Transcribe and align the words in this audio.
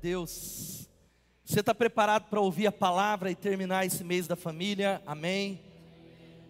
Deus. 0.00 0.88
Você 1.44 1.60
está 1.60 1.74
preparado 1.74 2.24
para 2.30 2.40
ouvir 2.40 2.66
a 2.66 2.72
palavra 2.72 3.30
e 3.30 3.34
terminar 3.34 3.84
esse 3.84 4.02
mês 4.02 4.26
da 4.26 4.34
família? 4.34 5.02
Amém? 5.06 5.60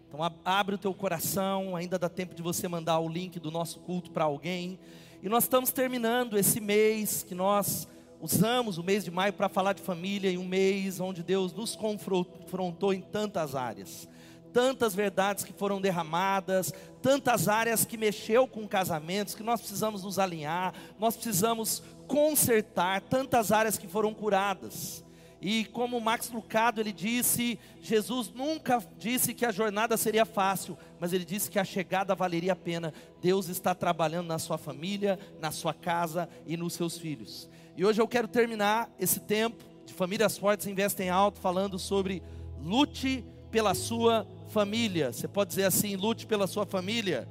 Então 0.07 0.21
abre 0.45 0.77
o 0.77 0.79
teu 0.79 0.95
coração, 0.95 1.75
ainda 1.75 1.99
dá 1.99 2.09
tempo 2.09 2.35
de 2.35 2.43
você 2.43 2.69
mandar 2.69 3.01
o 3.01 3.09
link 3.09 3.41
do 3.41 3.51
nosso 3.51 3.81
culto 3.81 4.13
para 4.13 4.25
alguém. 4.25 4.79
E 5.21 5.29
nós 5.29 5.45
estamos 5.45 5.73
terminando 5.73 6.39
esse 6.39 6.61
mês 6.61 7.25
que 7.25 7.35
nós 7.35 7.89
usamos 8.21 8.79
o 8.79 8.85
mês 8.85 9.05
de 9.05 9.11
maio 9.11 9.33
para 9.33 9.49
falar 9.49 9.73
de 9.73 9.83
família, 9.83 10.31
em 10.31 10.39
um 10.39 10.47
mês 10.47 11.01
onde 11.01 11.23
Deus 11.23 11.53
nos 11.53 11.75
confrontou 11.75 12.95
em 12.95 13.01
tantas 13.01 13.55
áreas 13.57 14.09
tantas 14.53 14.95
verdades 14.95 15.45
que 15.45 15.53
foram 15.53 15.81
derramadas, 15.81 16.73
tantas 17.01 17.49
áreas 17.49 17.85
que 17.85 17.97
mexeu 17.97 18.47
com 18.47 18.67
casamentos, 18.67 19.35
que 19.35 19.45
nós 19.45 19.61
precisamos 19.61 20.03
nos 20.03 20.19
alinhar, 20.19 20.75
nós 20.99 21.15
precisamos 21.15 21.83
consertar, 22.11 23.01
tantas 23.03 23.53
áreas 23.53 23.79
que 23.79 23.87
foram 23.87 24.13
curadas. 24.13 25.05
E 25.41 25.65
como 25.67 26.01
Max 26.01 26.29
Lucado 26.31 26.81
ele 26.81 26.93
disse, 26.93 27.59
Jesus 27.81 28.31
nunca 28.35 28.83
disse 28.99 29.33
que 29.33 29.47
a 29.47 29.53
jornada 29.53 29.97
seria 29.97 30.27
fácil, 30.27 30.77
mas 30.99 31.13
ele 31.13 31.25
disse 31.25 31.49
que 31.49 31.59
a 31.59 31.65
chegada 31.65 32.15
valeria 32.15 32.53
a 32.53 32.57
pena. 32.57 32.93
Deus 33.23 33.49
está 33.49 33.77
trabalhando 33.77 34.27
na 34.27 34.41
sua 34.41 34.59
família, 34.59 35.19
na 35.41 35.53
sua 35.53 35.73
casa 35.73 36.29
e 36.45 36.57
nos 36.57 36.75
seus 36.75 36.99
filhos. 36.99 37.49
E 37.77 37.85
hoje 37.85 38.03
eu 38.03 38.09
quero 38.09 38.27
terminar 38.27 38.91
esse 38.99 39.21
tempo 39.21 39.65
de 39.87 39.95
Famílias 39.95 40.37
Fortes 40.37 40.67
Investem 40.67 41.11
Alto 41.11 41.39
falando 41.39 41.79
sobre 41.79 42.23
lute 42.61 43.25
pela 43.53 43.73
sua 43.73 44.27
família. 44.49 45.13
Você 45.13 45.29
pode 45.29 45.51
dizer 45.51 45.65
assim: 45.65 45.95
lute 45.95 46.27
pela 46.27 46.49
sua 46.49 46.67
família. 46.67 47.27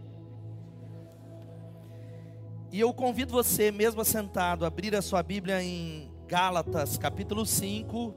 E 2.72 2.80
eu 2.80 2.94
convido 2.94 3.32
você, 3.32 3.72
mesmo 3.72 4.02
assentado, 4.02 4.64
a 4.64 4.68
abrir 4.68 4.96
a 4.96 5.02
sua 5.02 5.24
Bíblia 5.24 5.64
em 5.64 6.14
Gálatas, 6.28 7.00
capítulo 7.00 7.44
5, 7.44 8.14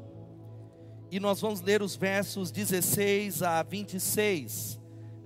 e 1.10 1.18
nós 1.18 1.40
vamos 1.40 1.62
ler 1.62 1.80
os 1.80 1.96
versos 1.96 2.50
16 2.50 3.42
a 3.42 3.62
26. 3.62 4.78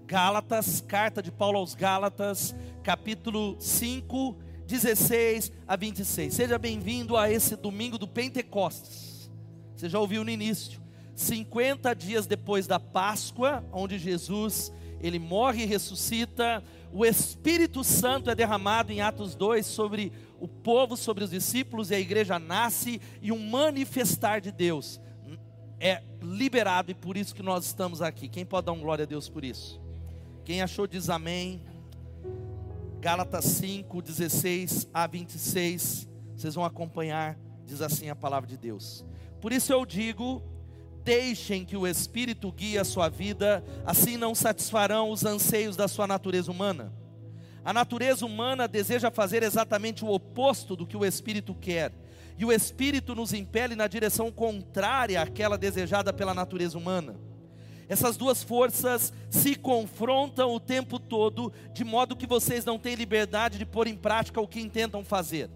Gálatas, 0.07 0.81
carta 0.81 1.21
de 1.21 1.33
Paulo 1.33 1.59
aos 1.59 1.75
Gálatas, 1.75 2.55
capítulo 2.85 3.57
5, 3.59 4.37
16 4.65 5.51
a 5.67 5.75
26. 5.75 6.33
Seja 6.33 6.57
bem-vindo 6.57 7.17
a 7.17 7.29
esse 7.29 7.57
domingo 7.57 7.99
do 7.99 8.07
Pentecostes. 8.07 9.29
Você 9.75 9.89
já 9.89 9.99
ouviu 9.99 10.23
no 10.23 10.31
início. 10.31 10.81
50 11.17 11.93
dias 11.95 12.29
depois 12.29 12.69
da 12.69 12.79
Páscoa, 12.79 13.65
onde 13.73 13.99
Jesus 13.99 14.73
ele 15.01 15.19
morre 15.19 15.63
e 15.63 15.67
ressuscita, 15.67 16.63
o 16.93 17.05
Espírito 17.05 17.83
Santo 17.85 18.31
é 18.31 18.35
derramado 18.35 18.93
em 18.93 19.01
Atos 19.01 19.35
2 19.35 19.67
sobre 19.67 20.13
o 20.41 20.47
povo, 20.47 20.97
sobre 20.97 21.25
os 21.25 21.31
discípulos, 21.31 21.91
e 21.91 21.95
a 21.95 22.01
igreja 22.01 22.39
nasce 22.39 23.01
e 23.21 23.33
um 23.33 23.51
manifestar 23.51 24.41
de 24.41 24.51
Deus 24.53 25.01
é 25.81 26.03
liberado, 26.23 26.91
e 26.91 26.95
por 26.95 27.17
isso 27.17 27.35
que 27.35 27.43
nós 27.43 27.65
estamos 27.67 28.01
aqui. 28.01 28.29
Quem 28.29 28.45
pode 28.45 28.67
dar 28.67 28.73
um 28.73 28.81
glória 28.81 29.05
a 29.05 29.07
Deus 29.07 29.29
por 29.29 29.45
isso? 29.45 29.81
Quem 30.45 30.63
achou 30.63 30.87
diz 30.87 31.11
amém. 31.11 31.63
Gálatas 33.01 33.45
5, 33.45 34.03
16 34.03 34.89
a 34.93 35.07
26, 35.07 36.09
vocês 36.35 36.55
vão 36.55 36.65
acompanhar, 36.65 37.39
diz 37.65 37.81
assim 37.81 38.09
a 38.09 38.17
palavra 38.17 38.49
de 38.49 38.57
Deus. 38.57 39.05
Por 39.41 39.53
isso 39.53 39.73
eu 39.73 39.85
digo, 39.85 40.43
Deixem 41.07 41.65
que 41.65 41.77
o 41.77 41.87
Espírito 41.87 42.51
guie 42.51 42.77
a 42.77 42.85
sua 42.85 43.09
vida, 43.09 43.63
assim 43.87 44.17
não 44.17 44.35
satisfarão 44.35 45.09
os 45.09 45.25
anseios 45.25 45.77
da 45.77 45.87
sua 45.87 46.05
natureza 46.05 46.51
humana. 46.51 46.93
A 47.65 47.73
natureza 47.73 48.27
humana 48.27 48.67
deseja 48.67 49.09
fazer 49.09 49.45
exatamente 49.45 50.05
o 50.05 50.09
oposto 50.09 50.75
do 50.75 50.85
que 50.85 50.97
o 50.97 51.05
Espírito 51.05 51.55
quer, 51.55 51.93
e 52.37 52.45
o 52.45 52.51
Espírito 52.51 53.15
nos 53.15 53.33
impele 53.33 53.77
na 53.77 53.87
direção 53.87 54.33
contrária 54.33 55.23
àquela 55.23 55.57
desejada 55.57 56.13
pela 56.13 56.35
natureza 56.35 56.77
humana. 56.77 57.15
Essas 57.89 58.17
duas 58.17 58.43
forças 58.43 59.13
se 59.31 59.55
confrontam 59.55 60.53
o 60.57 60.59
tempo 60.59 60.99
todo, 60.99 61.53
de 61.73 61.85
modo 61.85 62.17
que 62.17 62.27
vocês 62.27 62.65
não 62.65 62.81
têm 62.81 62.97
liberdade 62.97 63.59
de 63.59 63.65
pôr 63.65 63.87
em 63.87 63.95
prática 63.95 64.41
o 64.41 64.49
que 64.49 64.61
intentam 64.61 65.05
fazer. 65.05 65.49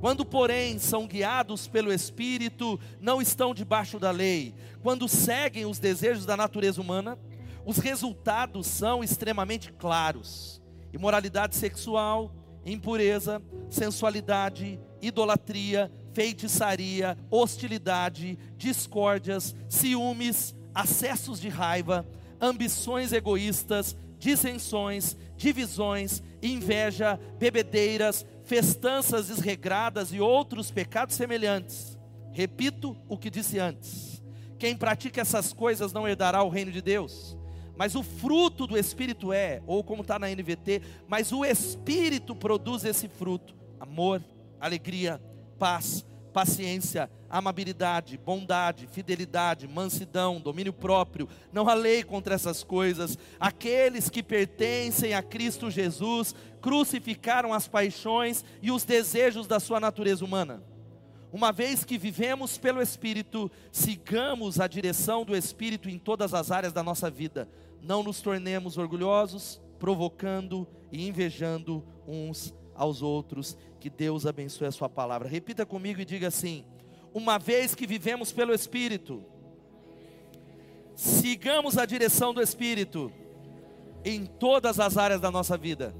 Quando, 0.00 0.24
porém, 0.24 0.78
são 0.78 1.06
guiados 1.06 1.66
pelo 1.66 1.92
Espírito, 1.92 2.78
não 3.00 3.20
estão 3.20 3.52
debaixo 3.52 3.98
da 3.98 4.10
lei. 4.10 4.54
Quando 4.82 5.08
seguem 5.08 5.66
os 5.66 5.78
desejos 5.78 6.24
da 6.24 6.36
natureza 6.36 6.80
humana, 6.80 7.18
os 7.64 7.78
resultados 7.78 8.66
são 8.66 9.02
extremamente 9.02 9.72
claros: 9.72 10.62
imoralidade 10.92 11.56
sexual, 11.56 12.32
impureza, 12.64 13.42
sensualidade, 13.68 14.78
idolatria, 15.02 15.90
feitiçaria, 16.12 17.18
hostilidade, 17.30 18.38
discórdias, 18.56 19.54
ciúmes, 19.68 20.54
acessos 20.74 21.40
de 21.40 21.48
raiva, 21.48 22.06
ambições 22.40 23.12
egoístas, 23.12 23.96
dissensões, 24.18 25.16
divisões, 25.36 26.22
inveja, 26.42 27.18
bebedeiras, 27.38 28.26
festanças 28.48 29.28
desregradas 29.28 30.10
e 30.12 30.20
outros 30.20 30.70
pecados 30.70 31.14
semelhantes. 31.14 31.98
Repito 32.32 32.96
o 33.06 33.18
que 33.18 33.28
disse 33.28 33.58
antes: 33.58 34.22
quem 34.58 34.74
pratica 34.74 35.20
essas 35.20 35.52
coisas 35.52 35.92
não 35.92 36.08
herdará 36.08 36.42
o 36.42 36.48
reino 36.48 36.72
de 36.72 36.80
Deus. 36.80 37.36
Mas 37.76 37.94
o 37.94 38.02
fruto 38.02 38.66
do 38.66 38.76
Espírito 38.76 39.32
é, 39.32 39.62
ou 39.66 39.84
como 39.84 40.02
está 40.02 40.18
na 40.18 40.28
NVT, 40.28 40.82
mas 41.06 41.30
o 41.30 41.44
Espírito 41.44 42.34
produz 42.34 42.84
esse 42.84 43.06
fruto: 43.06 43.54
amor, 43.78 44.24
alegria, 44.58 45.20
paz, 45.58 46.04
paciência, 46.38 47.10
amabilidade, 47.28 48.16
bondade, 48.16 48.86
fidelidade, 48.86 49.66
mansidão, 49.66 50.40
domínio 50.40 50.72
próprio. 50.72 51.28
Não 51.52 51.68
há 51.68 51.74
lei 51.74 52.04
contra 52.04 52.32
essas 52.32 52.62
coisas. 52.62 53.18
Aqueles 53.40 54.08
que 54.08 54.22
pertencem 54.22 55.14
a 55.14 55.20
Cristo 55.20 55.68
Jesus 55.68 56.36
crucificaram 56.60 57.52
as 57.52 57.66
paixões 57.66 58.44
e 58.62 58.70
os 58.70 58.84
desejos 58.84 59.48
da 59.48 59.58
sua 59.58 59.80
natureza 59.80 60.24
humana. 60.24 60.62
Uma 61.32 61.50
vez 61.50 61.82
que 61.82 61.98
vivemos 61.98 62.56
pelo 62.56 62.80
Espírito, 62.80 63.50
sigamos 63.72 64.60
a 64.60 64.68
direção 64.68 65.24
do 65.24 65.36
Espírito 65.36 65.90
em 65.90 65.98
todas 65.98 66.32
as 66.34 66.52
áreas 66.52 66.72
da 66.72 66.84
nossa 66.84 67.10
vida. 67.10 67.48
Não 67.82 68.00
nos 68.00 68.20
tornemos 68.20 68.78
orgulhosos, 68.78 69.60
provocando 69.80 70.68
e 70.92 71.08
invejando 71.08 71.84
uns 72.06 72.54
aos 72.78 73.02
outros. 73.02 73.58
Que 73.78 73.90
Deus 73.90 74.24
abençoe 74.24 74.68
a 74.68 74.72
sua 74.72 74.88
palavra. 74.88 75.28
Repita 75.28 75.66
comigo 75.66 76.00
e 76.00 76.04
diga 76.04 76.28
assim: 76.28 76.64
uma 77.12 77.38
vez 77.38 77.74
que 77.74 77.86
vivemos 77.86 78.32
pelo 78.32 78.54
Espírito, 78.54 79.22
sigamos 80.94 81.76
a 81.76 81.84
direção 81.84 82.32
do 82.32 82.40
Espírito 82.40 83.12
em 84.04 84.24
todas 84.24 84.80
as 84.80 84.96
áreas 84.96 85.20
da 85.20 85.30
nossa 85.30 85.58
vida. 85.58 85.94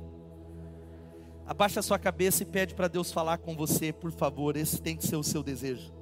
Abaixa 1.47 1.81
a 1.81 1.83
sua 1.83 1.99
cabeça 1.99 2.43
e 2.43 2.47
pede 2.47 2.75
para 2.75 2.89
Deus 2.89 3.11
falar 3.11 3.39
com 3.39 3.57
você, 3.57 3.93
por 3.93 4.13
favor. 4.13 4.57
Esse 4.57 4.81
tem 4.81 4.97
que 4.97 5.07
ser 5.07 5.17
o 5.17 5.23
seu 5.23 5.43
desejo. 5.43 5.93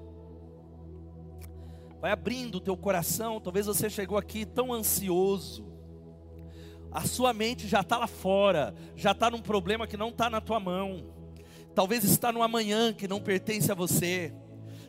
Vai 2.00 2.10
abrindo 2.10 2.56
o 2.56 2.60
teu 2.60 2.76
coração. 2.76 3.40
Talvez 3.40 3.66
você 3.66 3.88
chegou 3.88 4.18
aqui 4.18 4.44
tão 4.44 4.72
ansioso 4.72 5.75
a 6.96 7.02
sua 7.02 7.34
mente 7.34 7.68
já 7.68 7.82
está 7.82 7.98
lá 7.98 8.06
fora, 8.06 8.74
já 8.96 9.12
está 9.12 9.30
num 9.30 9.42
problema 9.42 9.86
que 9.86 9.98
não 9.98 10.08
está 10.08 10.30
na 10.30 10.40
tua 10.40 10.58
mão, 10.58 11.04
talvez 11.74 12.02
está 12.02 12.32
no 12.32 12.42
amanhã 12.42 12.90
que 12.90 13.06
não 13.06 13.20
pertence 13.20 13.70
a 13.70 13.74
você, 13.74 14.32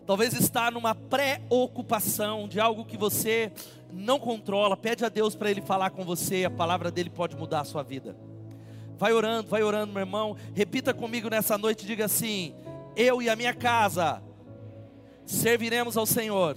talvez 0.06 0.34
está 0.34 0.72
numa 0.72 0.96
preocupação 0.96 2.48
de 2.48 2.62
algo 2.62 2.86
que 2.86 2.96
você 2.96 3.52
não 3.92 4.18
controla. 4.20 4.78
Pede 4.78 5.04
a 5.04 5.10
Deus 5.10 5.36
para 5.36 5.52
Ele 5.52 5.60
falar 5.60 5.90
com 5.90 6.06
você, 6.06 6.46
a 6.46 6.50
palavra 6.50 6.90
dele 6.90 7.10
pode 7.10 7.36
mudar 7.36 7.60
a 7.60 7.66
sua 7.66 7.84
vida. 7.84 8.16
Vai 8.98 9.12
orando, 9.12 9.50
vai 9.50 9.62
orando, 9.62 9.92
meu 9.92 10.00
irmão. 10.00 10.38
Repita 10.56 10.94
comigo 10.94 11.30
nessa 11.30 11.58
noite, 11.58 11.86
diga 11.86 12.06
assim: 12.06 12.56
Eu 12.96 13.22
e 13.22 13.30
a 13.30 13.36
minha 13.36 13.54
casa 13.54 14.24
serviremos 15.26 15.98
ao 15.98 16.06
Senhor. 16.06 16.56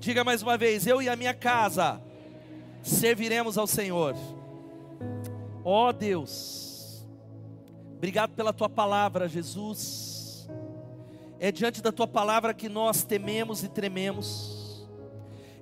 Diga 0.00 0.24
mais 0.24 0.42
uma 0.42 0.56
vez: 0.56 0.86
Eu 0.86 1.02
e 1.02 1.10
a 1.10 1.14
minha 1.14 1.34
casa 1.34 2.00
serviremos 2.82 3.58
ao 3.58 3.66
Senhor. 3.66 4.16
Ó 5.68 5.88
oh, 5.88 5.92
Deus, 5.92 7.04
obrigado 7.96 8.30
pela 8.36 8.52
tua 8.52 8.68
palavra, 8.68 9.28
Jesus. 9.28 10.48
É 11.40 11.50
diante 11.50 11.82
da 11.82 11.90
tua 11.90 12.06
palavra 12.06 12.54
que 12.54 12.68
nós 12.68 13.02
tememos 13.02 13.64
e 13.64 13.68
trememos. 13.68 14.65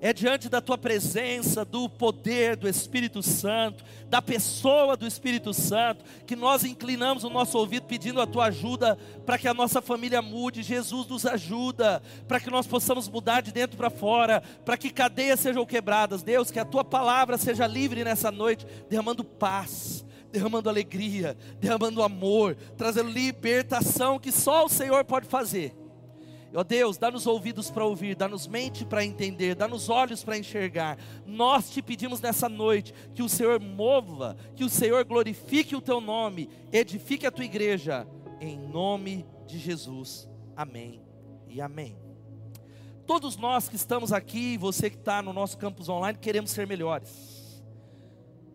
É 0.04 0.12
diante 0.12 0.50
da 0.50 0.60
tua 0.60 0.76
presença, 0.76 1.64
do 1.64 1.88
poder 1.88 2.56
do 2.56 2.68
Espírito 2.68 3.22
Santo, 3.22 3.82
da 4.06 4.20
pessoa 4.20 4.98
do 4.98 5.06
Espírito 5.06 5.54
Santo, 5.54 6.04
que 6.26 6.36
nós 6.36 6.62
inclinamos 6.62 7.24
o 7.24 7.30
nosso 7.30 7.56
ouvido 7.56 7.86
pedindo 7.86 8.20
a 8.20 8.26
tua 8.26 8.48
ajuda 8.48 8.98
para 9.24 9.38
que 9.38 9.48
a 9.48 9.54
nossa 9.54 9.80
família 9.80 10.20
mude. 10.20 10.62
Jesus 10.62 11.06
nos 11.06 11.24
ajuda, 11.24 12.02
para 12.28 12.38
que 12.38 12.50
nós 12.50 12.66
possamos 12.66 13.08
mudar 13.08 13.40
de 13.40 13.50
dentro 13.50 13.78
para 13.78 13.88
fora, 13.88 14.42
para 14.62 14.76
que 14.76 14.90
cadeias 14.90 15.40
sejam 15.40 15.64
quebradas. 15.64 16.22
Deus, 16.22 16.50
que 16.50 16.58
a 16.58 16.66
tua 16.66 16.84
palavra 16.84 17.38
seja 17.38 17.66
livre 17.66 18.04
nessa 18.04 18.30
noite, 18.30 18.66
derramando 18.90 19.24
paz, 19.24 20.04
derramando 20.30 20.68
alegria, 20.68 21.34
derramando 21.58 22.02
amor, 22.02 22.58
trazendo 22.76 23.08
libertação 23.08 24.18
que 24.18 24.30
só 24.30 24.66
o 24.66 24.68
Senhor 24.68 25.02
pode 25.06 25.26
fazer. 25.26 25.74
Ó 26.54 26.62
Deus, 26.62 26.96
dá-nos 26.96 27.26
ouvidos 27.26 27.68
para 27.68 27.84
ouvir, 27.84 28.14
dá-nos 28.14 28.46
mente 28.46 28.84
para 28.84 29.04
entender, 29.04 29.56
dá-nos 29.56 29.88
olhos 29.88 30.22
para 30.22 30.38
enxergar. 30.38 30.96
Nós 31.26 31.68
te 31.70 31.82
pedimos 31.82 32.20
nessa 32.20 32.48
noite 32.48 32.94
que 33.12 33.22
o 33.22 33.28
Senhor 33.28 33.58
mova, 33.58 34.36
que 34.54 34.62
o 34.62 34.68
Senhor 34.68 35.04
glorifique 35.04 35.74
o 35.74 35.80
teu 35.80 36.00
nome, 36.00 36.48
edifique 36.70 37.26
a 37.26 37.30
tua 37.32 37.44
igreja, 37.44 38.06
em 38.40 38.56
nome 38.56 39.26
de 39.46 39.58
Jesus. 39.58 40.28
Amém 40.56 41.02
e 41.48 41.60
amém. 41.60 41.98
Todos 43.04 43.36
nós 43.36 43.68
que 43.68 43.76
estamos 43.76 44.12
aqui, 44.12 44.56
você 44.56 44.88
que 44.88 44.96
está 44.96 45.20
no 45.20 45.32
nosso 45.32 45.58
campus 45.58 45.88
online, 45.88 46.18
queremos 46.18 46.52
ser 46.52 46.68
melhores. 46.68 47.62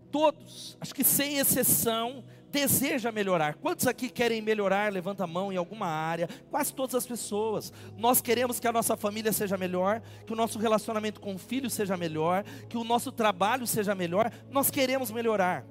Todos, 0.09 0.77
acho 0.79 0.95
que 0.95 1.03
sem 1.03 1.37
exceção, 1.37 2.23
deseja 2.51 3.11
melhorar. 3.11 3.55
Quantos 3.55 3.87
aqui 3.87 4.09
querem 4.09 4.41
melhorar? 4.41 4.91
Levanta 4.91 5.23
a 5.23 5.27
mão 5.27 5.51
em 5.51 5.57
alguma 5.57 5.87
área. 5.87 6.27
Quase 6.49 6.73
todas 6.73 6.95
as 6.95 7.05
pessoas. 7.05 7.71
Nós 7.97 8.21
queremos 8.21 8.59
que 8.59 8.67
a 8.67 8.71
nossa 8.71 8.97
família 8.97 9.31
seja 9.31 9.57
melhor, 9.57 10.01
que 10.25 10.33
o 10.33 10.35
nosso 10.35 10.59
relacionamento 10.59 11.19
com 11.19 11.35
o 11.35 11.39
filho 11.39 11.69
seja 11.69 11.95
melhor, 11.95 12.43
que 12.67 12.77
o 12.77 12.83
nosso 12.83 13.11
trabalho 13.11 13.65
seja 13.65 13.95
melhor. 13.95 14.31
Nós 14.49 14.69
queremos 14.69 15.11
melhorar. 15.11 15.65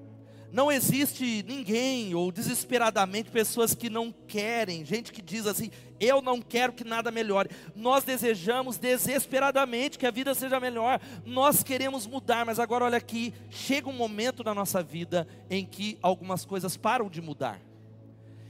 Não 0.50 0.72
existe 0.72 1.44
ninguém, 1.46 2.14
ou 2.14 2.32
desesperadamente, 2.32 3.30
pessoas 3.30 3.74
que 3.74 3.90
não 3.90 4.10
querem, 4.26 4.84
gente 4.84 5.12
que 5.12 5.20
diz 5.20 5.46
assim: 5.46 5.70
eu 6.00 6.22
não 6.22 6.40
quero 6.40 6.72
que 6.72 6.84
nada 6.84 7.10
melhore. 7.10 7.50
Nós 7.76 8.02
desejamos 8.02 8.78
desesperadamente 8.78 9.98
que 9.98 10.06
a 10.06 10.10
vida 10.10 10.34
seja 10.34 10.58
melhor, 10.58 11.00
nós 11.26 11.62
queremos 11.62 12.06
mudar, 12.06 12.46
mas 12.46 12.58
agora 12.58 12.86
olha 12.86 12.96
aqui: 12.96 13.34
chega 13.50 13.90
um 13.90 13.92
momento 13.92 14.42
na 14.42 14.54
nossa 14.54 14.82
vida 14.82 15.28
em 15.50 15.66
que 15.66 15.98
algumas 16.00 16.46
coisas 16.46 16.76
param 16.78 17.10
de 17.10 17.20
mudar. 17.20 17.60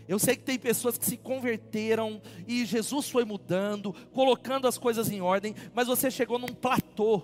Eu 0.07 0.19
sei 0.19 0.37
que 0.37 0.43
tem 0.43 0.59
pessoas 0.59 0.97
que 0.97 1.05
se 1.05 1.17
converteram 1.17 2.23
e 2.47 2.65
Jesus 2.65 3.11
foi 3.11 3.25
mudando, 3.25 3.93
colocando 4.13 4.67
as 4.67 4.79
coisas 4.79 5.11
em 5.11 5.21
ordem, 5.21 5.55
mas 5.75 5.89
você 5.89 6.11
chegou 6.11 6.39
num 6.39 6.49
platô. 6.49 7.23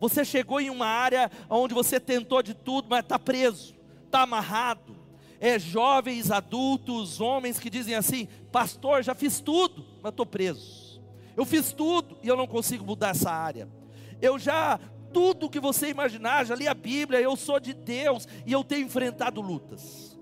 Você 0.00 0.24
chegou 0.24 0.60
em 0.60 0.68
uma 0.68 0.86
área 0.86 1.30
onde 1.48 1.72
você 1.72 2.00
tentou 2.00 2.42
de 2.42 2.52
tudo, 2.52 2.88
mas 2.90 3.00
está 3.00 3.18
preso 3.18 3.76
está 4.06 4.22
amarrado. 4.22 4.96
É 5.38 5.58
jovens, 5.58 6.30
adultos, 6.30 7.20
homens 7.20 7.58
que 7.58 7.68
dizem 7.68 7.94
assim: 7.94 8.26
Pastor, 8.50 9.02
já 9.02 9.14
fiz 9.14 9.40
tudo, 9.40 9.84
mas 10.02 10.10
estou 10.10 10.24
preso. 10.24 11.02
Eu 11.36 11.44
fiz 11.44 11.72
tudo 11.72 12.16
e 12.22 12.28
eu 12.28 12.36
não 12.36 12.46
consigo 12.46 12.84
mudar 12.84 13.10
essa 13.10 13.30
área. 13.30 13.68
Eu 14.20 14.38
já, 14.38 14.80
tudo 15.12 15.50
que 15.50 15.60
você 15.60 15.88
imaginar, 15.88 16.46
já 16.46 16.54
li 16.54 16.66
a 16.66 16.72
Bíblia, 16.72 17.20
eu 17.20 17.36
sou 17.36 17.60
de 17.60 17.74
Deus 17.74 18.26
e 18.46 18.52
eu 18.52 18.64
tenho 18.64 18.86
enfrentado 18.86 19.42
lutas. 19.42 20.18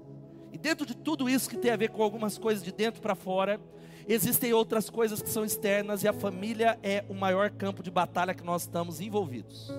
E 0.53 0.59
dentro 0.59 0.85
de 0.85 0.97
tudo 0.97 1.29
isso 1.29 1.49
que 1.49 1.57
tem 1.57 1.71
a 1.71 1.77
ver 1.77 1.91
com 1.91 2.03
algumas 2.03 2.37
coisas 2.37 2.65
de 2.65 2.73
dentro 2.73 3.01
para 3.01 3.15
fora, 3.15 3.61
existem 4.09 4.53
outras 4.53 4.91
coisas 4.91 5.23
que 5.23 5.31
são 5.31 5.45
externas 5.45 6.03
e 6.03 6.09
a 6.09 6.13
família 6.13 6.79
é 6.83 7.05
o 7.09 7.15
maior 7.15 7.51
campo 7.51 7.83
de 7.83 7.91
batalha 7.91 8.35
que 8.35 8.45
nós 8.45 8.63
estamos 8.63 9.01
envolvidos. 9.01 9.71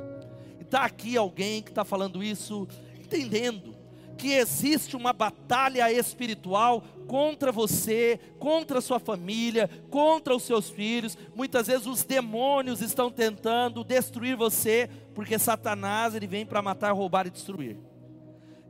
E 0.57 0.63
está 0.63 0.85
aqui 0.85 1.17
alguém 1.17 1.61
que 1.61 1.69
está 1.69 1.83
falando 1.83 2.23
isso, 2.23 2.65
entendendo 2.97 3.74
que 4.17 4.33
existe 4.33 4.95
uma 4.95 5.13
batalha 5.13 5.91
espiritual 5.91 6.81
contra 7.07 7.51
você, 7.51 8.19
contra 8.39 8.81
sua 8.81 8.99
família, 8.99 9.69
contra 9.89 10.35
os 10.35 10.43
seus 10.43 10.69
filhos. 10.69 11.17
Muitas 11.35 11.67
vezes 11.67 11.85
os 11.85 12.03
demônios 12.03 12.81
estão 12.81 13.11
tentando 13.11 13.83
destruir 13.83 14.35
você, 14.35 14.89
porque 15.13 15.37
Satanás 15.37 16.15
ele 16.15 16.27
vem 16.27 16.45
para 16.45 16.61
matar, 16.61 16.91
roubar 16.91 17.27
e 17.27 17.29
destruir. 17.29 17.77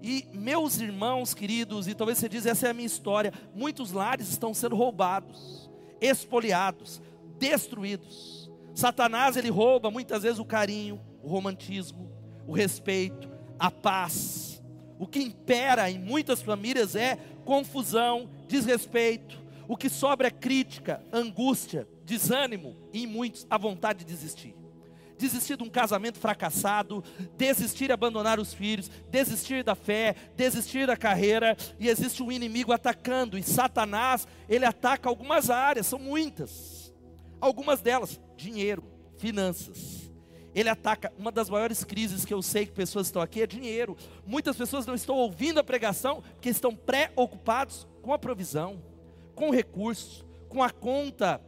E 0.02 0.28
meus 0.34 0.80
irmãos 0.80 1.34
queridos, 1.34 1.88
e 1.88 1.96
talvez 1.96 2.18
você 2.18 2.30
diz 2.30 2.46
essa 2.46 2.68
é 2.68 2.72
a 2.72 2.74
minha 2.74 2.86
história, 2.86 3.34
muitos 3.54 3.92
lares 3.92 4.30
estão 4.30 4.54
sendo 4.54 4.76
roubados, 4.76 5.70
espoliados, 6.02 7.02
destruídos. 7.40 8.52
Satanás 8.74 9.38
ele 9.38 9.50
rouba 9.50 9.90
muitas 9.90 10.24
vezes 10.24 10.38
o 10.38 10.46
carinho, 10.46 11.00
o 11.24 11.30
romantismo, 11.30 12.12
o 12.46 12.54
respeito, 12.54 13.30
a 13.58 13.72
paz 13.72 14.55
o 14.98 15.06
que 15.06 15.20
impera 15.20 15.90
em 15.90 16.00
muitas 16.00 16.42
famílias 16.42 16.96
é 16.96 17.18
confusão, 17.44 18.30
desrespeito. 18.48 19.44
O 19.68 19.76
que 19.76 19.90
sobra 19.90 20.28
é 20.28 20.32
crítica, 20.32 21.04
angústia, 21.12 21.88
desânimo 22.04 22.76
e 22.94 23.04
em 23.04 23.08
muitos 23.08 23.46
a 23.50 23.58
vontade 23.58 24.00
de 24.00 24.06
desistir. 24.06 24.56
Desistir 25.18 25.58
de 25.58 25.64
um 25.64 25.70
casamento 25.70 26.20
fracassado, 26.20 27.04
desistir 27.38 27.88
de 27.88 27.94
abandonar 27.94 28.40
os 28.40 28.54
filhos, 28.54 28.92
desistir 29.10 29.64
da 29.64 29.74
fé, 29.74 30.16
desistir 30.36 30.86
da 30.86 30.98
carreira, 30.98 31.56
e 31.80 31.88
existe 31.88 32.22
um 32.22 32.32
inimigo 32.32 32.74
atacando, 32.74 33.38
e 33.38 33.44
Satanás, 33.44 34.28
ele 34.50 34.66
ataca 34.66 35.08
algumas 35.08 35.50
áreas, 35.50 35.88
são 35.88 36.00
muitas. 36.00 36.94
Algumas 37.40 37.82
delas, 37.82 38.20
dinheiro, 38.36 38.84
finanças 39.18 40.05
ele 40.56 40.70
ataca. 40.70 41.12
Uma 41.20 41.32
das 41.32 41.50
maiores 41.50 41.84
crises 41.84 42.24
que 42.24 42.34
eu 42.34 42.42
sei 42.42 42.66
que 42.66 42.72
pessoas 42.72 43.08
estão 43.08 43.22
aqui 43.22 43.42
é 43.42 43.48
dinheiro. 43.48 43.98
Muitas 44.26 44.56
pessoas 44.56 44.86
não 44.86 44.96
estão 44.96 45.18
ouvindo 45.18 45.60
a 45.60 45.64
pregação 45.64 46.24
porque 46.34 46.50
estão 46.50 46.74
preocupados 46.74 47.86
com 48.02 48.14
a 48.14 48.18
provisão, 48.18 48.82
com 49.36 49.50
o 49.50 49.54
recurso, 49.54 50.26
com 50.48 50.64
a 50.64 50.70
conta 50.70 51.42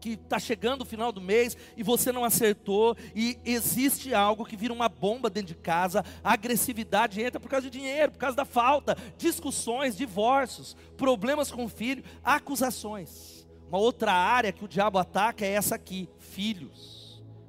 que 0.00 0.10
está 0.10 0.38
chegando 0.38 0.82
o 0.82 0.84
final 0.84 1.10
do 1.10 1.20
mês 1.20 1.56
e 1.76 1.82
você 1.82 2.12
não 2.12 2.24
acertou, 2.24 2.96
e 3.16 3.36
existe 3.44 4.14
algo 4.14 4.44
que 4.44 4.56
vira 4.56 4.72
uma 4.72 4.88
bomba 4.88 5.28
dentro 5.28 5.48
de 5.48 5.54
casa, 5.56 6.04
a 6.22 6.34
agressividade 6.34 7.20
entra 7.20 7.40
por 7.40 7.48
causa 7.50 7.68
de 7.68 7.76
dinheiro, 7.76 8.12
por 8.12 8.18
causa 8.18 8.36
da 8.36 8.44
falta, 8.44 8.96
discussões, 9.16 9.96
divórcios, 9.96 10.76
problemas 10.96 11.50
com 11.50 11.64
o 11.64 11.68
filho, 11.68 12.04
acusações. 12.22 13.44
Uma 13.68 13.78
outra 13.78 14.12
área 14.12 14.52
que 14.52 14.64
o 14.64 14.68
diabo 14.68 14.98
ataca 14.98 15.44
é 15.44 15.50
essa 15.50 15.74
aqui: 15.74 16.08
filhos. 16.18 16.97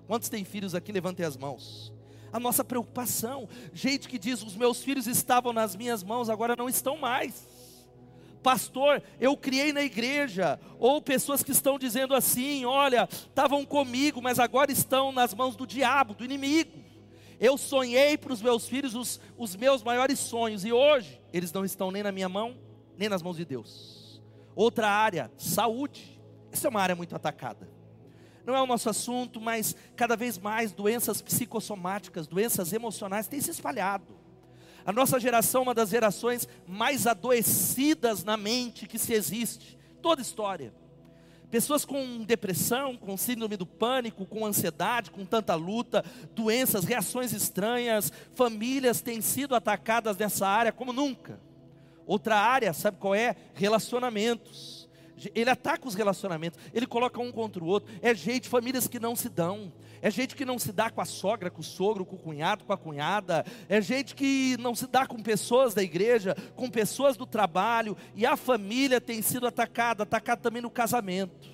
Quantos 0.09 0.27
têm 0.27 0.43
filhos 0.43 0.73
aqui? 0.73 0.91
Levantem 0.91 1.23
as 1.23 1.37
mãos. 1.37 1.93
A 2.33 2.39
nossa 2.39 2.63
preocupação, 2.63 3.47
gente 3.71 4.07
que 4.07 4.17
diz: 4.17 4.41
os 4.41 4.55
meus 4.55 4.81
filhos 4.81 5.05
estavam 5.05 5.53
nas 5.53 5.75
minhas 5.75 6.01
mãos, 6.01 6.31
agora 6.31 6.55
não 6.55 6.67
estão 6.67 6.97
mais. 6.97 7.47
Pastor, 8.41 9.03
eu 9.19 9.37
criei 9.37 9.71
na 9.71 9.83
igreja, 9.83 10.59
ou 10.79 10.99
pessoas 10.99 11.43
que 11.43 11.51
estão 11.51 11.77
dizendo 11.77 12.15
assim: 12.15 12.65
olha, 12.65 13.07
estavam 13.11 13.63
comigo, 13.63 14.19
mas 14.19 14.39
agora 14.39 14.71
estão 14.71 15.11
nas 15.11 15.31
mãos 15.31 15.55
do 15.55 15.67
diabo, 15.67 16.15
do 16.15 16.25
inimigo. 16.25 16.83
Eu 17.39 17.55
sonhei 17.55 18.17
para 18.17 18.33
os 18.33 18.41
meus 18.41 18.67
filhos 18.67 18.95
os, 18.95 19.19
os 19.37 19.55
meus 19.55 19.83
maiores 19.83 20.17
sonhos, 20.17 20.65
e 20.65 20.73
hoje 20.73 21.21
eles 21.31 21.53
não 21.53 21.63
estão 21.63 21.91
nem 21.91 22.01
na 22.01 22.11
minha 22.11 22.27
mão, 22.27 22.57
nem 22.97 23.09
nas 23.09 23.21
mãos 23.21 23.37
de 23.37 23.45
Deus. 23.45 24.19
Outra 24.55 24.89
área, 24.89 25.31
saúde. 25.37 26.19
Essa 26.51 26.67
é 26.67 26.69
uma 26.71 26.81
área 26.81 26.95
muito 26.95 27.15
atacada 27.15 27.77
não 28.49 28.55
é 28.57 28.61
o 28.61 28.67
nosso 28.67 28.89
assunto, 28.89 29.39
mas 29.39 29.75
cada 29.95 30.15
vez 30.15 30.37
mais 30.37 30.71
doenças 30.71 31.21
psicossomáticas, 31.21 32.27
doenças 32.27 32.73
emocionais 32.73 33.27
têm 33.27 33.39
se 33.39 33.51
espalhado. 33.51 34.17
A 34.83 34.91
nossa 34.91 35.19
geração 35.19 35.61
é 35.61 35.63
uma 35.65 35.73
das 35.73 35.89
gerações 35.89 36.47
mais 36.67 37.05
adoecidas 37.05 38.23
na 38.23 38.35
mente 38.35 38.87
que 38.87 38.97
se 38.97 39.13
existe, 39.13 39.77
toda 40.01 40.21
história. 40.21 40.73
Pessoas 41.51 41.85
com 41.85 42.23
depressão, 42.23 42.95
com 42.95 43.17
síndrome 43.17 43.55
do 43.57 43.65
pânico, 43.65 44.25
com 44.25 44.45
ansiedade, 44.45 45.11
com 45.11 45.25
tanta 45.25 45.53
luta, 45.55 46.03
doenças, 46.35 46.85
reações 46.85 47.33
estranhas, 47.33 48.11
famílias 48.33 49.01
têm 49.01 49.21
sido 49.21 49.55
atacadas 49.55 50.17
nessa 50.17 50.47
área 50.47 50.71
como 50.71 50.93
nunca. 50.93 51.39
Outra 52.05 52.37
área, 52.37 52.73
sabe 52.73 52.97
qual 52.97 53.13
é? 53.13 53.35
Relacionamentos 53.53 54.78
ele 55.35 55.49
ataca 55.49 55.87
os 55.87 55.95
relacionamentos, 55.95 56.59
ele 56.73 56.85
coloca 56.85 57.19
um 57.19 57.31
contra 57.31 57.63
o 57.63 57.67
outro. 57.67 57.93
É 58.01 58.13
gente, 58.13 58.47
famílias 58.47 58.87
que 58.87 58.99
não 58.99 59.15
se 59.15 59.29
dão. 59.29 59.71
É 60.01 60.09
gente 60.09 60.35
que 60.35 60.45
não 60.45 60.57
se 60.57 60.71
dá 60.71 60.89
com 60.89 61.01
a 61.01 61.05
sogra, 61.05 61.49
com 61.49 61.59
o 61.59 61.63
sogro, 61.63 62.05
com 62.05 62.15
o 62.15 62.19
cunhado, 62.19 62.63
com 62.63 62.71
a 62.71 62.77
cunhada. 62.77 63.45
É 63.67 63.81
gente 63.81 64.15
que 64.15 64.55
não 64.59 64.73
se 64.73 64.87
dá 64.87 65.05
com 65.05 65.21
pessoas 65.21 65.73
da 65.73 65.83
igreja, 65.83 66.35
com 66.55 66.69
pessoas 66.69 67.17
do 67.17 67.25
trabalho. 67.25 67.97
E 68.15 68.25
a 68.25 68.37
família 68.37 69.01
tem 69.01 69.21
sido 69.21 69.45
atacada, 69.45 70.03
atacada 70.03 70.41
também 70.41 70.61
no 70.61 70.69
casamento. 70.69 71.49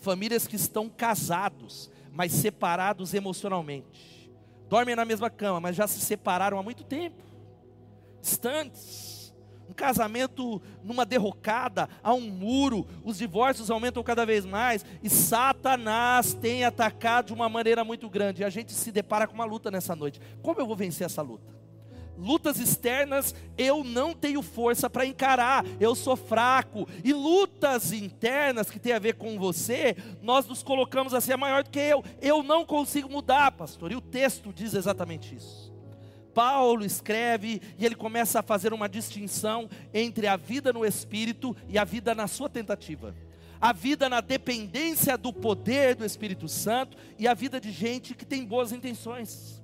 Famílias 0.00 0.46
que 0.48 0.56
estão 0.56 0.88
casados, 0.88 1.90
mas 2.10 2.32
separados 2.32 3.14
emocionalmente. 3.14 4.30
Dormem 4.68 4.96
na 4.96 5.04
mesma 5.04 5.30
cama, 5.30 5.60
mas 5.60 5.76
já 5.76 5.86
se 5.86 6.00
separaram 6.00 6.58
há 6.58 6.62
muito 6.62 6.82
tempo. 6.82 7.22
Distantes 8.20 9.11
um 9.72 9.74
casamento 9.74 10.60
numa 10.84 11.06
derrocada, 11.06 11.88
há 12.02 12.12
um 12.12 12.20
muro, 12.20 12.86
os 13.02 13.16
divórcios 13.16 13.70
aumentam 13.70 14.02
cada 14.02 14.26
vez 14.26 14.44
mais 14.44 14.84
e 15.02 15.08
Satanás 15.08 16.34
tem 16.34 16.64
atacado 16.64 17.28
de 17.28 17.32
uma 17.32 17.48
maneira 17.48 17.82
muito 17.82 18.08
grande. 18.08 18.42
E 18.42 18.44
a 18.44 18.50
gente 18.50 18.72
se 18.72 18.92
depara 18.92 19.26
com 19.26 19.34
uma 19.34 19.46
luta 19.46 19.70
nessa 19.70 19.96
noite. 19.96 20.20
Como 20.42 20.60
eu 20.60 20.66
vou 20.66 20.76
vencer 20.76 21.06
essa 21.06 21.22
luta? 21.22 21.62
Lutas 22.18 22.58
externas 22.60 23.34
eu 23.56 23.82
não 23.82 24.12
tenho 24.12 24.42
força 24.42 24.90
para 24.90 25.06
encarar, 25.06 25.64
eu 25.80 25.94
sou 25.94 26.16
fraco. 26.16 26.86
E 27.02 27.14
lutas 27.14 27.92
internas 27.92 28.70
que 28.70 28.78
tem 28.78 28.92
a 28.92 28.98
ver 28.98 29.14
com 29.14 29.38
você, 29.38 29.96
nós 30.20 30.46
nos 30.46 30.62
colocamos 30.62 31.14
assim, 31.14 31.32
é 31.32 31.36
maior 31.36 31.64
do 31.64 31.70
que 31.70 31.80
eu. 31.80 32.04
Eu 32.20 32.42
não 32.42 32.66
consigo 32.66 33.08
mudar, 33.08 33.52
pastor. 33.52 33.90
E 33.90 33.96
o 33.96 34.02
texto 34.02 34.52
diz 34.52 34.74
exatamente 34.74 35.34
isso. 35.34 35.71
Paulo 36.34 36.84
escreve 36.84 37.60
e 37.78 37.84
ele 37.84 37.94
começa 37.94 38.40
a 38.40 38.42
fazer 38.42 38.72
uma 38.72 38.88
distinção 38.88 39.68
entre 39.92 40.26
a 40.26 40.36
vida 40.36 40.72
no 40.72 40.84
espírito 40.84 41.56
e 41.68 41.78
a 41.78 41.84
vida 41.84 42.14
na 42.14 42.26
sua 42.26 42.48
tentativa. 42.48 43.14
a 43.62 43.72
vida 43.72 44.08
na 44.08 44.20
dependência 44.20 45.16
do 45.16 45.32
poder 45.32 45.94
do 45.94 46.04
Espírito 46.04 46.48
Santo 46.48 46.96
e 47.16 47.28
a 47.28 47.32
vida 47.32 47.60
de 47.60 47.70
gente 47.70 48.12
que 48.12 48.26
tem 48.26 48.44
boas 48.44 48.72
intenções, 48.72 49.62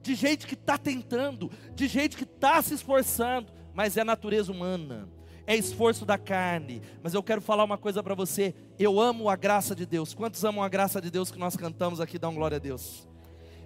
de 0.00 0.14
gente 0.14 0.46
que 0.46 0.54
está 0.54 0.78
tentando, 0.78 1.50
de 1.74 1.88
gente 1.88 2.16
que 2.16 2.22
está 2.22 2.62
se 2.62 2.72
esforçando, 2.72 3.52
mas 3.74 3.96
é 3.96 4.04
natureza 4.04 4.52
humana, 4.52 5.08
é 5.44 5.56
esforço 5.56 6.06
da 6.06 6.16
carne. 6.16 6.82
Mas 7.02 7.14
eu 7.14 7.22
quero 7.22 7.40
falar 7.40 7.64
uma 7.64 7.76
coisa 7.76 8.00
para 8.00 8.14
você: 8.14 8.54
eu 8.78 9.00
amo 9.00 9.28
a 9.28 9.34
graça 9.34 9.74
de 9.74 9.86
Deus. 9.86 10.14
Quantos 10.14 10.44
amam 10.44 10.62
a 10.62 10.68
graça 10.68 11.00
de 11.00 11.10
Deus 11.10 11.32
que 11.32 11.38
nós 11.38 11.56
cantamos 11.56 12.00
aqui? 12.00 12.20
Dá 12.20 12.28
um 12.28 12.34
glória 12.36 12.58
a 12.58 12.60
Deus. 12.60 13.08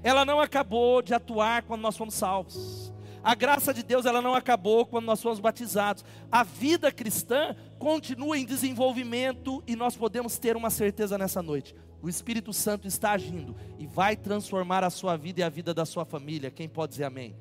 Ela 0.03 0.25
não 0.25 0.41
acabou 0.41 1.03
de 1.03 1.15
atuar 1.15 1.63
quando 1.63 1.83
nós 1.83 1.97
fomos 1.97 2.15
salvos. 2.15 2.93
A 3.27 3.35
graça 3.35 3.75
de 3.75 3.83
Deus 3.83 4.07
ela 4.07 4.23
não 4.23 4.35
acabou 4.35 4.87
quando 4.87 5.07
nós 5.07 5.21
fomos 5.21 5.41
batizados. 5.41 6.05
A 6.31 6.45
vida 6.45 6.93
cristã 6.93 7.57
continua 7.77 8.39
em 8.39 8.45
desenvolvimento 8.45 9.65
e 9.67 9.75
nós 9.75 9.97
podemos 9.97 10.39
ter 10.39 10.57
uma 10.57 10.71
certeza 10.71 11.19
nessa 11.19 11.43
noite. 11.43 11.75
O 12.01 12.09
Espírito 12.09 12.53
Santo 12.53 12.87
está 12.87 13.11
agindo 13.11 13.57
e 13.81 13.87
vai 13.87 14.15
transformar 14.15 14.85
a 14.85 14.91
sua 14.91 15.17
vida 15.17 15.41
e 15.41 15.43
a 15.43 15.49
vida 15.49 15.75
da 15.75 15.85
sua 15.85 16.05
família. 16.05 16.53
Quem 16.53 16.69
pode 16.69 16.91
dizer 16.93 17.05
amém? 17.05 17.35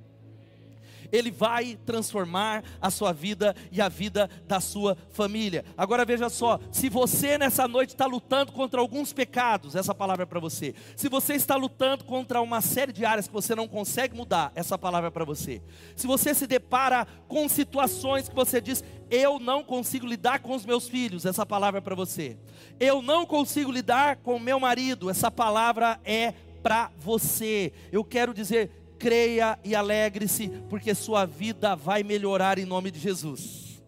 Ele 1.12 1.32
vai 1.32 1.78
transformar 1.86 2.64
a 2.82 2.90
sua 2.90 3.12
vida 3.14 3.56
e 3.72 3.82
a 3.82 3.90
vida 3.90 4.30
da 4.48 4.60
sua 4.60 4.98
família. 5.12 5.64
Agora 5.78 6.06
veja 6.06 6.30
só: 6.30 6.60
se 6.72 6.90
você 6.90 7.38
nessa 7.38 7.68
noite 7.68 7.90
está 7.90 8.06
lutando 8.06 8.52
contra 8.52 8.80
alguns 8.80 9.14
pecados, 9.14 9.76
essa 9.76 9.94
palavra 9.94 10.24
é 10.24 10.26
para 10.26 10.40
você. 10.40 10.74
Se 10.96 11.10
você 11.10 11.34
está 11.34 11.56
lutando 11.56 12.04
contra 12.04 12.42
uma 12.42 12.62
série 12.62 12.92
de 12.92 13.06
áreas 13.06 13.28
que 13.28 13.34
você 13.34 13.56
não 13.56 13.68
consegue 13.68 14.16
mudar, 14.16 14.52
essa 14.56 14.78
palavra 14.78 15.08
é 15.08 15.12
para 15.12 15.26
você. 15.26 15.62
Se 15.96 16.08
você 16.08 16.34
se 16.34 16.48
depara 16.48 17.08
com 17.28 17.48
situações 17.48 18.30
que 18.30 18.36
você 18.36 18.60
diz, 18.62 18.84
eu 19.10 19.40
não 19.40 19.64
consigo 19.64 20.06
lidar 20.06 20.40
com 20.40 20.56
os 20.56 20.66
meus 20.66 20.88
filhos, 20.88 21.26
essa 21.26 21.46
palavra 21.46 21.78
é 21.80 21.82
para 21.82 21.96
você. 21.96 22.38
Eu 22.80 23.02
não 23.02 23.26
consigo 23.26 23.72
lidar 23.72 24.18
com 24.18 24.36
o 24.36 24.40
meu 24.40 24.60
marido, 24.60 25.10
essa 25.10 25.30
palavra 25.30 26.00
é 26.04 26.34
para 26.64 26.90
você. 26.98 27.72
Eu 27.92 28.04
quero 28.04 28.34
dizer, 28.34 28.72
creia 28.98 29.60
e 29.64 29.76
alegre-se, 29.76 30.50
porque 30.70 30.96
sua 30.96 31.26
vida 31.26 31.76
vai 31.76 32.04
melhorar 32.04 32.58
em 32.58 32.66
nome 32.66 32.92
de 32.92 33.00
Jesus. 33.00 33.84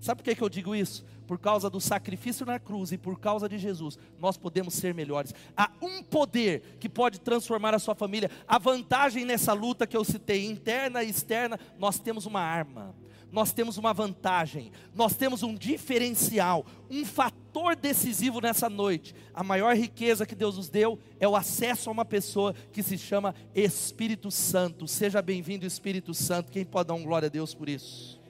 Sabe 0.00 0.22
por 0.22 0.24
que, 0.24 0.34
que 0.34 0.42
eu 0.42 0.48
digo 0.48 0.74
isso? 0.74 1.04
Por 1.26 1.38
causa 1.38 1.70
do 1.70 1.80
sacrifício 1.80 2.44
na 2.44 2.58
cruz 2.58 2.90
e 2.90 2.98
por 2.98 3.20
causa 3.20 3.48
de 3.48 3.56
Jesus, 3.58 3.98
nós 4.18 4.36
podemos 4.36 4.74
ser 4.74 4.92
melhores. 4.94 5.32
Há 5.56 5.70
um 5.80 6.02
poder 6.02 6.76
que 6.80 6.88
pode 6.88 7.20
transformar 7.20 7.74
a 7.74 7.78
sua 7.78 7.94
família. 7.94 8.30
A 8.48 8.58
vantagem 8.58 9.24
nessa 9.24 9.52
luta 9.52 9.86
que 9.86 9.96
eu 9.96 10.04
citei, 10.04 10.46
interna 10.46 11.04
e 11.04 11.10
externa, 11.10 11.58
nós 11.78 11.98
temos 11.98 12.26
uma 12.26 12.40
arma 12.40 12.94
nós 13.32 13.52
temos 13.52 13.78
uma 13.78 13.92
vantagem, 13.92 14.72
nós 14.94 15.14
temos 15.14 15.42
um 15.42 15.54
diferencial, 15.54 16.66
um 16.90 17.04
fator 17.04 17.76
decisivo 17.76 18.40
nessa 18.40 18.68
noite. 18.68 19.14
A 19.32 19.44
maior 19.44 19.74
riqueza 19.76 20.26
que 20.26 20.34
Deus 20.34 20.56
nos 20.56 20.68
deu 20.68 20.98
é 21.18 21.28
o 21.28 21.36
acesso 21.36 21.88
a 21.88 21.92
uma 21.92 22.04
pessoa 22.04 22.54
que 22.72 22.82
se 22.82 22.98
chama 22.98 23.34
Espírito 23.54 24.30
Santo. 24.30 24.86
Seja 24.88 25.22
bem-vindo, 25.22 25.66
Espírito 25.66 26.12
Santo. 26.12 26.50
Quem 26.50 26.64
pode 26.64 26.88
dar 26.88 26.94
um 26.94 27.04
glória 27.04 27.26
a 27.26 27.30
Deus 27.30 27.54
por 27.54 27.68
isso? 27.68 28.20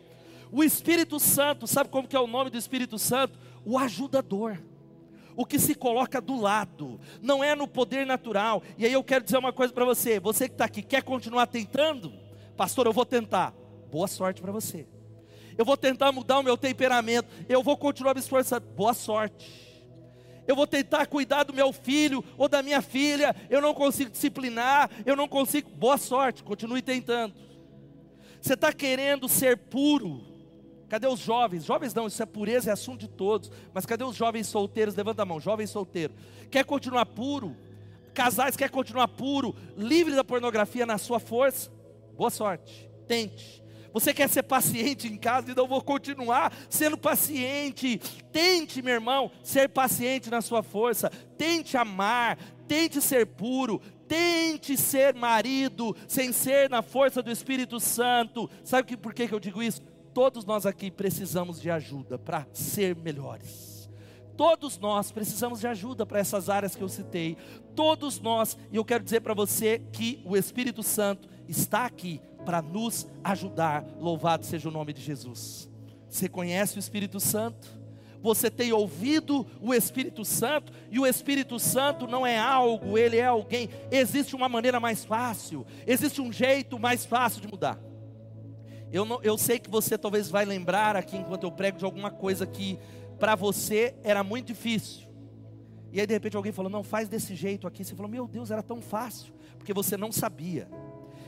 O 0.52 0.62
Espírito 0.62 1.18
Santo, 1.18 1.66
sabe 1.66 1.88
como 1.88 2.08
que 2.08 2.16
é 2.16 2.20
o 2.20 2.26
nome 2.26 2.50
do 2.50 2.58
Espírito 2.58 2.98
Santo? 2.98 3.38
O 3.64 3.78
ajudador 3.78 4.58
o 5.36 5.46
que 5.46 5.58
se 5.58 5.74
coloca 5.74 6.20
do 6.20 6.38
lado, 6.38 7.00
não 7.22 7.42
é 7.42 7.54
no 7.54 7.66
poder 7.66 8.04
natural. 8.04 8.62
E 8.76 8.84
aí 8.84 8.92
eu 8.92 9.02
quero 9.02 9.24
dizer 9.24 9.38
uma 9.38 9.54
coisa 9.54 9.72
para 9.72 9.86
você: 9.86 10.20
você 10.20 10.46
que 10.46 10.54
está 10.54 10.66
aqui, 10.66 10.82
quer 10.82 11.02
continuar 11.02 11.46
tentando? 11.46 12.12
Pastor, 12.58 12.84
eu 12.84 12.92
vou 12.92 13.06
tentar 13.06 13.54
boa 13.90 14.08
sorte 14.08 14.40
para 14.40 14.52
você. 14.52 14.86
Eu 15.58 15.64
vou 15.64 15.76
tentar 15.76 16.12
mudar 16.12 16.38
o 16.38 16.42
meu 16.42 16.56
temperamento, 16.56 17.28
eu 17.48 17.62
vou 17.62 17.76
continuar 17.76 18.14
me 18.14 18.20
esforçando, 18.20 18.66
boa 18.68 18.94
sorte. 18.94 19.68
Eu 20.46 20.56
vou 20.56 20.66
tentar 20.66 21.06
cuidar 21.06 21.44
do 21.44 21.52
meu 21.52 21.72
filho 21.72 22.24
ou 22.36 22.48
da 22.48 22.62
minha 22.62 22.80
filha, 22.80 23.36
eu 23.48 23.60
não 23.60 23.74
consigo 23.74 24.10
disciplinar, 24.10 24.90
eu 25.04 25.14
não 25.14 25.28
consigo, 25.28 25.70
boa 25.70 25.98
sorte, 25.98 26.42
continue 26.42 26.82
tentando. 26.82 27.34
Você 28.40 28.54
está 28.54 28.72
querendo 28.72 29.28
ser 29.28 29.56
puro, 29.56 30.30
Cadê 30.90 31.06
os 31.06 31.20
jovens? 31.20 31.64
Jovens 31.64 31.94
não, 31.94 32.08
isso 32.08 32.20
é 32.20 32.26
pureza, 32.26 32.68
é 32.68 32.72
assunto 32.72 33.02
de 33.02 33.08
todos. 33.08 33.48
Mas 33.72 33.86
cadê 33.86 34.02
os 34.02 34.16
jovens 34.16 34.48
solteiros? 34.48 34.96
Levanta 34.96 35.22
a 35.22 35.24
mão, 35.24 35.38
jovem 35.38 35.64
solteiro. 35.64 36.12
Quer 36.50 36.64
continuar 36.64 37.06
puro? 37.06 37.56
Casais 38.12 38.56
quer 38.56 38.70
continuar 38.70 39.06
puro, 39.06 39.54
livre 39.76 40.16
da 40.16 40.24
pornografia 40.24 40.84
na 40.84 40.98
sua 40.98 41.20
força? 41.20 41.70
Boa 42.16 42.28
sorte. 42.28 42.90
Tente. 43.06 43.62
Você 43.92 44.14
quer 44.14 44.28
ser 44.28 44.42
paciente 44.42 45.08
em 45.08 45.16
casa? 45.16 45.50
Então 45.50 45.64
eu 45.64 45.68
vou 45.68 45.82
continuar 45.82 46.52
sendo 46.68 46.96
paciente. 46.96 48.00
Tente, 48.32 48.82
meu 48.82 48.94
irmão, 48.94 49.30
ser 49.42 49.68
paciente 49.68 50.30
na 50.30 50.40
sua 50.40 50.62
força. 50.62 51.10
Tente 51.36 51.76
amar, 51.76 52.38
tente 52.68 53.00
ser 53.00 53.26
puro, 53.26 53.80
tente 54.06 54.76
ser 54.76 55.14
marido, 55.14 55.96
sem 56.06 56.32
ser 56.32 56.70
na 56.70 56.82
força 56.82 57.22
do 57.22 57.30
Espírito 57.30 57.80
Santo. 57.80 58.48
Sabe 58.64 58.88
que, 58.88 58.96
por 58.96 59.14
que, 59.14 59.26
que 59.26 59.34
eu 59.34 59.40
digo 59.40 59.62
isso? 59.62 59.82
Todos 60.12 60.44
nós 60.44 60.66
aqui 60.66 60.90
precisamos 60.90 61.60
de 61.60 61.70
ajuda 61.70 62.18
para 62.18 62.46
ser 62.52 62.96
melhores. 62.96 63.70
Todos 64.36 64.78
nós 64.78 65.12
precisamos 65.12 65.60
de 65.60 65.66
ajuda 65.66 66.06
para 66.06 66.18
essas 66.18 66.48
áreas 66.48 66.74
que 66.74 66.82
eu 66.82 66.88
citei. 66.88 67.36
Todos 67.76 68.18
nós, 68.18 68.56
e 68.72 68.76
eu 68.76 68.84
quero 68.84 69.04
dizer 69.04 69.20
para 69.20 69.34
você 69.34 69.80
que 69.92 70.22
o 70.24 70.36
Espírito 70.36 70.82
Santo 70.82 71.28
está 71.50 71.84
aqui 71.84 72.20
para 72.44 72.62
nos 72.62 73.06
ajudar. 73.22 73.84
Louvado 73.98 74.46
seja 74.46 74.68
o 74.68 74.72
nome 74.72 74.92
de 74.92 75.02
Jesus. 75.02 75.68
Você 76.08 76.28
conhece 76.28 76.76
o 76.76 76.80
Espírito 76.80 77.20
Santo? 77.20 77.80
Você 78.22 78.50
tem 78.50 78.72
ouvido 78.72 79.46
o 79.60 79.72
Espírito 79.72 80.24
Santo, 80.24 80.72
e 80.90 80.98
o 80.98 81.06
Espírito 81.06 81.58
Santo 81.58 82.06
não 82.06 82.26
é 82.26 82.38
algo, 82.38 82.98
ele 82.98 83.16
é 83.16 83.24
alguém. 83.24 83.70
Existe 83.90 84.36
uma 84.36 84.48
maneira 84.48 84.78
mais 84.78 85.04
fácil, 85.04 85.66
existe 85.86 86.20
um 86.20 86.30
jeito 86.30 86.78
mais 86.78 87.06
fácil 87.06 87.40
de 87.40 87.48
mudar. 87.48 87.80
Eu, 88.92 89.04
não, 89.04 89.22
eu 89.22 89.38
sei 89.38 89.58
que 89.58 89.70
você 89.70 89.96
talvez 89.96 90.28
vai 90.28 90.44
lembrar 90.44 90.96
aqui 90.96 91.16
enquanto 91.16 91.44
eu 91.44 91.52
prego 91.52 91.78
de 91.78 91.84
alguma 91.84 92.10
coisa 92.10 92.46
que 92.46 92.78
para 93.18 93.34
você 93.34 93.94
era 94.02 94.22
muito 94.22 94.48
difícil. 94.48 95.08
E 95.92 96.00
aí 96.00 96.06
de 96.06 96.12
repente 96.12 96.36
alguém 96.36 96.52
falou: 96.52 96.70
"Não, 96.70 96.82
faz 96.82 97.08
desse 97.08 97.34
jeito 97.34 97.66
aqui". 97.66 97.84
Você 97.84 97.94
falou: 97.94 98.10
"Meu 98.10 98.26
Deus, 98.26 98.50
era 98.50 98.62
tão 98.62 98.82
fácil", 98.82 99.32
porque 99.56 99.72
você 99.72 99.96
não 99.96 100.12
sabia. 100.12 100.68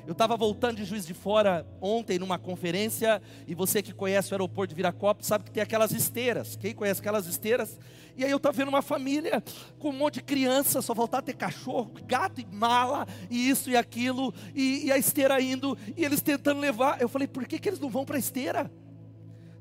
Eu 0.04 0.12
estava 0.12 0.37
voltando 0.37 0.78
de 0.78 0.85
Juiz 0.85 1.06
de 1.06 1.14
Fora 1.14 1.64
ontem 1.80 2.18
numa 2.18 2.37
conferência, 2.37 3.23
e 3.47 3.54
você 3.54 3.80
que 3.80 3.92
conhece 3.92 4.32
o 4.32 4.35
aeroporto 4.35 4.71
de 4.71 4.75
Viracopos 4.75 5.28
sabe 5.28 5.44
que 5.44 5.52
tem 5.52 5.62
aquelas 5.62 5.92
esteiras. 5.92 6.56
Quem 6.56 6.75
conhece 6.75 7.00
aquelas 7.00 7.26
esteiras? 7.26 7.78
E 8.16 8.25
aí 8.25 8.30
eu 8.30 8.38
estava 8.38 8.56
vendo 8.56 8.68
uma 8.68 8.82
família 8.82 9.42
com 9.78 9.90
um 9.90 9.92
monte 9.92 10.14
de 10.14 10.23
criança, 10.23 10.82
só 10.82 10.92
faltava 10.92 11.23
ter 11.23 11.35
cachorro, 11.35 11.92
gato 12.04 12.40
e 12.40 12.47
mala, 12.47 13.06
e 13.30 13.49
isso 13.49 13.71
e 13.71 13.76
aquilo, 13.76 14.35
e, 14.54 14.87
e 14.87 14.92
a 14.92 14.99
esteira 14.99 15.40
indo, 15.40 15.78
e 15.97 16.04
eles 16.04 16.21
tentando 16.21 16.59
levar. 16.59 17.00
Eu 17.00 17.09
falei, 17.09 17.28
por 17.28 17.47
que, 17.47 17.61
que 17.61 17.68
eles 17.68 17.78
não 17.78 17.88
vão 17.88 18.04
para 18.04 18.16
a 18.16 18.18
esteira? 18.18 18.71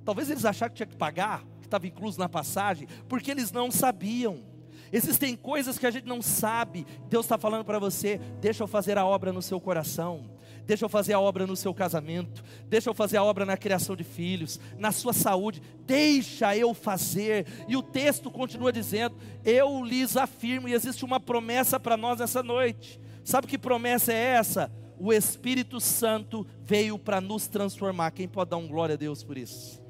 Talvez 0.03 0.31
eles 0.31 0.43
acharam 0.43 0.71
que 0.71 0.77
tinha 0.77 0.87
que 0.87 0.97
pagar, 0.97 1.45
que 1.61 1.67
estava 1.67 1.85
incluso 1.85 2.17
na 2.17 2.27
passagem, 2.27 2.87
porque 3.07 3.29
eles 3.29 3.51
não 3.51 3.69
sabiam. 3.69 4.50
Existem 4.91 5.35
coisas 5.35 5.77
que 5.77 5.85
a 5.85 5.91
gente 5.91 6.07
não 6.07 6.21
sabe. 6.21 6.85
Deus 7.09 7.25
está 7.25 7.37
falando 7.37 7.63
para 7.63 7.79
você: 7.79 8.19
deixa 8.39 8.63
eu 8.63 8.67
fazer 8.67 8.97
a 8.97 9.05
obra 9.05 9.31
no 9.31 9.41
seu 9.41 9.59
coração. 9.59 10.29
Deixa 10.65 10.85
eu 10.85 10.89
fazer 10.89 11.13
a 11.13 11.19
obra 11.19 11.47
no 11.47 11.55
seu 11.55 11.73
casamento. 11.73 12.43
Deixa 12.67 12.89
eu 12.89 12.93
fazer 12.93 13.17
a 13.17 13.23
obra 13.23 13.45
na 13.45 13.57
criação 13.57 13.95
de 13.95 14.03
filhos, 14.03 14.59
na 14.77 14.91
sua 14.91 15.13
saúde. 15.13 15.61
Deixa 15.85 16.55
eu 16.55 16.73
fazer. 16.73 17.45
E 17.67 17.75
o 17.75 17.81
texto 17.81 18.29
continua 18.29 18.71
dizendo: 18.71 19.15
Eu 19.43 19.83
lhes 19.83 20.15
afirmo, 20.15 20.67
e 20.67 20.73
existe 20.73 21.03
uma 21.03 21.19
promessa 21.19 21.79
para 21.79 21.97
nós 21.97 22.21
essa 22.21 22.43
noite. 22.43 22.99
Sabe 23.23 23.47
que 23.47 23.57
promessa 23.57 24.13
é 24.13 24.15
essa? 24.15 24.71
O 24.99 25.11
Espírito 25.11 25.79
Santo 25.79 26.45
veio 26.61 26.97
para 26.97 27.19
nos 27.19 27.47
transformar. 27.47 28.11
Quem 28.11 28.27
pode 28.27 28.51
dar 28.51 28.57
um 28.57 28.67
glória 28.67 28.93
a 28.93 28.97
Deus 28.97 29.23
por 29.23 29.37
isso? 29.37 29.81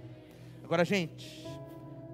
Agora, 0.64 0.86
gente, 0.86 1.41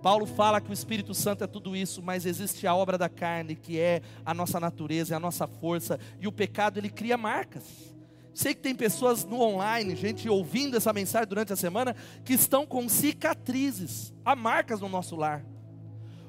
Paulo 0.07 0.25
fala 0.25 0.61
que 0.61 0.69
o 0.69 0.73
Espírito 0.73 1.13
Santo 1.13 1.43
é 1.43 1.47
tudo 1.47 1.75
isso, 1.75 2.01
mas 2.01 2.25
existe 2.25 2.65
a 2.65 2.73
obra 2.73 2.97
da 2.97 3.09
carne, 3.09 3.57
que 3.57 3.77
é 3.77 4.01
a 4.25 4.33
nossa 4.33 4.57
natureza, 4.57 5.13
é 5.13 5.17
a 5.17 5.19
nossa 5.19 5.45
força, 5.45 5.99
e 6.17 6.25
o 6.25 6.31
pecado 6.31 6.79
ele 6.79 6.89
cria 6.89 7.17
marcas. 7.17 7.93
Sei 8.33 8.53
que 8.53 8.61
tem 8.61 8.73
pessoas 8.73 9.25
no 9.25 9.41
online, 9.41 9.97
gente 9.97 10.29
ouvindo 10.29 10.77
essa 10.77 10.93
mensagem 10.93 11.27
durante 11.27 11.51
a 11.51 11.57
semana, 11.57 11.93
que 12.23 12.31
estão 12.31 12.65
com 12.65 12.87
cicatrizes, 12.87 14.13
há 14.23 14.33
marcas 14.33 14.79
no 14.79 14.87
nosso 14.87 15.13
lar. 15.13 15.43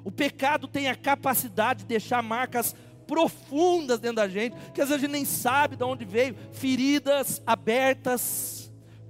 O 0.03 0.11
pecado 0.11 0.67
tem 0.67 0.89
a 0.89 0.95
capacidade 0.97 1.83
de 1.83 1.85
deixar 1.85 2.21
marcas 2.21 2.75
profundas 3.07 3.97
dentro 3.97 4.17
da 4.17 4.27
gente, 4.27 4.57
que 4.73 4.81
às 4.81 4.89
vezes 4.89 5.01
a 5.01 5.07
gente 5.07 5.13
nem 5.13 5.23
sabe 5.23 5.77
de 5.77 5.85
onde 5.85 6.03
veio, 6.03 6.35
feridas 6.51 7.41
abertas, 7.47 8.58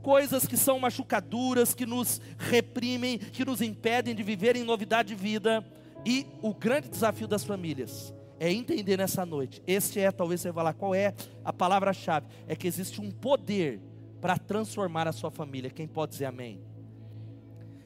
coisas 0.02 0.48
que 0.48 0.58
são 0.58 0.80
machucaduras, 0.80 1.74
que 1.74 1.86
nos 1.86 2.22
reprimem, 2.38 3.18
que 3.18 3.46
nos 3.46 3.62
impedem 3.62 4.16
de 4.16 4.24
viver 4.24 4.56
em 4.56 4.64
novidade 4.64 5.10
de 5.10 5.16
vida. 5.16 5.66
E 6.06 6.26
o 6.42 6.54
grande 6.54 6.90
desafio 6.90 7.28
das 7.28 7.44
famílias 7.44 8.14
é 8.40 8.52
entender 8.52 8.98
nessa 8.98 9.26
noite. 9.26 9.62
Este 9.68 10.00
é, 10.00 10.12
talvez 10.12 10.42
você 10.42 10.52
vá 10.52 10.64
lá, 10.64 10.74
qual 10.74 10.96
é 10.96 11.14
a 11.44 11.52
palavra-chave? 11.52 12.28
É 12.48 12.56
que 12.56 12.68
existe 12.68 13.02
um 13.02 13.12
poder 13.12 13.82
para 14.22 14.38
transformar 14.38 15.08
a 15.08 15.12
sua 15.12 15.30
família. 15.30 15.70
Quem 15.70 15.88
pode 15.88 16.14
dizer 16.14 16.26
amém? 16.26 16.62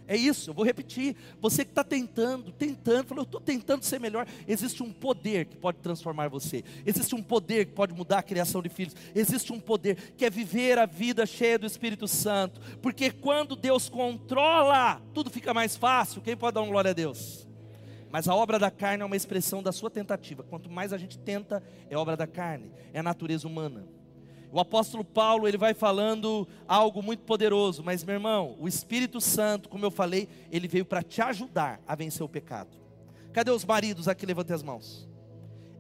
É 0.08 0.16
isso, 0.18 0.50
eu 0.50 0.54
vou 0.54 0.66
repetir. 0.66 1.16
Você 1.40 1.64
que 1.64 1.72
está 1.72 1.84
tentando, 1.84 2.52
tentando, 2.52 3.08
falou, 3.08 3.24
eu 3.24 3.26
estou 3.26 3.40
tentando 3.40 3.84
ser 3.84 4.00
melhor. 4.00 4.28
Existe 4.48 4.84
um 4.84 4.92
poder 4.92 5.46
que 5.46 5.56
pode 5.56 5.78
transformar 5.80 6.28
você. 6.28 6.64
Existe 6.86 7.16
um 7.16 7.24
poder 7.24 7.68
que 7.68 7.72
pode 7.72 7.94
mudar 7.94 8.20
a 8.20 8.24
criação 8.24 8.62
de 8.62 8.70
filhos. 8.70 8.96
Existe 9.16 9.54
um 9.54 9.60
poder 9.60 10.14
que 10.18 10.26
é 10.26 10.30
viver 10.30 10.78
a 10.78 10.86
vida 10.86 11.26
cheia 11.26 11.58
do 11.58 11.66
Espírito 11.66 12.08
Santo. 12.08 12.60
Porque 12.82 13.12
quando 13.12 13.56
Deus 13.56 13.88
controla, 13.88 15.02
tudo 15.14 15.30
fica 15.30 15.54
mais 15.54 15.78
fácil. 15.78 16.22
Quem 16.22 16.36
pode 16.36 16.56
dar 16.56 16.62
uma 16.62 16.72
glória 16.72 16.92
a 16.92 16.94
Deus? 16.94 17.48
Mas 18.12 18.28
a 18.28 18.36
obra 18.36 18.60
da 18.60 18.70
carne 18.70 19.02
é 19.02 19.06
uma 19.06 19.16
expressão 19.16 19.64
da 19.64 19.72
sua 19.72 19.90
tentativa. 19.90 20.44
Quanto 20.44 20.70
mais 20.70 20.94
a 20.94 20.98
gente 20.98 21.18
tenta, 21.18 21.64
é 21.90 21.98
obra 21.98 22.16
da 22.16 22.28
carne, 22.28 22.72
é 22.94 23.00
a 23.00 23.04
natureza 23.04 23.48
humana. 23.48 23.88
O 24.54 24.60
apóstolo 24.60 25.04
Paulo, 25.04 25.48
ele 25.48 25.58
vai 25.58 25.74
falando 25.74 26.48
algo 26.68 27.02
muito 27.02 27.24
poderoso, 27.24 27.84
mas 27.84 28.04
meu 28.04 28.14
irmão, 28.14 28.56
o 28.60 28.68
Espírito 28.68 29.20
Santo, 29.20 29.68
como 29.68 29.84
eu 29.84 29.90
falei, 29.90 30.30
ele 30.52 30.68
veio 30.68 30.86
para 30.86 31.02
te 31.02 31.24
ajudar 31.24 31.82
a 31.88 31.96
vencer 31.96 32.22
o 32.22 32.30
pecado. 32.30 32.70
Cadê 33.34 33.50
os 33.50 33.66
maridos 33.66 34.08
aqui? 34.08 34.28
Levante 34.28 34.54
as 34.54 34.62
mãos. 34.62 35.10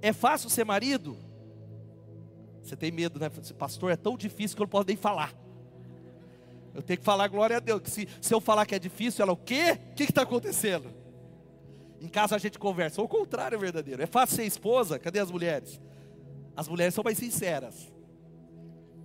É 0.01 0.11
fácil 0.11 0.49
ser 0.49 0.65
marido? 0.65 1.15
Você 2.63 2.75
tem 2.75 2.89
medo, 2.89 3.19
né? 3.19 3.29
Pastor, 3.59 3.91
é 3.91 3.95
tão 3.95 4.17
difícil 4.17 4.57
que 4.57 4.63
eu 4.63 4.65
não 4.65 4.71
posso 4.71 4.87
nem 4.87 4.97
falar. 4.97 5.35
Eu 6.73 6.81
tenho 6.81 6.97
que 6.97 7.05
falar 7.05 7.27
glória 7.27 7.57
a 7.57 7.59
Deus. 7.59 7.79
Se, 7.85 8.07
se 8.19 8.33
eu 8.33 8.41
falar 8.41 8.65
que 8.65 8.73
é 8.73 8.79
difícil, 8.79 9.21
ela, 9.21 9.33
o 9.33 9.37
quê? 9.37 9.77
O 9.91 9.93
que 9.93 10.01
está 10.01 10.23
acontecendo? 10.23 10.89
Em 12.01 12.07
casa 12.07 12.35
a 12.35 12.39
gente 12.39 12.57
conversa. 12.57 13.03
O 13.03 13.07
contrário 13.07 13.55
é 13.55 13.59
verdadeiro. 13.59 14.01
É 14.01 14.07
fácil 14.07 14.37
ser 14.37 14.45
esposa? 14.45 14.97
Cadê 14.97 15.19
as 15.19 15.29
mulheres? 15.29 15.79
As 16.55 16.67
mulheres 16.67 16.95
são 16.95 17.03
mais 17.03 17.19
sinceras. 17.19 17.92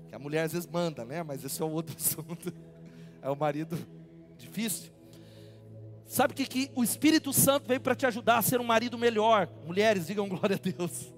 Que 0.09 0.15
a 0.15 0.19
mulher 0.19 0.45
às 0.45 0.53
vezes 0.53 0.69
manda, 0.69 1.05
né? 1.05 1.23
Mas 1.23 1.45
esse 1.45 1.61
é 1.61 1.65
um 1.65 1.73
outro 1.73 1.95
assunto. 1.99 2.53
É 3.21 3.31
o 3.31 3.37
marido 3.37 3.79
difícil. 4.39 4.91
Sabe 6.07 6.33
o 6.33 6.37
que, 6.37 6.47
que 6.47 6.71
o 6.75 6.83
Espírito 6.83 7.33
Santo 7.35 7.69
veio 7.69 7.81
para 7.81 7.95
te 7.95 8.07
ajudar 8.07 8.39
a 8.39 8.43
ser 8.43 8.61
um 8.61 8.65
marido 8.65 8.97
melhor? 8.97 9.49
Mulheres, 9.67 10.07
digam 10.07 10.27
glória 10.29 10.57
a 10.57 10.59
Deus. 10.59 11.13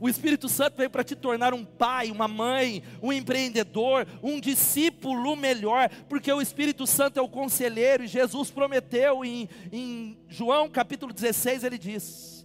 O 0.00 0.08
Espírito 0.08 0.48
Santo 0.48 0.76
veio 0.76 0.90
para 0.90 1.04
te 1.04 1.14
tornar 1.14 1.54
um 1.54 1.64
pai, 1.64 2.10
uma 2.10 2.28
mãe, 2.28 2.82
um 3.00 3.12
empreendedor, 3.12 4.06
um 4.22 4.40
discípulo 4.40 5.34
melhor, 5.36 5.88
porque 6.08 6.30
o 6.30 6.42
Espírito 6.42 6.86
Santo 6.86 7.18
é 7.18 7.22
o 7.22 7.28
conselheiro, 7.28 8.04
e 8.04 8.08
Jesus 8.08 8.50
prometeu 8.50 9.24
em, 9.24 9.48
em 9.72 10.18
João 10.28 10.68
capítulo 10.68 11.14
16, 11.14 11.64
ele 11.64 11.78
diz: 11.78 12.35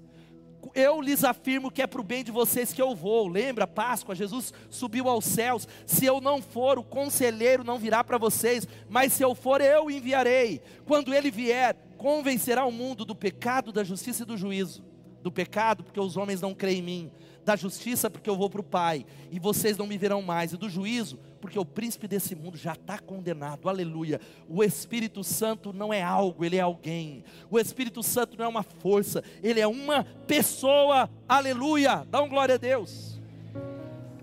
eu 0.76 1.02
lhes 1.02 1.24
afirmo 1.24 1.72
que 1.72 1.82
é 1.82 1.88
para 1.88 2.02
o 2.02 2.04
bem 2.04 2.24
de 2.24 2.32
vocês 2.32 2.74
que 2.74 2.82
eu 2.82 2.96
vou. 2.96 3.28
Lembra, 3.28 3.66
Páscoa, 3.66 4.16
Jesus 4.16 4.54
subiu 4.70 5.08
aos 5.08 5.26
céus. 5.26 5.68
Se 5.86 6.06
eu 6.06 6.22
não 6.22 6.42
for, 6.42 6.78
o 6.78 6.84
conselheiro 6.84 7.64
não 7.64 7.80
virá 7.80 8.04
para 8.04 8.18
vocês, 8.18 8.68
mas 8.90 9.14
se 9.14 9.24
eu 9.24 9.34
for, 9.34 9.62
eu 9.62 9.90
enviarei. 9.90 10.62
Quando 10.86 11.14
ele 11.14 11.32
vier, 11.32 11.76
convencerá 11.98 12.66
o 12.66 12.72
mundo 12.72 13.06
do 13.06 13.16
pecado, 13.16 13.72
da 13.72 13.84
justiça 13.84 14.24
e 14.24 14.26
do 14.26 14.38
juízo. 14.38 14.84
Do 15.22 15.32
pecado, 15.32 15.84
porque 15.84 16.00
os 16.00 16.18
homens 16.18 16.42
não 16.42 16.54
creem 16.54 16.80
em 16.80 16.84
mim. 16.84 17.12
Da 17.44 17.56
justiça, 17.56 18.10
porque 18.10 18.30
eu 18.30 18.38
vou 18.38 18.50
para 18.50 18.62
o 18.62 18.64
Pai, 18.64 19.06
e 19.32 19.40
vocês 19.40 19.78
não 19.78 19.88
me 19.88 19.98
verão 19.98 20.22
mais. 20.22 20.54
E 20.54 20.58
do 20.58 20.70
juízo, 20.70 21.20
porque 21.42 21.58
o 21.58 21.66
príncipe 21.66 22.08
desse 22.08 22.36
mundo 22.36 22.56
já 22.58 22.74
está 22.74 23.00
condenado, 23.00 23.68
aleluia. 23.68 24.22
O 24.48 24.64
Espírito 24.64 25.24
Santo 25.24 25.74
não 25.74 25.92
é 25.92 26.02
algo, 26.02 26.46
ele 26.46 26.56
é 26.56 26.62
alguém. 26.62 27.24
O 27.50 27.60
Espírito 27.60 28.04
Santo 28.04 28.38
não 28.38 28.46
é 28.46 28.48
uma 28.48 28.64
força, 28.64 29.24
ele 29.42 29.60
é 29.60 29.68
uma 29.68 30.04
pessoa, 30.28 31.10
aleluia. 31.28 32.06
Dá 32.10 32.22
um 32.22 32.30
glória 32.30 32.56
a 32.56 32.58
Deus, 32.58 33.20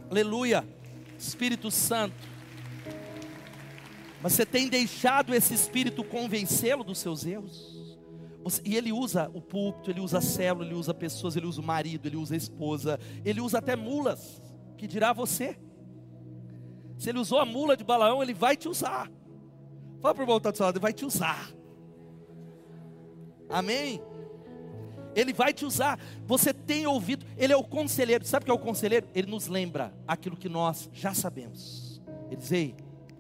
aleluia. 0.09 0.65
Espírito 1.19 1.71
Santo, 1.71 2.15
você 4.23 4.47
tem 4.47 4.69
deixado 4.69 5.35
esse 5.35 5.53
Espírito 5.53 6.05
convencê-lo 6.05 6.85
dos 6.85 6.99
seus 6.99 7.27
erros? 7.27 7.77
e 8.65 8.77
ele 8.77 8.93
usa 8.93 9.31
o 9.35 9.43
púlpito, 9.43 9.91
ele 9.91 10.01
usa 10.01 10.19
a 10.19 10.21
célula, 10.23 10.65
ele 10.65 10.75
usa 10.75 10.95
pessoas, 10.95 11.37
ele 11.37 11.45
usa 11.45 11.61
o 11.61 11.65
marido, 11.65 12.07
ele 12.07 12.17
usa 12.17 12.33
a 12.33 12.37
esposa, 12.37 12.99
ele 13.23 13.43
usa 13.43 13.59
até 13.59 13.77
mulas, 13.77 14.41
que 14.79 14.87
dirá 14.87 15.13
você. 15.13 15.59
Se 16.99 17.09
ele 17.09 17.19
usou 17.19 17.39
a 17.39 17.45
mula 17.45 17.77
de 17.77 17.85
Balaão, 17.85 18.23
ele 18.23 18.35
vai 18.35 18.57
te 18.57 18.69
usar. 18.69 19.11
Fala 20.01 20.15
para 20.15 20.23
o 20.23 20.25
irmão 20.25 20.41
que 20.41 20.49
está 20.49 20.69
ele 20.69 20.79
vai 20.79 20.93
te 20.93 21.05
usar. 21.05 21.51
Amém? 23.49 24.03
Ele 25.15 25.33
vai 25.33 25.53
te 25.53 25.65
usar. 25.65 25.99
Você 26.27 26.53
tem 26.53 26.87
ouvido, 26.87 27.25
ele 27.37 27.53
é 27.53 27.57
o 27.57 27.65
conselheiro. 27.65 28.25
Sabe 28.25 28.43
o 28.43 28.45
que 28.47 28.51
é 28.51 28.55
o 28.55 28.59
conselheiro? 28.59 29.07
Ele 29.15 29.31
nos 29.31 29.47
lembra 29.47 29.93
aquilo 30.07 30.37
que 30.37 30.49
nós 30.49 30.91
já 30.93 31.15
sabemos. 31.15 32.01
Ele 32.27 32.37
diz: 32.37 32.53
Ei, 32.53 32.75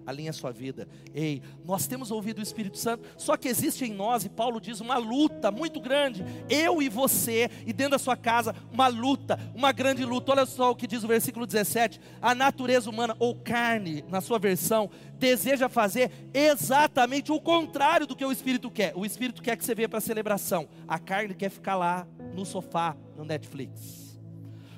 alinhe 0.08 0.30
a 0.30 0.32
sua 0.32 0.50
vida. 0.50 0.88
Ei, 1.14 1.42
nós 1.66 1.86
temos 1.86 2.10
ouvido 2.10 2.38
o 2.38 2.42
Espírito 2.42 2.78
Santo, 2.78 3.06
só 3.18 3.36
que 3.36 3.46
existe 3.46 3.84
em 3.84 3.92
nós, 3.92 4.24
e 4.24 4.30
Paulo 4.30 4.58
diz, 4.58 4.80
uma 4.80 4.96
luta 4.96 5.50
muito 5.50 5.80
grande. 5.80 6.24
Eu 6.48 6.80
e 6.80 6.88
você, 6.88 7.50
e 7.66 7.72
dentro 7.74 7.92
da 7.92 7.98
sua 7.98 8.16
casa, 8.16 8.54
uma 8.72 8.88
luta, 8.88 9.38
uma 9.54 9.70
grande 9.70 10.04
luta. 10.04 10.32
Olha 10.32 10.46
só 10.46 10.70
o 10.70 10.76
que 10.76 10.86
diz 10.86 11.04
o 11.04 11.08
versículo 11.08 11.46
17: 11.46 12.00
a 12.22 12.34
natureza 12.34 12.88
humana, 12.88 13.14
ou 13.18 13.34
carne, 13.34 14.02
na 14.08 14.22
sua 14.22 14.38
versão, 14.38 14.90
deseja 15.18 15.68
fazer 15.68 16.10
exatamente 16.32 17.30
o 17.30 17.40
contrário 17.40 18.06
do 18.06 18.16
que 18.16 18.24
o 18.24 18.32
Espírito 18.32 18.70
quer. 18.70 18.94
O 18.96 19.04
Espírito 19.04 19.42
quer 19.42 19.56
que 19.56 19.64
você 19.64 19.74
venha 19.74 19.88
para 19.88 19.98
a 19.98 20.00
celebração, 20.02 20.68
a 20.86 20.98
carne 20.98 21.34
quer 21.34 21.50
ficar 21.50 21.76
lá 21.76 22.06
no 22.34 22.46
sofá, 22.46 22.96
no 23.14 23.24
Netflix. 23.24 24.08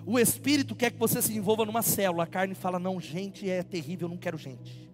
O 0.06 0.18
Espírito 0.18 0.74
quer 0.74 0.90
que 0.90 0.98
você 0.98 1.20
se 1.22 1.36
envolva 1.36 1.64
numa 1.64 1.82
célula. 1.82 2.24
A 2.24 2.26
carne 2.26 2.54
fala: 2.54 2.78
não, 2.78 3.00
gente, 3.00 3.48
é 3.48 3.62
terrível, 3.62 4.06
eu 4.06 4.10
não 4.10 4.16
quero 4.16 4.38
gente. 4.38 4.89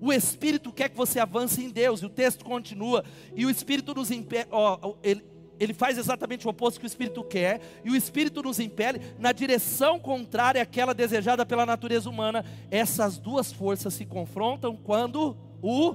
O 0.00 0.12
Espírito 0.12 0.72
quer 0.72 0.88
que 0.88 0.96
você 0.96 1.18
avance 1.18 1.62
em 1.62 1.70
Deus, 1.70 2.00
e 2.00 2.06
o 2.06 2.10
texto 2.10 2.44
continua, 2.44 3.04
e 3.34 3.46
o 3.46 3.50
Espírito 3.50 3.94
nos 3.94 4.10
impele, 4.10 4.48
ó, 4.50 4.94
ele, 5.02 5.24
ele 5.58 5.72
faz 5.72 5.98
exatamente 5.98 6.46
o 6.46 6.50
oposto 6.50 6.80
que 6.80 6.86
o 6.86 6.88
Espírito 6.88 7.22
quer, 7.22 7.60
e 7.84 7.90
o 7.90 7.96
Espírito 7.96 8.42
nos 8.42 8.58
impele 8.58 9.00
na 9.18 9.32
direção 9.32 9.98
contrária 9.98 10.62
àquela 10.62 10.94
desejada 10.94 11.46
pela 11.46 11.64
natureza 11.64 12.08
humana. 12.08 12.44
Essas 12.70 13.18
duas 13.18 13.52
forças 13.52 13.94
se 13.94 14.04
confrontam 14.04 14.76
quando 14.76 15.36
o 15.62 15.94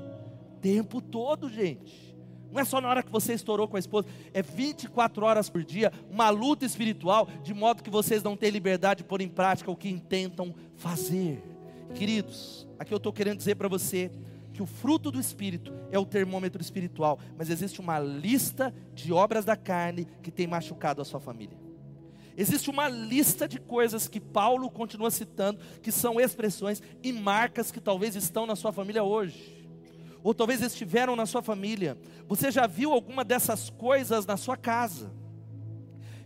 tempo 0.62 1.01
todo, 1.01 1.49
gente. 1.49 2.09
Não 2.51 2.59
é 2.59 2.65
só 2.65 2.81
na 2.81 2.89
hora 2.89 3.03
que 3.03 3.12
você 3.12 3.33
estourou 3.33 3.67
com 3.67 3.75
a 3.75 3.79
esposa, 3.79 4.07
é 4.33 4.41
24 4.41 5.23
horas 5.23 5.49
por 5.49 5.63
dia, 5.63 5.91
uma 6.09 6.29
luta 6.29 6.65
espiritual, 6.65 7.27
de 7.43 7.53
modo 7.53 7.83
que 7.83 7.89
vocês 7.89 8.23
não 8.23 8.35
têm 8.35 8.49
liberdade 8.49 8.99
de 8.99 9.07
pôr 9.07 9.21
em 9.21 9.29
prática 9.29 9.69
o 9.69 9.75
que 9.75 9.89
intentam 9.89 10.53
fazer. 10.75 11.43
Queridos, 11.95 12.67
aqui 12.78 12.93
eu 12.93 12.97
estou 12.97 13.12
querendo 13.12 13.38
dizer 13.38 13.56
para 13.56 13.67
você 13.67 14.12
que 14.54 14.62
o 14.62 14.65
fruto 14.65 15.12
do 15.12 15.19
Espírito 15.19 15.73
é 15.91 15.97
o 15.97 16.06
termômetro 16.06 16.62
espiritual, 16.62 17.19
mas 17.38 17.49
existe 17.49 17.80
uma 17.80 17.99
lista 17.99 18.73
de 18.93 19.12
obras 19.13 19.45
da 19.45 19.56
carne 19.56 20.06
que 20.21 20.32
tem 20.32 20.47
machucado 20.47 21.02
a 21.02 21.06
sua 21.06 21.19
família. 21.19 21.58
Existe 22.36 22.69
uma 22.69 22.88
lista 22.88 23.47
de 23.47 23.60
coisas 23.60 24.08
que 24.08 24.19
Paulo 24.19 24.69
continua 24.69 25.12
citando, 25.12 25.60
que 25.82 25.91
são 25.91 26.19
expressões 26.21 26.82
e 27.04 27.12
marcas 27.12 27.71
que 27.71 27.82
talvez 27.82 28.15
estão 28.15 28.45
na 28.45 28.56
sua 28.56 28.71
família 28.71 29.04
hoje, 29.04 29.67
ou 30.23 30.34
talvez 30.34 30.62
estiveram 30.62 31.15
na 31.15 31.25
sua 31.25 31.41
família. 31.41 31.97
Você 32.28 32.49
já 32.49 32.65
viu 32.65 32.93
alguma 32.93 33.25
dessas 33.25 33.69
coisas 33.69 34.25
na 34.25 34.38
sua 34.38 34.56
casa? 34.56 35.12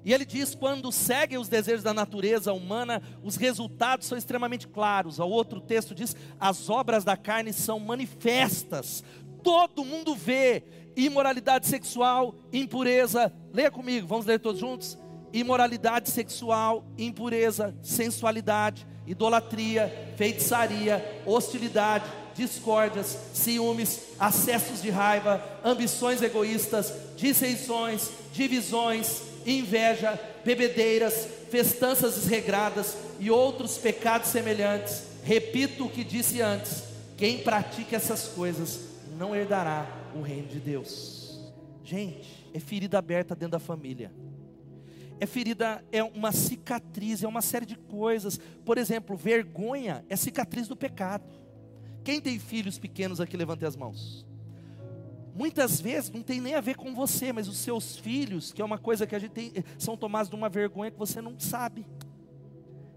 E 0.05 0.13
ele 0.13 0.25
diz: 0.25 0.53
quando 0.53 0.91
seguem 0.91 1.37
os 1.37 1.47
desejos 1.47 1.83
da 1.83 1.93
natureza 1.93 2.53
humana, 2.53 3.01
os 3.23 3.35
resultados 3.35 4.07
são 4.07 4.17
extremamente 4.17 4.67
claros. 4.67 5.19
O 5.19 5.27
outro 5.27 5.61
texto 5.61 5.95
diz: 5.95 6.15
as 6.39 6.69
obras 6.69 7.03
da 7.03 7.15
carne 7.15 7.53
são 7.53 7.79
manifestas, 7.79 9.03
todo 9.41 9.85
mundo 9.85 10.15
vê 10.15 10.63
imoralidade 10.95 11.67
sexual, 11.67 12.35
impureza. 12.51 13.31
Leia 13.53 13.71
comigo, 13.71 14.07
vamos 14.07 14.25
ler 14.25 14.39
todos 14.39 14.59
juntos? 14.59 14.97
Imoralidade 15.31 16.09
sexual, 16.09 16.85
impureza, 16.97 17.75
sensualidade, 17.81 18.85
idolatria, 19.07 20.13
feitiçaria, 20.15 21.23
hostilidade, 21.25 22.05
discórdias, 22.35 23.17
ciúmes, 23.33 24.09
acessos 24.19 24.81
de 24.81 24.89
raiva, 24.89 25.43
ambições 25.63 26.21
egoístas, 26.21 26.93
dissensões, 27.15 28.11
divisões 28.31 29.32
inveja, 29.45 30.19
bebedeiras, 30.43 31.27
festanças 31.49 32.15
desregradas 32.15 32.97
e 33.19 33.29
outros 33.29 33.77
pecados 33.77 34.29
semelhantes. 34.29 35.03
Repito 35.23 35.85
o 35.85 35.89
que 35.89 36.03
disse 36.03 36.41
antes: 36.41 36.83
quem 37.17 37.39
pratica 37.39 37.95
essas 37.95 38.27
coisas 38.27 38.81
não 39.17 39.35
herdará 39.35 39.87
o 40.15 40.21
reino 40.21 40.47
de 40.47 40.59
Deus. 40.59 41.39
Gente, 41.83 42.47
é 42.53 42.59
ferida 42.59 42.97
aberta 42.97 43.35
dentro 43.35 43.51
da 43.51 43.59
família. 43.59 44.11
É 45.19 45.25
ferida, 45.25 45.83
é 45.91 46.03
uma 46.03 46.31
cicatriz, 46.31 47.23
é 47.23 47.27
uma 47.27 47.41
série 47.41 47.65
de 47.65 47.75
coisas. 47.75 48.39
Por 48.65 48.77
exemplo, 48.77 49.15
vergonha 49.15 50.03
é 50.09 50.15
cicatriz 50.15 50.67
do 50.67 50.75
pecado. 50.75 51.23
Quem 52.03 52.19
tem 52.19 52.37
filhos 52.37 52.77
pequenos 52.77 53.21
aqui, 53.21 53.37
levante 53.37 53.65
as 53.65 53.75
mãos. 53.75 54.25
Muitas 55.35 55.81
vezes 55.81 56.11
não 56.11 56.21
tem 56.21 56.39
nem 56.39 56.53
a 56.53 56.61
ver 56.61 56.75
com 56.75 56.93
você, 56.93 57.33
mas 57.33 57.47
os 57.47 57.57
seus 57.57 57.97
filhos, 57.97 58.51
que 58.51 58.61
é 58.61 58.65
uma 58.65 58.77
coisa 58.77 59.07
que 59.07 59.15
a 59.15 59.19
gente 59.19 59.31
tem, 59.31 59.51
são 59.79 59.97
tomados 59.97 60.29
de 60.29 60.35
uma 60.35 60.47
vergonha 60.47 60.91
que 60.91 60.97
você 60.97 61.21
não 61.21 61.39
sabe. 61.39 61.85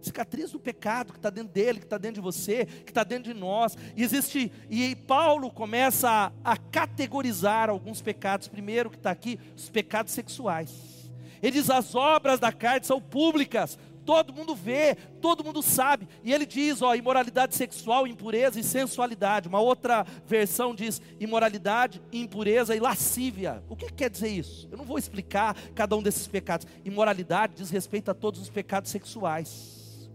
cicatriz 0.02 0.52
do 0.52 0.60
pecado 0.60 1.12
que 1.12 1.18
está 1.18 1.30
dentro 1.30 1.52
dele, 1.52 1.78
que 1.78 1.86
está 1.86 1.98
dentro 1.98 2.16
de 2.16 2.20
você, 2.20 2.66
que 2.66 2.90
está 2.90 3.02
dentro 3.04 3.32
de 3.32 3.38
nós. 3.38 3.76
E 3.96 4.02
existe, 4.02 4.52
e 4.68 4.94
Paulo 4.94 5.50
começa 5.50 6.10
a, 6.10 6.52
a 6.52 6.56
categorizar 6.56 7.70
alguns 7.70 8.02
pecados. 8.02 8.48
Primeiro 8.48 8.90
que 8.90 8.96
está 8.96 9.10
aqui, 9.10 9.40
os 9.56 9.70
pecados 9.70 10.12
sexuais. 10.12 11.10
Ele 11.42 11.52
diz: 11.52 11.70
as 11.70 11.94
obras 11.94 12.38
da 12.38 12.52
carne 12.52 12.84
são 12.84 13.00
públicas, 13.00 13.78
todo 14.06 14.32
mundo 14.32 14.54
vê, 14.54 14.94
todo 15.20 15.44
mundo 15.44 15.60
sabe. 15.60 16.08
E 16.22 16.32
ele 16.32 16.46
diz, 16.46 16.80
ó, 16.80 16.94
imoralidade 16.94 17.56
sexual, 17.56 18.06
impureza 18.06 18.58
e 18.60 18.62
sensualidade. 18.62 19.48
Uma 19.48 19.60
outra 19.60 20.06
versão 20.26 20.74
diz 20.74 21.02
imoralidade, 21.18 22.00
impureza 22.12 22.74
e 22.74 22.80
lascívia. 22.80 23.62
O 23.68 23.74
que 23.74 23.92
quer 23.92 24.08
dizer 24.08 24.28
isso? 24.28 24.68
Eu 24.70 24.78
não 24.78 24.84
vou 24.84 24.96
explicar 24.96 25.56
cada 25.74 25.96
um 25.96 26.02
desses 26.02 26.28
pecados. 26.28 26.66
Imoralidade 26.84 27.54
diz 27.56 27.68
respeito 27.68 28.10
a 28.10 28.14
todos 28.14 28.40
os 28.40 28.48
pecados 28.48 28.90
sexuais. 28.92 30.08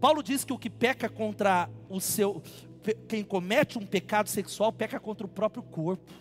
Paulo 0.00 0.20
diz 0.20 0.44
que 0.44 0.52
o 0.52 0.58
que 0.58 0.68
peca 0.68 1.08
contra 1.08 1.70
o 1.88 2.00
seu 2.00 2.42
quem 3.06 3.22
comete 3.22 3.78
um 3.78 3.86
pecado 3.86 4.28
sexual 4.28 4.72
peca 4.72 4.98
contra 4.98 5.24
o 5.24 5.28
próprio 5.28 5.62
corpo. 5.62 6.12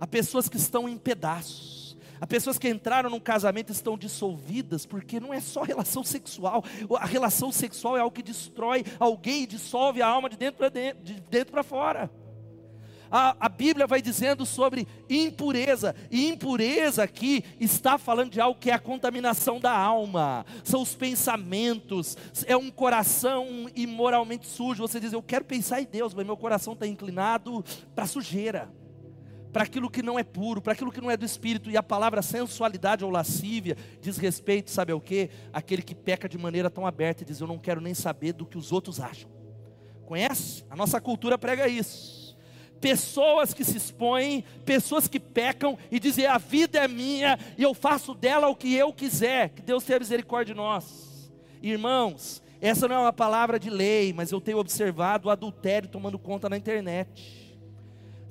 Há 0.00 0.06
pessoas 0.06 0.48
que 0.48 0.56
estão 0.56 0.88
em 0.88 0.96
pedaços 0.96 1.81
Há 2.22 2.26
pessoas 2.26 2.56
que 2.56 2.68
entraram 2.68 3.10
num 3.10 3.18
casamento 3.18 3.72
estão 3.72 3.98
dissolvidas, 3.98 4.86
porque 4.86 5.18
não 5.18 5.34
é 5.34 5.40
só 5.40 5.62
relação 5.64 6.04
sexual. 6.04 6.62
A 7.00 7.04
relação 7.04 7.50
sexual 7.50 7.96
é 7.96 8.00
algo 8.00 8.14
que 8.14 8.22
destrói 8.22 8.84
alguém 9.00 9.42
e 9.42 9.46
dissolve 9.48 10.00
a 10.00 10.06
alma 10.06 10.30
de 10.30 10.36
dentro 10.36 10.58
para 10.58 10.68
dentro, 10.68 11.02
de 11.02 11.14
dentro 11.14 11.50
para 11.50 11.64
fora. 11.64 12.08
A, 13.10 13.34
a, 13.40 13.48
Bíblia 13.48 13.88
vai 13.88 14.00
dizendo 14.00 14.46
sobre 14.46 14.86
impureza, 15.10 15.96
e 16.12 16.28
impureza 16.28 17.02
aqui 17.02 17.44
está 17.58 17.98
falando 17.98 18.30
de 18.30 18.40
algo 18.40 18.60
que 18.60 18.70
é 18.70 18.74
a 18.74 18.78
contaminação 18.78 19.58
da 19.58 19.76
alma, 19.76 20.46
são 20.62 20.80
os 20.80 20.94
pensamentos, 20.94 22.16
é 22.46 22.56
um 22.56 22.70
coração 22.70 23.68
imoralmente 23.74 24.46
sujo. 24.46 24.86
Você 24.86 25.00
diz, 25.00 25.12
eu 25.12 25.24
quero 25.24 25.44
pensar 25.44 25.82
em 25.82 25.86
Deus, 25.86 26.14
mas 26.14 26.24
meu 26.24 26.36
coração 26.36 26.74
está 26.74 26.86
inclinado 26.86 27.64
para 27.96 28.06
sujeira 28.06 28.70
para 29.52 29.64
aquilo 29.64 29.90
que 29.90 30.02
não 30.02 30.18
é 30.18 30.24
puro, 30.24 30.62
para 30.62 30.72
aquilo 30.72 30.90
que 30.90 31.00
não 31.00 31.10
é 31.10 31.16
do 31.16 31.26
espírito, 31.26 31.70
e 31.70 31.76
a 31.76 31.82
palavra 31.82 32.22
sensualidade 32.22 33.04
ou 33.04 33.10
lascívia 33.10 33.76
diz 34.00 34.16
respeito, 34.16 34.70
sabe 34.70 34.92
ao 34.92 35.00
que? 35.00 35.28
Aquele 35.52 35.82
que 35.82 35.94
peca 35.94 36.28
de 36.28 36.38
maneira 36.38 36.70
tão 36.70 36.86
aberta 36.86 37.22
e 37.22 37.26
diz: 37.26 37.40
Eu 37.40 37.46
não 37.46 37.58
quero 37.58 37.80
nem 37.80 37.92
saber 37.92 38.32
do 38.32 38.46
que 38.46 38.56
os 38.56 38.72
outros 38.72 38.98
acham. 38.98 39.30
Conhece? 40.06 40.64
A 40.70 40.76
nossa 40.76 41.00
cultura 41.00 41.36
prega 41.36 41.68
isso. 41.68 42.22
Pessoas 42.80 43.54
que 43.54 43.62
se 43.62 43.76
expõem, 43.76 44.44
pessoas 44.64 45.06
que 45.06 45.20
pecam 45.20 45.78
e 45.90 46.00
dizem: 46.00 46.26
A 46.26 46.38
vida 46.38 46.78
é 46.78 46.88
minha 46.88 47.38
e 47.58 47.62
eu 47.62 47.74
faço 47.74 48.14
dela 48.14 48.48
o 48.48 48.56
que 48.56 48.74
eu 48.74 48.92
quiser. 48.92 49.50
Que 49.50 49.60
Deus 49.60 49.84
tenha 49.84 49.98
misericórdia 49.98 50.54
de 50.54 50.60
nós. 50.60 51.30
Irmãos, 51.62 52.42
essa 52.60 52.88
não 52.88 52.96
é 52.96 52.98
uma 53.00 53.12
palavra 53.12 53.58
de 53.58 53.68
lei, 53.68 54.12
mas 54.12 54.32
eu 54.32 54.40
tenho 54.40 54.58
observado 54.58 55.28
o 55.28 55.30
adultério 55.30 55.88
tomando 55.88 56.18
conta 56.18 56.48
na 56.48 56.56
internet 56.56 57.41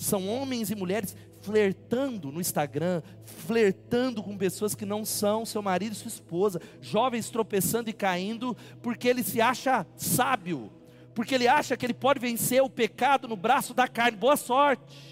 são 0.04 0.28
homens 0.28 0.72
e 0.72 0.76
mulheres 0.76 1.16
flertando 1.42 2.32
no 2.32 2.40
Instagram, 2.40 3.02
flertando 3.26 4.22
com 4.22 4.38
pessoas 4.38 4.76
que 4.76 4.86
não 4.86 5.04
são 5.04 5.46
seu 5.46 5.62
marido 5.62 5.94
e 5.94 5.96
sua 5.96 6.08
esposa, 6.08 6.62
jovens 6.82 7.30
tropeçando 7.30 7.90
e 7.90 7.94
caindo, 7.94 8.56
porque 8.82 9.08
ele 9.08 9.24
se 9.24 9.42
acha 9.42 9.86
sábio, 9.96 10.72
porque 11.14 11.36
ele 11.36 11.48
acha 11.48 11.76
que 11.76 11.86
ele 11.86 11.94
pode 11.94 12.20
vencer 12.20 12.62
o 12.62 12.70
pecado 12.70 13.28
no 13.28 13.36
braço 13.36 13.74
da 13.74 13.88
carne. 13.88 14.18
Boa 14.18 14.38
sorte. 14.38 15.12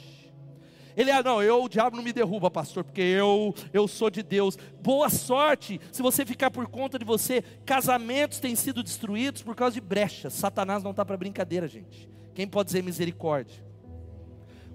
Ele, 0.96 1.12
ah, 1.12 1.24
não, 1.24 1.42
eu, 1.42 1.64
o 1.64 1.70
diabo 1.70 1.96
não 1.96 2.04
me 2.04 2.12
derruba, 2.12 2.52
pastor, 2.52 2.84
porque 2.84 3.02
eu, 3.02 3.56
eu 3.72 3.88
sou 3.88 4.10
de 4.10 4.22
Deus. 4.22 4.58
Boa 4.82 5.10
sorte, 5.10 5.80
se 5.92 6.02
você 6.02 6.26
ficar 6.26 6.52
por 6.52 6.68
conta 6.68 7.00
de 7.00 7.06
você. 7.06 7.42
Casamentos 7.66 8.40
têm 8.40 8.56
sido 8.56 8.84
destruídos 8.84 9.42
por 9.42 9.56
causa 9.56 9.76
de 9.76 9.82
brechas. 9.82 10.34
Satanás 10.34 10.84
não 10.84 10.92
está 10.92 11.06
para 11.06 11.16
brincadeira, 11.16 11.68
gente. 11.68 12.10
Quem 12.34 12.48
pode 12.48 12.68
dizer 12.68 12.84
misericórdia? 12.84 13.69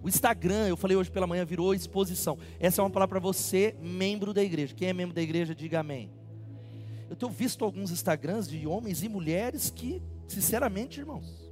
O 0.04 0.08
Instagram, 0.08 0.68
eu 0.68 0.76
falei 0.76 0.98
hoje 0.98 1.10
pela 1.10 1.26
manhã, 1.26 1.46
virou 1.46 1.74
exposição. 1.74 2.36
Essa 2.60 2.82
é 2.82 2.84
uma 2.84 2.90
palavra 2.90 3.18
para 3.18 3.20
você, 3.20 3.74
membro 3.80 4.34
da 4.34 4.44
igreja. 4.44 4.74
Quem 4.74 4.88
é 4.88 4.92
membro 4.92 5.14
da 5.14 5.22
igreja, 5.22 5.54
diga 5.54 5.80
amém. 5.80 6.10
Eu 7.08 7.16
tenho 7.16 7.32
visto 7.32 7.64
alguns 7.64 7.90
Instagrams 7.90 8.46
de 8.46 8.66
homens 8.66 9.02
e 9.02 9.08
mulheres 9.08 9.72
que, 9.74 10.02
sinceramente, 10.28 11.00
irmãos, 11.00 11.50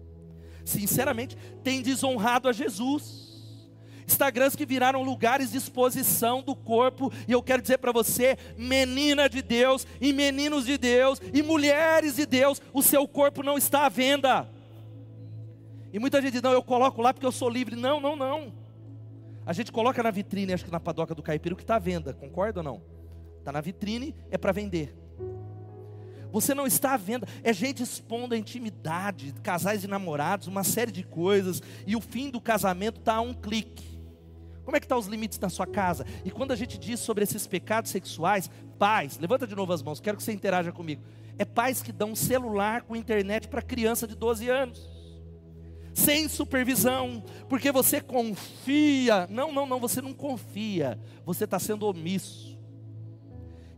sinceramente, 0.66 1.34
têm 1.64 1.80
desonrado 1.80 2.46
a 2.46 2.52
Jesus. 2.52 3.32
Instagrams 4.06 4.54
que 4.54 4.66
viraram 4.66 5.02
lugares 5.02 5.52
de 5.52 5.56
exposição 5.56 6.42
do 6.42 6.54
corpo, 6.54 7.10
e 7.26 7.32
eu 7.32 7.42
quero 7.42 7.62
dizer 7.62 7.78
para 7.78 7.90
você, 7.90 8.36
menina 8.58 9.30
de 9.30 9.40
Deus, 9.40 9.86
e 9.98 10.12
meninos 10.12 10.66
de 10.66 10.76
Deus, 10.76 11.22
e 11.32 11.40
mulheres 11.40 12.16
de 12.16 12.26
Deus, 12.26 12.60
o 12.74 12.82
seu 12.82 13.08
corpo 13.08 13.42
não 13.42 13.56
está 13.56 13.86
à 13.86 13.88
venda. 13.88 14.46
E 15.92 15.98
muita 15.98 16.22
gente 16.22 16.32
diz, 16.32 16.42
não, 16.42 16.52
eu 16.52 16.62
coloco 16.62 17.02
lá 17.02 17.12
porque 17.12 17.26
eu 17.26 17.32
sou 17.32 17.50
livre. 17.50 17.76
Não, 17.76 18.00
não, 18.00 18.16
não. 18.16 18.52
A 19.44 19.52
gente 19.52 19.70
coloca 19.70 20.02
na 20.02 20.10
vitrine, 20.10 20.52
acho 20.52 20.64
que 20.64 20.70
na 20.70 20.80
padoca 20.80 21.14
do 21.14 21.22
caipira, 21.22 21.52
o 21.52 21.56
que 21.56 21.62
está 21.62 21.76
à 21.76 21.78
venda, 21.78 22.14
concorda 22.14 22.60
ou 22.60 22.64
não? 22.64 22.82
Está 23.38 23.52
na 23.52 23.60
vitrine, 23.60 24.14
é 24.30 24.38
para 24.38 24.52
vender. 24.52 24.96
Você 26.30 26.54
não 26.54 26.66
está 26.66 26.94
à 26.94 26.96
venda, 26.96 27.26
é 27.42 27.52
gente 27.52 27.82
expondo 27.82 28.34
a 28.34 28.38
intimidade, 28.38 29.34
casais 29.42 29.84
e 29.84 29.86
namorados, 29.86 30.46
uma 30.46 30.64
série 30.64 30.90
de 30.90 31.02
coisas, 31.02 31.60
e 31.86 31.94
o 31.94 32.00
fim 32.00 32.30
do 32.30 32.40
casamento 32.40 33.00
está 33.00 33.16
a 33.16 33.20
um 33.20 33.34
clique. 33.34 34.00
Como 34.64 34.76
é 34.76 34.80
que 34.80 34.86
estão 34.86 34.96
tá 34.96 35.00
os 35.00 35.08
limites 35.08 35.38
na 35.40 35.50
sua 35.50 35.66
casa? 35.66 36.06
E 36.24 36.30
quando 36.30 36.52
a 36.52 36.56
gente 36.56 36.78
diz 36.78 37.00
sobre 37.00 37.24
esses 37.24 37.46
pecados 37.46 37.90
sexuais, 37.90 38.48
pais, 38.78 39.18
levanta 39.18 39.46
de 39.46 39.56
novo 39.56 39.72
as 39.72 39.82
mãos, 39.82 40.00
quero 40.00 40.16
que 40.16 40.22
você 40.22 40.32
interaja 40.32 40.72
comigo. 40.72 41.02
É 41.36 41.44
pais 41.44 41.82
que 41.82 41.92
dão 41.92 42.12
um 42.12 42.16
celular 42.16 42.82
com 42.82 42.94
internet 42.94 43.48
para 43.48 43.60
criança 43.60 44.06
de 44.06 44.14
12 44.14 44.48
anos 44.48 44.91
sem 45.94 46.28
supervisão, 46.28 47.22
porque 47.48 47.70
você 47.70 48.00
confia. 48.00 49.26
Não, 49.30 49.52
não, 49.52 49.66
não, 49.66 49.78
você 49.78 50.00
não 50.00 50.12
confia, 50.12 50.98
você 51.24 51.44
está 51.44 51.58
sendo 51.58 51.86
omisso. 51.86 52.52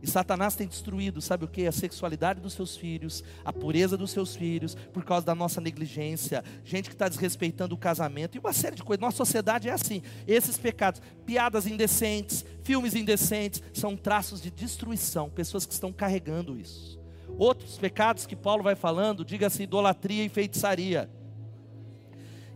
E 0.05 0.07
Satanás 0.07 0.55
tem 0.55 0.67
destruído, 0.67 1.19
sabe 1.19 1.45
o 1.45 1.47
que? 1.47 1.65
A 1.65 1.71
sexualidade 1.71 2.39
dos 2.39 2.53
seus 2.53 2.77
filhos, 2.77 3.23
a 3.43 3.51
pureza 3.51 3.97
dos 3.97 4.11
seus 4.11 4.35
filhos, 4.35 4.75
por 4.93 5.03
causa 5.03 5.25
da 5.25 5.33
nossa 5.33 5.59
negligência, 5.59 6.43
gente 6.63 6.89
que 6.89 6.93
está 6.93 7.09
desrespeitando 7.09 7.73
o 7.73 7.77
casamento 7.77 8.35
e 8.35 8.39
uma 8.39 8.53
série 8.53 8.75
de 8.75 8.83
coisas. 8.83 9.01
Nossa 9.01 9.17
sociedade 9.17 9.67
é 9.67 9.71
assim. 9.71 10.03
Esses 10.27 10.59
pecados, 10.59 11.01
piadas 11.25 11.65
indecentes, 11.65 12.45
filmes 12.61 12.93
indecentes, 12.93 13.63
são 13.73 13.97
traços 13.97 14.43
de 14.43 14.51
destruição, 14.51 15.27
pessoas 15.27 15.65
que 15.65 15.73
estão 15.73 15.91
carregando 15.91 16.55
isso. 16.55 16.99
Outros 17.35 17.79
pecados 17.79 18.27
que 18.27 18.35
Paulo 18.35 18.61
vai 18.61 18.75
falando, 18.75 19.25
diga-se 19.25 19.63
idolatria 19.63 20.23
e 20.23 20.29
feitiçaria 20.29 21.09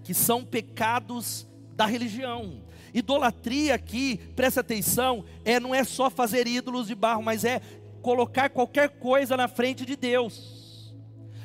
que 0.09 0.13
são 0.15 0.43
pecados 0.43 1.47
da 1.75 1.85
religião. 1.85 2.63
Idolatria 2.91 3.75
aqui, 3.75 4.19
presta 4.35 4.61
atenção, 4.61 5.23
é 5.45 5.59
não 5.59 5.75
é 5.75 5.83
só 5.83 6.09
fazer 6.09 6.47
ídolos 6.47 6.87
de 6.87 6.95
barro, 6.95 7.21
mas 7.21 7.45
é 7.45 7.61
colocar 8.01 8.49
qualquer 8.49 8.89
coisa 8.89 9.37
na 9.37 9.47
frente 9.47 9.85
de 9.85 9.95
Deus. 9.95 10.58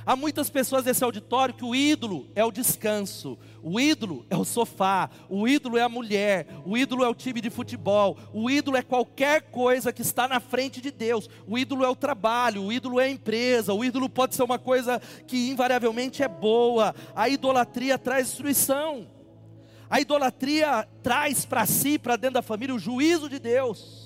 Há 0.06 0.14
muitas 0.14 0.50
pessoas 0.50 0.84
nesse 0.84 1.02
auditório 1.02 1.54
que 1.54 1.64
o 1.64 1.74
ídolo 1.74 2.28
é 2.34 2.44
o 2.44 2.52
descanso, 2.52 3.38
o 3.62 3.80
ídolo 3.80 4.26
é 4.28 4.36
o 4.36 4.44
sofá, 4.44 5.08
o 5.30 5.48
ídolo 5.48 5.78
é 5.78 5.82
a 5.82 5.88
mulher, 5.88 6.46
o 6.66 6.76
ídolo 6.76 7.02
é 7.02 7.08
o 7.08 7.14
time 7.14 7.40
de 7.40 7.48
futebol, 7.48 8.18
o 8.32 8.50
ídolo 8.50 8.76
é 8.76 8.82
qualquer 8.82 9.50
coisa 9.50 9.94
que 9.94 10.02
está 10.02 10.28
na 10.28 10.40
frente 10.40 10.80
de 10.82 10.90
Deus, 10.90 11.30
o 11.46 11.56
ídolo 11.56 11.84
é 11.84 11.88
o 11.88 11.96
trabalho, 11.96 12.64
o 12.64 12.72
ídolo 12.72 13.00
é 13.00 13.04
a 13.04 13.10
empresa, 13.10 13.72
o 13.72 13.82
ídolo 13.82 14.08
pode 14.10 14.34
ser 14.34 14.42
uma 14.42 14.58
coisa 14.58 15.00
que 15.26 15.48
invariavelmente 15.48 16.22
é 16.22 16.28
boa, 16.28 16.94
a 17.16 17.26
idolatria 17.26 17.96
traz 17.96 18.26
destruição, 18.26 19.06
a 19.88 20.00
idolatria 20.00 20.86
traz 21.02 21.46
para 21.46 21.64
si, 21.64 21.98
para 21.98 22.16
dentro 22.16 22.34
da 22.34 22.42
família, 22.42 22.74
o 22.74 22.78
juízo 22.78 23.26
de 23.26 23.38
Deus. 23.38 24.03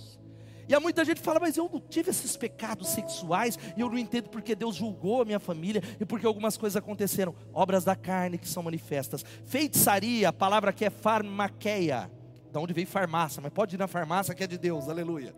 E 0.68 0.74
há 0.74 0.80
muita 0.80 1.02
gente 1.02 1.18
que 1.18 1.24
fala, 1.24 1.40
mas 1.40 1.56
eu 1.56 1.68
não 1.72 1.80
tive 1.80 2.10
esses 2.10 2.36
pecados 2.36 2.88
sexuais, 2.88 3.58
e 3.74 3.80
eu 3.80 3.88
não 3.88 3.96
entendo 3.96 4.28
porque 4.28 4.54
Deus 4.54 4.76
julgou 4.76 5.22
a 5.22 5.24
minha 5.24 5.40
família, 5.40 5.82
e 5.98 6.04
porque 6.04 6.26
algumas 6.26 6.58
coisas 6.58 6.76
aconteceram. 6.76 7.34
Obras 7.54 7.84
da 7.84 7.96
carne 7.96 8.36
que 8.36 8.46
são 8.46 8.62
manifestas. 8.62 9.24
Feitiçaria, 9.46 10.28
a 10.28 10.32
palavra 10.32 10.72
que 10.72 10.84
é 10.84 10.90
farmaqueia, 10.90 12.10
da 12.52 12.60
onde 12.60 12.74
veio 12.74 12.86
farmácia, 12.86 13.40
mas 13.40 13.52
pode 13.52 13.76
ir 13.76 13.78
na 13.78 13.88
farmácia 13.88 14.34
que 14.34 14.44
é 14.44 14.46
de 14.46 14.58
Deus, 14.58 14.90
aleluia. 14.90 15.34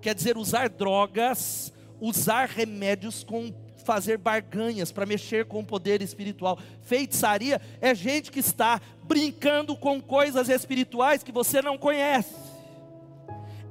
Quer 0.00 0.14
dizer, 0.14 0.38
usar 0.38 0.70
drogas, 0.70 1.70
usar 2.00 2.48
remédios 2.48 3.22
com 3.22 3.52
fazer 3.84 4.16
barganhas 4.16 4.92
para 4.92 5.04
mexer 5.04 5.44
com 5.44 5.58
o 5.60 5.64
poder 5.64 6.00
espiritual. 6.00 6.58
Feitiçaria 6.82 7.60
é 7.80 7.94
gente 7.94 8.30
que 8.30 8.38
está 8.38 8.80
brincando 9.02 9.76
com 9.76 10.00
coisas 10.00 10.48
espirituais 10.48 11.22
que 11.22 11.32
você 11.32 11.60
não 11.60 11.76
conhece 11.76 12.51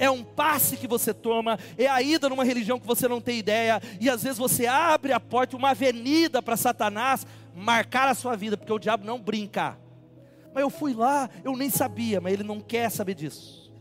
é 0.02 0.10
um 0.10 0.24
passe 0.24 0.76
que 0.76 0.88
você 0.88 1.14
toma, 1.14 1.60
é 1.78 1.86
a 1.86 2.02
ida 2.02 2.28
numa 2.28 2.44
religião 2.44 2.80
que 2.80 2.88
você 2.88 3.08
não 3.08 3.22
tem 3.22 3.38
ideia, 3.38 3.80
e 4.00 4.10
às 4.10 4.24
vezes 4.24 4.40
você 4.40 4.66
abre 4.66 5.14
a 5.14 5.20
porta, 5.20 5.56
uma 5.56 5.70
avenida 5.70 6.42
para 6.42 6.58
Satanás 6.58 7.24
marcar 7.54 8.08
a 8.10 8.16
sua 8.16 8.36
vida, 8.36 8.58
porque 8.58 8.74
o 8.74 8.80
diabo 8.80 9.06
não 9.06 9.22
brinca. 9.22 9.78
Mas 10.52 10.64
eu 10.64 10.72
fui 10.72 10.96
lá, 10.96 11.30
eu 11.44 11.56
nem 11.56 11.70
sabia, 11.70 12.20
mas 12.20 12.34
ele 12.34 12.42
não 12.42 12.60
quer 12.60 12.90
saber 12.90 13.14
disso. 13.14 13.72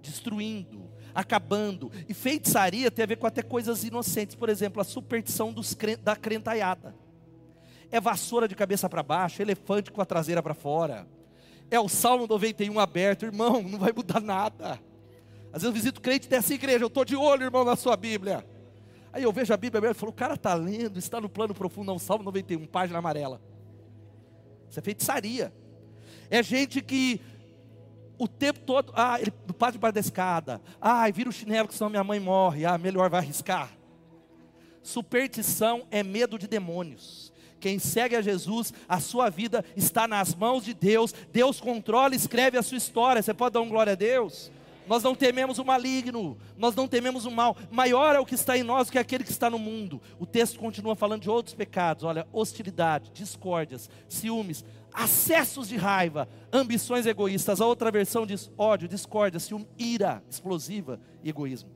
Destruindo. 0.00 0.88
acabando. 1.12 1.90
E 2.08 2.14
feitiçaria 2.14 2.88
tem 2.88 3.02
a 3.02 3.06
ver 3.06 3.16
com 3.16 3.26
até 3.26 3.42
coisas 3.42 3.82
inocentes, 3.82 4.36
por 4.36 4.48
exemplo, 4.48 4.80
a 4.80 4.84
superstição 4.84 5.52
dos, 5.52 5.76
da 6.00 6.14
crentaiada. 6.14 6.94
É 7.90 8.00
vassoura 8.00 8.46
de 8.46 8.54
cabeça 8.54 8.88
para 8.88 9.02
baixo, 9.02 9.42
elefante 9.42 9.90
com 9.90 10.00
a 10.00 10.06
traseira 10.06 10.40
para 10.40 10.54
fora. 10.54 11.08
É 11.68 11.80
o 11.80 11.88
Salmo 11.88 12.28
91 12.28 12.78
aberto, 12.78 13.24
irmão, 13.24 13.60
não 13.60 13.80
vai 13.80 13.92
mudar 13.92 14.20
nada. 14.20 14.78
Às 15.52 15.62
vezes 15.62 15.64
eu 15.64 15.72
visito 15.72 16.00
crente 16.00 16.28
dessa 16.28 16.52
igreja, 16.52 16.84
eu 16.84 16.88
estou 16.88 17.04
de 17.04 17.16
olho, 17.16 17.44
irmão, 17.44 17.64
na 17.64 17.76
sua 17.76 17.96
Bíblia. 17.96 18.44
Aí 19.12 19.22
eu 19.22 19.32
vejo 19.32 19.52
a 19.52 19.56
Bíblia 19.56 19.78
aberta 19.78 19.96
e 19.96 20.00
falo, 20.00 20.12
o 20.12 20.14
cara 20.14 20.34
está 20.34 20.54
lendo, 20.54 20.98
está 20.98 21.20
no 21.20 21.28
plano 21.28 21.54
profundo, 21.54 21.86
não, 21.86 21.98
Salmo 21.98 22.24
91, 22.24 22.66
página 22.66 22.98
amarela. 22.98 23.40
Isso 24.68 24.78
é 24.78 24.82
feitiçaria. 24.82 25.52
É 26.30 26.42
gente 26.42 26.82
que 26.82 27.20
o 28.18 28.26
tempo 28.26 28.60
todo, 28.60 28.92
ah, 28.94 29.18
ele 29.20 29.32
não 29.46 29.54
passa 29.54 29.72
debaixo 29.72 29.94
da 29.94 30.00
escada. 30.00 30.60
Ah, 30.80 31.08
vira 31.10 31.30
o 31.30 31.32
chinelo 31.32 31.68
que 31.68 31.74
senão 31.74 31.88
minha 31.88 32.04
mãe 32.04 32.20
morre. 32.20 32.66
Ah, 32.66 32.76
melhor 32.76 33.08
vai 33.08 33.20
arriscar. 33.20 33.70
Superstição 34.82 35.86
é 35.90 36.02
medo 36.02 36.38
de 36.38 36.46
demônios. 36.46 37.32
Quem 37.60 37.78
segue 37.78 38.14
a 38.14 38.22
Jesus, 38.22 38.72
a 38.88 39.00
sua 39.00 39.30
vida 39.30 39.64
está 39.76 40.06
nas 40.06 40.34
mãos 40.34 40.64
de 40.64 40.74
Deus. 40.74 41.14
Deus 41.32 41.60
controla 41.60 42.14
e 42.14 42.16
escreve 42.16 42.58
a 42.58 42.62
sua 42.62 42.78
história. 42.78 43.22
Você 43.22 43.32
pode 43.32 43.54
dar 43.54 43.60
um 43.60 43.68
glória 43.68 43.92
a 43.92 43.96
Deus? 43.96 44.50
Nós 44.88 45.02
não 45.02 45.14
tememos 45.14 45.58
o 45.58 45.64
maligno, 45.64 46.38
nós 46.56 46.74
não 46.74 46.88
tememos 46.88 47.26
o 47.26 47.30
mal. 47.30 47.56
Maior 47.70 48.16
é 48.16 48.18
o 48.18 48.24
que 48.24 48.34
está 48.34 48.56
em 48.56 48.62
nós 48.62 48.86
do 48.86 48.92
que 48.92 48.98
aquele 48.98 49.22
que 49.22 49.30
está 49.30 49.50
no 49.50 49.58
mundo. 49.58 50.00
O 50.18 50.24
texto 50.24 50.58
continua 50.58 50.96
falando 50.96 51.22
de 51.22 51.30
outros 51.30 51.54
pecados. 51.54 52.04
Olha, 52.04 52.26
hostilidade, 52.32 53.10
discórdias, 53.12 53.90
ciúmes, 54.08 54.64
acessos 54.92 55.68
de 55.68 55.76
raiva, 55.76 56.26
ambições 56.50 57.04
egoístas. 57.04 57.60
A 57.60 57.66
outra 57.66 57.90
versão 57.90 58.24
diz 58.24 58.50
ódio, 58.56 58.88
discórdia, 58.88 59.38
ciúme, 59.38 59.68
ira 59.78 60.22
explosiva 60.28 60.98
e 61.22 61.28
egoísmo. 61.28 61.70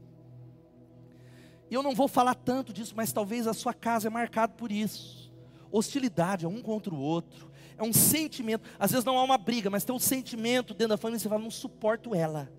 E 1.70 1.74
eu 1.74 1.82
não 1.82 1.94
vou 1.94 2.08
falar 2.08 2.34
tanto 2.34 2.72
disso, 2.72 2.94
mas 2.96 3.12
talvez 3.12 3.46
a 3.46 3.52
sua 3.52 3.74
casa 3.74 4.08
é 4.08 4.10
marcada 4.10 4.54
por 4.54 4.72
isso. 4.72 5.30
Hostilidade 5.70 6.46
é 6.46 6.48
um 6.48 6.62
contra 6.62 6.94
o 6.94 6.98
outro. 6.98 7.50
É 7.76 7.82
um 7.82 7.92
sentimento. 7.92 8.66
Às 8.78 8.90
vezes 8.90 9.04
não 9.04 9.18
há 9.18 9.22
uma 9.22 9.38
briga, 9.38 9.68
mas 9.68 9.84
tem 9.84 9.94
um 9.94 9.98
sentimento 9.98 10.72
dentro 10.72 10.88
da 10.88 10.96
família. 10.96 11.18
Você 11.18 11.28
fala, 11.28 11.42
não 11.42 11.50
suporto 11.50 12.14
ela 12.14 12.50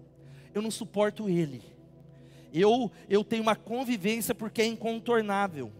eu 0.53 0.61
não 0.61 0.71
suporto 0.71 1.29
ele. 1.29 1.61
Eu, 2.53 2.91
eu 3.09 3.23
tenho 3.23 3.41
uma 3.41 3.55
convivência 3.55 4.35
porque 4.35 4.61
é 4.61 4.65
incontornável. 4.65 5.71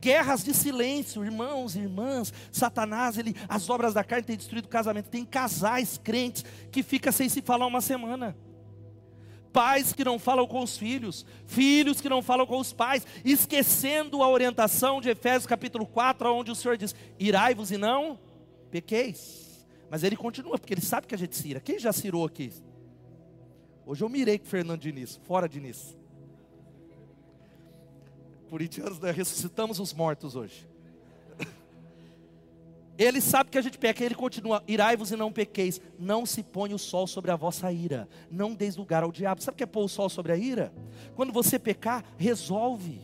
Guerras 0.00 0.42
de 0.42 0.52
silêncio, 0.52 1.24
irmãos, 1.24 1.76
irmãs, 1.76 2.32
Satanás, 2.50 3.16
ele, 3.16 3.36
as 3.48 3.70
obras 3.70 3.94
da 3.94 4.02
carne 4.02 4.26
têm 4.26 4.36
destruído 4.36 4.64
o 4.64 4.68
casamento. 4.68 5.08
Tem 5.08 5.24
casais 5.24 5.96
crentes 5.96 6.44
que 6.72 6.82
fica 6.82 7.12
sem 7.12 7.28
se 7.28 7.40
falar 7.40 7.66
uma 7.66 7.80
semana. 7.80 8.36
Pais 9.52 9.92
que 9.92 10.02
não 10.02 10.18
falam 10.18 10.44
com 10.46 10.60
os 10.60 10.76
filhos, 10.76 11.24
filhos 11.46 12.00
que 12.00 12.08
não 12.08 12.20
falam 12.20 12.46
com 12.46 12.58
os 12.58 12.72
pais, 12.72 13.06
esquecendo 13.24 14.24
a 14.24 14.28
orientação 14.28 15.00
de 15.00 15.10
Efésios 15.10 15.46
capítulo 15.46 15.86
4, 15.86 16.34
onde 16.34 16.50
o 16.50 16.54
Senhor 16.56 16.76
diz: 16.76 16.96
irai-vos 17.16 17.70
e 17.70 17.76
não 17.76 18.18
pequeis. 18.72 19.64
Mas 19.88 20.02
ele 20.02 20.16
continua, 20.16 20.58
porque 20.58 20.74
ele 20.74 20.80
sabe 20.80 21.06
que 21.06 21.14
a 21.14 21.18
gente 21.18 21.36
cira. 21.36 21.60
Quem 21.60 21.78
já 21.78 21.92
cirou 21.92 22.24
aqui? 22.24 22.50
Hoje 23.92 24.02
eu 24.02 24.08
mirei 24.08 24.38
com 24.38 24.46
Fernando 24.46 24.80
Diniz, 24.80 25.20
fora 25.24 25.46
Diniz. 25.46 25.94
Corintianos, 28.48 28.98
né? 28.98 29.10
ressuscitamos 29.10 29.78
os 29.78 29.92
mortos 29.92 30.34
hoje. 30.34 30.66
Ele 32.96 33.20
sabe 33.20 33.50
que 33.50 33.58
a 33.58 33.60
gente 33.60 33.76
peca, 33.76 34.02
ele 34.02 34.14
continua: 34.14 34.64
irai-vos 34.66 35.10
e 35.12 35.16
não 35.16 35.30
pequeis, 35.30 35.78
não 35.98 36.24
se 36.24 36.42
põe 36.42 36.72
o 36.72 36.78
sol 36.78 37.06
sobre 37.06 37.30
a 37.32 37.36
vossa 37.36 37.70
ira, 37.70 38.08
não 38.30 38.54
deis 38.54 38.76
lugar 38.76 39.02
ao 39.02 39.12
diabo. 39.12 39.42
Sabe 39.42 39.56
o 39.56 39.58
que 39.58 39.64
é 39.64 39.66
pôr 39.66 39.84
o 39.84 39.88
sol 39.88 40.08
sobre 40.08 40.32
a 40.32 40.36
ira? 40.38 40.72
Quando 41.14 41.30
você 41.30 41.58
pecar, 41.58 42.02
resolve, 42.16 42.98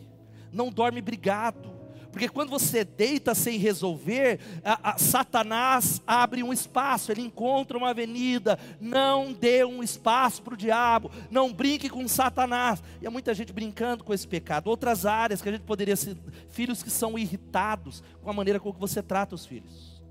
não 0.51 0.71
dorme 0.71 1.03
brigado, 1.03 1.68
porque 2.11 2.27
quando 2.27 2.49
você 2.49 2.83
deita 2.83 3.35
sem 3.35 3.57
resolver, 3.57 4.39
a, 4.63 4.91
a, 4.91 4.97
Satanás 4.97 6.01
abre 6.07 6.41
um 6.41 6.51
espaço, 6.51 7.11
ele 7.11 7.21
encontra 7.21 7.77
uma 7.77 7.91
avenida. 7.91 8.57
Não 8.79 9.31
dê 9.31 9.63
um 9.63 9.83
espaço 9.83 10.41
para 10.41 10.55
o 10.55 10.57
diabo, 10.57 11.11
não 11.29 11.53
brinque 11.53 11.89
com 11.89 12.07
Satanás. 12.07 12.81
E 13.01 13.07
há 13.07 13.11
muita 13.11 13.33
gente 13.33 13.53
brincando 13.53 14.03
com 14.03 14.13
esse 14.13 14.27
pecado. 14.27 14.67
Outras 14.67 15.05
áreas 15.05 15.41
que 15.41 15.49
a 15.49 15.51
gente 15.51 15.63
poderia 15.63 15.95
ser, 15.95 16.17
filhos 16.49 16.81
que 16.81 16.89
são 16.89 17.17
irritados 17.17 18.03
com 18.21 18.29
a 18.29 18.33
maneira 18.33 18.59
com 18.59 18.73
que 18.73 18.79
você 18.79 19.03
trata 19.03 19.35
os 19.35 19.45
filhos. 19.45 20.01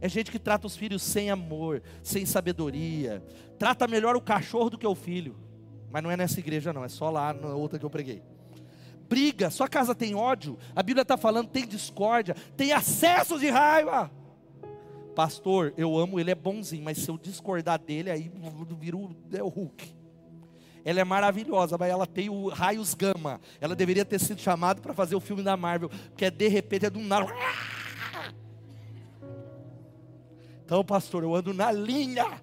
É 0.00 0.08
gente 0.08 0.30
que 0.30 0.38
trata 0.38 0.66
os 0.66 0.76
filhos 0.76 1.02
sem 1.02 1.30
amor, 1.30 1.82
sem 2.02 2.26
sabedoria. 2.26 3.22
Trata 3.58 3.86
melhor 3.86 4.16
o 4.16 4.20
cachorro 4.20 4.70
do 4.70 4.78
que 4.78 4.86
o 4.86 4.94
filho. 4.94 5.36
Mas 5.90 6.02
não 6.02 6.10
é 6.10 6.16
nessa 6.16 6.40
igreja, 6.40 6.72
não, 6.72 6.84
é 6.84 6.88
só 6.88 7.08
lá 7.10 7.32
na 7.32 7.54
outra 7.54 7.78
que 7.78 7.84
eu 7.84 7.90
preguei 7.90 8.33
briga, 9.08 9.50
sua 9.50 9.68
casa 9.68 9.94
tem 9.94 10.14
ódio, 10.14 10.58
a 10.74 10.82
Bíblia 10.82 11.02
está 11.02 11.16
falando, 11.16 11.48
tem 11.48 11.66
discórdia, 11.66 12.34
tem 12.56 12.72
acessos 12.72 13.40
de 13.40 13.48
raiva. 13.48 14.10
Pastor, 15.14 15.72
eu 15.76 15.96
amo 15.96 16.18
ele, 16.18 16.30
é 16.30 16.34
bonzinho, 16.34 16.84
mas 16.84 16.98
se 16.98 17.08
eu 17.08 17.16
discordar 17.16 17.78
dele, 17.78 18.10
aí 18.10 18.30
vira 18.78 18.96
o, 18.96 19.14
é 19.32 19.42
o 19.42 19.48
Hulk. 19.48 19.94
Ela 20.84 21.00
é 21.00 21.04
maravilhosa, 21.04 21.78
mas 21.78 21.88
ela 21.88 22.06
tem 22.06 22.28
o 22.28 22.48
raios 22.48 22.92
gama. 22.94 23.40
Ela 23.60 23.74
deveria 23.74 24.04
ter 24.04 24.20
sido 24.20 24.40
chamada 24.40 24.82
para 24.82 24.92
fazer 24.92 25.14
o 25.14 25.20
filme 25.20 25.42
da 25.42 25.56
Marvel, 25.56 25.88
porque 25.88 26.26
é, 26.26 26.30
de 26.30 26.48
repente 26.48 26.86
é 26.86 26.90
do 26.90 26.98
nada. 26.98 27.32
Então, 30.64 30.84
pastor, 30.84 31.22
eu 31.22 31.34
ando 31.34 31.54
na 31.54 31.70
linha. 31.70 32.42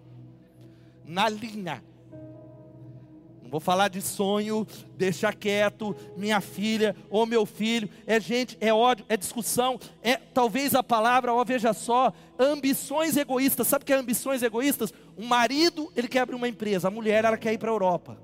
Na 1.05 1.27
linha. 1.29 1.83
Vou 3.51 3.59
falar 3.59 3.89
de 3.89 4.01
sonho, 4.01 4.65
deixa 4.95 5.33
quieto, 5.33 5.93
minha 6.15 6.39
filha 6.39 6.95
ou 7.09 7.25
meu 7.25 7.45
filho. 7.45 7.89
É 8.07 8.17
gente, 8.17 8.57
é 8.61 8.73
ódio, 8.73 9.05
é 9.09 9.17
discussão, 9.17 9.77
é 10.01 10.15
talvez 10.15 10.73
a 10.73 10.81
palavra, 10.81 11.33
ó, 11.33 11.43
veja 11.43 11.73
só, 11.73 12.13
ambições 12.39 13.17
egoístas. 13.17 13.67
Sabe 13.67 13.83
o 13.83 13.85
que 13.85 13.91
é 13.91 13.97
ambições 13.97 14.41
egoístas? 14.41 14.93
Um 15.17 15.27
marido, 15.27 15.91
ele 15.97 16.07
quer 16.07 16.21
abrir 16.21 16.35
uma 16.35 16.47
empresa, 16.47 16.87
a 16.87 16.91
mulher, 16.91 17.25
ela 17.25 17.37
quer 17.37 17.51
ir 17.51 17.57
para 17.57 17.69
a 17.69 17.73
Europa. 17.73 18.17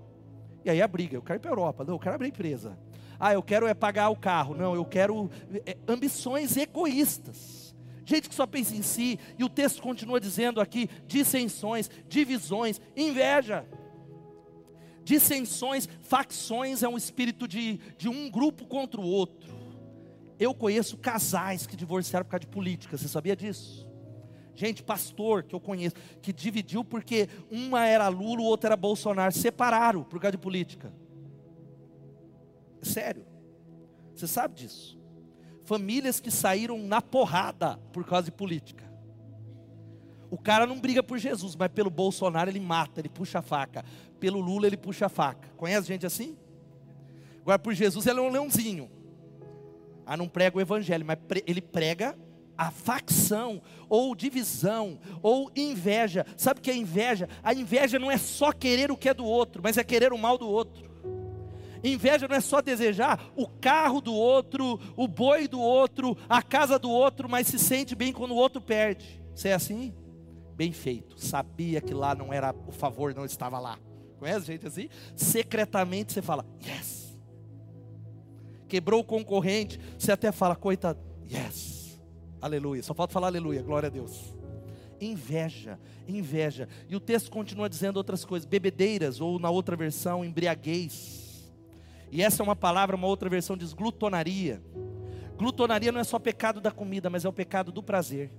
E 0.64 0.70
aí 0.70 0.82
a 0.82 0.88
briga, 0.88 1.18
eu 1.18 1.22
quero 1.22 1.40
ir 1.40 1.42
para 1.42 1.52
a 1.52 1.52
Europa, 1.52 1.84
não, 1.84 1.96
eu 1.96 2.00
quero 2.00 2.16
abrir 2.16 2.30
empresa. 2.30 2.80
Ah, 3.20 3.34
eu 3.34 3.44
quero 3.44 3.68
é 3.68 3.74
pagar 3.74 4.08
o 4.08 4.16
carro, 4.16 4.56
não, 4.56 4.76
eu 4.76 4.86
quero 4.86 5.30
é, 5.66 5.76
ambições 5.90 6.56
egoístas. 6.56 7.76
Gente 8.06 8.30
que 8.30 8.36
só 8.36 8.48
pensa 8.48 8.74
em 8.74 8.82
si, 8.82 9.20
e 9.38 9.44
o 9.44 9.50
texto 9.50 9.82
continua 9.82 10.22
dizendo 10.22 10.62
aqui: 10.62 10.90
dissensões, 11.06 11.92
divisões, 12.08 12.80
inveja 12.96 13.66
dissensões, 15.08 15.88
facções 16.02 16.84
é 16.84 16.90
um 16.90 16.98
espírito 16.98 17.48
de, 17.48 17.78
de 17.98 18.10
um 18.10 18.30
grupo 18.30 18.66
contra 18.66 19.00
o 19.00 19.06
outro. 19.06 19.56
Eu 20.38 20.54
conheço 20.54 20.98
casais 20.98 21.66
que 21.66 21.78
divorciaram 21.78 22.26
por 22.26 22.32
causa 22.32 22.42
de 22.42 22.48
política, 22.48 22.98
você 22.98 23.08
sabia 23.08 23.34
disso? 23.34 23.90
Gente, 24.54 24.84
pastor 24.84 25.44
que 25.44 25.56
eu 25.56 25.62
conheço, 25.62 25.96
que 26.22 26.34
dividiu 26.34 26.84
porque 26.84 27.30
uma 27.50 27.86
era 27.86 28.10
Lula, 28.10 28.42
o 28.42 28.46
outro 28.46 28.68
era 28.68 28.76
Bolsonaro, 28.76 29.32
separaram 29.32 30.04
por 30.04 30.20
causa 30.20 30.34
de 30.34 30.40
política. 30.40 30.94
Sério, 32.82 33.26
você 34.14 34.28
sabe 34.28 34.56
disso? 34.56 35.00
Famílias 35.64 36.20
que 36.20 36.30
saíram 36.30 36.80
na 36.80 37.02
porrada 37.02 37.78
por 37.94 38.04
causa 38.04 38.26
de 38.26 38.32
política. 38.32 38.86
O 40.30 40.38
cara 40.38 40.68
não 40.68 40.80
briga 40.80 41.02
por 41.02 41.18
Jesus, 41.18 41.56
mas 41.56 41.72
pelo 41.72 41.90
Bolsonaro 41.90 42.50
ele 42.50 42.60
mata, 42.60 43.00
ele 43.00 43.10
puxa 43.10 43.40
a 43.40 43.42
faca. 43.42 43.86
Pelo 44.20 44.40
Lula 44.40 44.68
ele 44.68 44.78
puxa 44.78 45.06
a 45.06 45.10
faca. 45.10 45.50
Conhece 45.58 45.88
gente 45.88 46.06
assim? 46.06 46.38
Agora 47.42 47.60
por 47.60 47.74
Jesus 47.74 48.06
ele 48.06 48.20
é 48.20 48.22
um 48.22 48.30
leãozinho. 48.30 48.90
Ah, 50.06 50.18
não 50.18 50.28
prega 50.28 50.58
o 50.58 50.62
evangelho, 50.62 51.06
mas 51.06 51.18
ele 51.46 51.62
prega 51.62 52.18
a 52.58 52.72
facção, 52.72 53.62
ou 53.88 54.16
divisão, 54.16 55.00
ou 55.22 55.52
inveja. 55.56 56.26
Sabe 56.36 56.60
o 56.60 56.64
que 56.64 56.72
é 56.72 56.76
inveja? 56.76 57.30
A 57.44 57.54
inveja 57.54 58.00
não 58.00 58.10
é 58.10 58.18
só 58.18 58.52
querer 58.52 58.90
o 58.90 58.98
que 58.98 59.10
é 59.10 59.14
do 59.14 59.26
outro, 59.26 59.62
mas 59.62 59.78
é 59.78 59.84
querer 59.84 60.12
o 60.14 60.18
mal 60.18 60.38
do 60.38 60.48
outro. 60.48 60.88
Inveja 61.84 62.28
não 62.28 62.36
é 62.36 62.42
só 62.42 62.62
desejar 62.62 63.32
o 63.36 63.48
carro 63.48 64.02
do 64.02 64.14
outro, 64.14 64.80
o 64.96 65.08
boi 65.08 65.48
do 65.48 65.60
outro, 65.60 66.18
a 66.28 66.42
casa 66.42 66.80
do 66.80 66.90
outro, 66.90 67.30
mas 67.30 67.48
se 67.48 67.60
sente 67.60 67.96
bem 67.96 68.12
quando 68.12 68.32
o 68.32 68.38
outro 68.38 68.60
perde. 68.60 69.22
Você 69.36 69.50
é 69.50 69.54
assim? 69.54 69.94
bem 70.58 70.72
feito, 70.72 71.22
sabia 71.22 71.80
que 71.80 71.94
lá 71.94 72.16
não 72.16 72.34
era, 72.34 72.54
o 72.66 72.72
favor 72.72 73.14
não 73.14 73.24
estava 73.24 73.60
lá. 73.60 73.78
Conhece 74.18 74.46
gente 74.46 74.66
assim? 74.66 74.90
Secretamente 75.16 76.14
você 76.14 76.22
fala, 76.22 76.46
yes. 76.64 77.18
Quebrou 78.68 79.02
o 79.02 79.04
concorrente, 79.04 79.80
você 79.98 80.12
até 80.12 80.32
fala, 80.32 80.56
coitado, 80.56 81.00
yes. 81.30 82.00
Aleluia. 82.42 82.84
Só 82.84 82.94
falta 82.94 83.14
falar 83.14 83.28
aleluia, 83.28 83.62
glória 83.62 83.88
a 83.88 83.90
Deus. 83.90 84.36
Inveja, 85.00 85.80
inveja. 86.08 86.68
E 86.90 86.96
o 86.96 87.00
texto 87.00 87.30
continua 87.30 87.70
dizendo 87.70 87.98
outras 87.98 88.26
coisas, 88.26 88.46
bebedeiras, 88.46 89.22
ou 89.22 89.40
na 89.40 89.50
outra 89.50 89.76
versão, 89.76 90.26
embriaguez. 90.26 91.52
E 92.12 92.22
essa 92.22 92.42
é 92.42 92.44
uma 92.44 92.56
palavra, 92.56 92.96
uma 92.96 93.08
outra 93.08 93.30
versão 93.30 93.56
diz 93.56 93.74
glutonaria. 93.74 94.62
Glutonaria 95.38 95.92
não 95.92 96.00
é 96.00 96.04
só 96.04 96.18
pecado 96.18 96.60
da 96.60 96.72
comida, 96.72 97.10
mas 97.10 97.26
é 97.26 97.30
o 97.30 97.34
pecado 97.34 97.72
do 97.72 97.84
prazer 97.84 98.32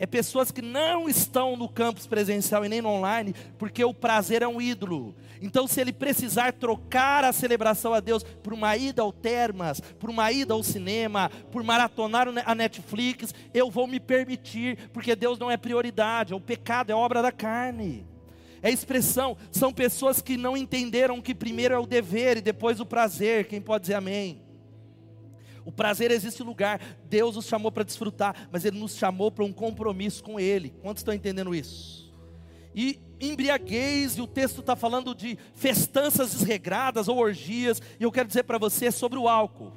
é 0.00 0.06
pessoas 0.06 0.50
que 0.50 0.62
não 0.62 1.10
estão 1.10 1.58
no 1.58 1.68
campus 1.68 2.06
presencial 2.06 2.64
e 2.64 2.70
nem 2.70 2.80
no 2.80 2.88
online, 2.88 3.34
porque 3.58 3.84
o 3.84 3.92
prazer 3.92 4.40
é 4.40 4.48
um 4.48 4.58
ídolo. 4.58 5.14
Então, 5.42 5.66
se 5.68 5.78
ele 5.78 5.92
precisar 5.92 6.54
trocar 6.54 7.22
a 7.22 7.34
celebração 7.34 7.92
a 7.92 8.00
Deus 8.00 8.22
por 8.22 8.54
uma 8.54 8.74
ida 8.78 9.02
ao 9.02 9.12
Termas, 9.12 9.78
por 9.78 10.08
uma 10.08 10.32
ida 10.32 10.54
ao 10.54 10.62
cinema, 10.62 11.30
por 11.52 11.62
maratonar 11.62 12.28
a 12.46 12.54
Netflix, 12.54 13.34
eu 13.52 13.70
vou 13.70 13.86
me 13.86 14.00
permitir, 14.00 14.88
porque 14.90 15.14
Deus 15.14 15.38
não 15.38 15.50
é 15.50 15.58
prioridade, 15.58 16.32
é 16.32 16.36
o 16.36 16.40
pecado, 16.40 16.88
é 16.88 16.94
obra 16.94 17.20
da 17.20 17.30
carne. 17.30 18.06
É 18.62 18.70
expressão, 18.70 19.36
são 19.52 19.70
pessoas 19.70 20.22
que 20.22 20.38
não 20.38 20.56
entenderam 20.56 21.20
que 21.20 21.34
primeiro 21.34 21.74
é 21.74 21.78
o 21.78 21.86
dever 21.86 22.38
e 22.38 22.42
depois 22.42 22.80
o 22.80 22.86
prazer. 22.86 23.46
Quem 23.46 23.60
pode 23.60 23.82
dizer 23.82 23.94
amém? 23.94 24.40
O 25.70 25.72
prazer 25.72 26.10
existe 26.10 26.42
lugar. 26.42 26.80
Deus 27.08 27.36
nos 27.36 27.46
chamou 27.46 27.70
para 27.70 27.84
desfrutar, 27.84 28.48
mas 28.50 28.64
Ele 28.64 28.76
nos 28.76 28.96
chamou 28.96 29.30
para 29.30 29.44
um 29.44 29.52
compromisso 29.52 30.20
com 30.20 30.40
Ele. 30.40 30.74
Quantos 30.82 31.00
estão 31.00 31.14
entendendo 31.14 31.54
isso? 31.54 32.12
E 32.74 32.98
embriaguez, 33.20 34.16
e 34.16 34.20
o 34.20 34.26
texto 34.26 34.62
está 34.62 34.74
falando 34.74 35.14
de 35.14 35.38
festanças 35.54 36.32
desregradas 36.32 37.06
ou 37.06 37.18
orgias, 37.18 37.80
e 38.00 38.02
eu 38.02 38.10
quero 38.10 38.26
dizer 38.26 38.42
para 38.42 38.58
você 38.58 38.90
sobre 38.90 39.16
o 39.16 39.28
álcool. 39.28 39.72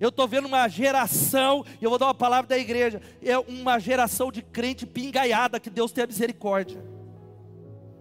Eu 0.00 0.08
estou 0.08 0.26
vendo 0.26 0.46
uma 0.46 0.66
geração, 0.66 1.64
e 1.80 1.84
eu 1.84 1.90
vou 1.90 2.00
dar 2.00 2.06
uma 2.06 2.14
palavra 2.14 2.48
da 2.48 2.58
igreja, 2.58 3.00
é 3.22 3.38
uma 3.38 3.78
geração 3.78 4.32
de 4.32 4.42
crente 4.42 4.84
pingaiada, 4.84 5.60
que 5.60 5.70
Deus 5.70 5.92
tenha 5.92 6.08
misericórdia. 6.08 6.82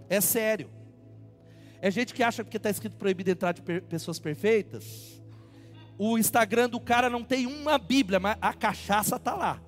É 0.10 0.20
sério. 0.20 0.72
É 1.80 1.92
gente 1.92 2.16
que 2.16 2.24
acha 2.24 2.44
que 2.44 2.58
está 2.58 2.72
escrito 2.72 2.98
proibido 2.98 3.30
entrar 3.30 3.52
de 3.52 3.62
pessoas 3.62 4.18
perfeitas, 4.18 5.15
o 5.98 6.18
Instagram 6.18 6.70
do 6.70 6.80
cara 6.80 7.10
não 7.10 7.24
tem 7.24 7.46
uma 7.46 7.78
Bíblia, 7.78 8.20
mas 8.20 8.38
a 8.42 8.54
cachaça 8.54 9.16
está 9.16 9.34
lá. 9.34 9.62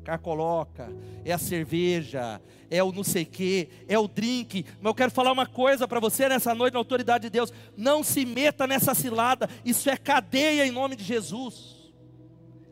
O 0.00 0.02
cara 0.02 0.18
coloca, 0.18 0.90
é 1.24 1.32
a 1.32 1.38
cerveja, 1.38 2.40
é 2.70 2.82
o 2.82 2.92
não 2.92 3.04
sei 3.04 3.24
que, 3.24 3.68
é 3.86 3.98
o 3.98 4.08
drink. 4.08 4.64
Mas 4.80 4.90
eu 4.90 4.94
quero 4.94 5.10
falar 5.10 5.32
uma 5.32 5.46
coisa 5.46 5.86
para 5.86 6.00
você 6.00 6.28
nessa 6.28 6.54
noite, 6.54 6.74
na 6.74 6.80
autoridade 6.80 7.24
de 7.24 7.30
Deus: 7.30 7.52
não 7.76 8.02
se 8.02 8.24
meta 8.24 8.66
nessa 8.66 8.94
cilada, 8.94 9.48
isso 9.64 9.90
é 9.90 9.96
cadeia 9.96 10.66
em 10.66 10.70
nome 10.70 10.96
de 10.96 11.04
Jesus. 11.04 11.92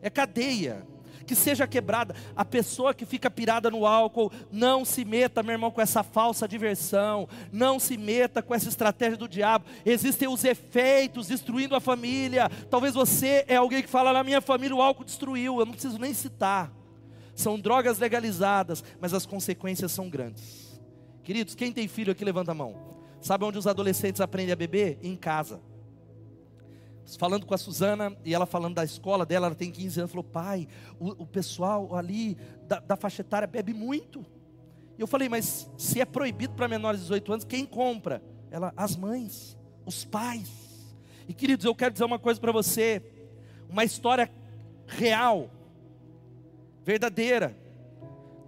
É 0.01 0.09
cadeia 0.09 0.87
que 1.29 1.35
seja 1.35 1.67
quebrada. 1.67 2.15
A 2.35 2.43
pessoa 2.43 2.91
que 2.91 3.05
fica 3.05 3.29
pirada 3.29 3.69
no 3.69 3.85
álcool, 3.85 4.31
não 4.51 4.83
se 4.83 5.05
meta, 5.05 5.43
meu 5.43 5.51
irmão, 5.51 5.69
com 5.69 5.79
essa 5.79 6.01
falsa 6.01 6.47
diversão, 6.47 7.29
não 7.51 7.79
se 7.79 7.97
meta 7.97 8.41
com 8.41 8.55
essa 8.55 8.67
estratégia 8.67 9.15
do 9.15 9.27
diabo. 9.27 9.65
Existem 9.85 10.27
os 10.27 10.43
efeitos 10.43 11.27
destruindo 11.27 11.75
a 11.75 11.79
família. 11.79 12.49
Talvez 12.67 12.95
você 12.95 13.45
é 13.47 13.57
alguém 13.57 13.83
que 13.83 13.87
fala 13.87 14.11
na 14.11 14.23
minha 14.23 14.41
família 14.41 14.75
o 14.75 14.81
álcool 14.81 15.03
destruiu, 15.03 15.59
eu 15.59 15.65
não 15.67 15.73
preciso 15.73 15.99
nem 15.99 16.15
citar. 16.15 16.71
São 17.35 17.59
drogas 17.59 17.99
legalizadas, 17.99 18.83
mas 18.99 19.13
as 19.13 19.27
consequências 19.27 19.91
são 19.91 20.09
grandes. 20.09 20.81
Queridos, 21.23 21.53
quem 21.53 21.71
tem 21.71 21.87
filho 21.87 22.11
aqui 22.11 22.25
levanta 22.25 22.53
a 22.53 22.55
mão. 22.55 22.75
Sabe 23.21 23.45
onde 23.45 23.59
os 23.59 23.67
adolescentes 23.67 24.19
aprendem 24.19 24.53
a 24.53 24.55
beber? 24.55 24.97
Em 25.03 25.15
casa 25.15 25.61
falando 27.17 27.45
com 27.45 27.53
a 27.53 27.57
Suzana, 27.57 28.15
e 28.23 28.33
ela 28.33 28.45
falando 28.45 28.75
da 28.75 28.83
escola 28.83 29.25
dela, 29.25 29.47
ela 29.47 29.55
tem 29.55 29.71
15 29.71 29.99
anos, 30.01 30.11
falou, 30.11 30.23
pai, 30.23 30.67
o, 30.99 31.23
o 31.23 31.25
pessoal 31.25 31.95
ali 31.95 32.37
da, 32.67 32.79
da 32.79 32.95
faixa 32.95 33.21
etária 33.21 33.47
bebe 33.47 33.73
muito. 33.73 34.25
E 34.97 35.01
eu 35.01 35.07
falei, 35.07 35.29
mas 35.29 35.69
se 35.77 36.01
é 36.01 36.05
proibido 36.05 36.53
para 36.53 36.67
menores 36.67 36.99
de 36.99 37.05
18 37.05 37.33
anos, 37.33 37.45
quem 37.45 37.65
compra? 37.65 38.21
Ela, 38.51 38.73
as 38.75 38.95
mães, 38.95 39.57
os 39.85 40.03
pais. 40.03 40.49
E 41.27 41.33
queridos, 41.33 41.65
eu 41.65 41.75
quero 41.75 41.93
dizer 41.93 42.03
uma 42.03 42.19
coisa 42.19 42.39
para 42.39 42.51
você, 42.51 43.01
uma 43.69 43.83
história 43.83 44.29
real, 44.87 45.49
verdadeira. 46.83 47.55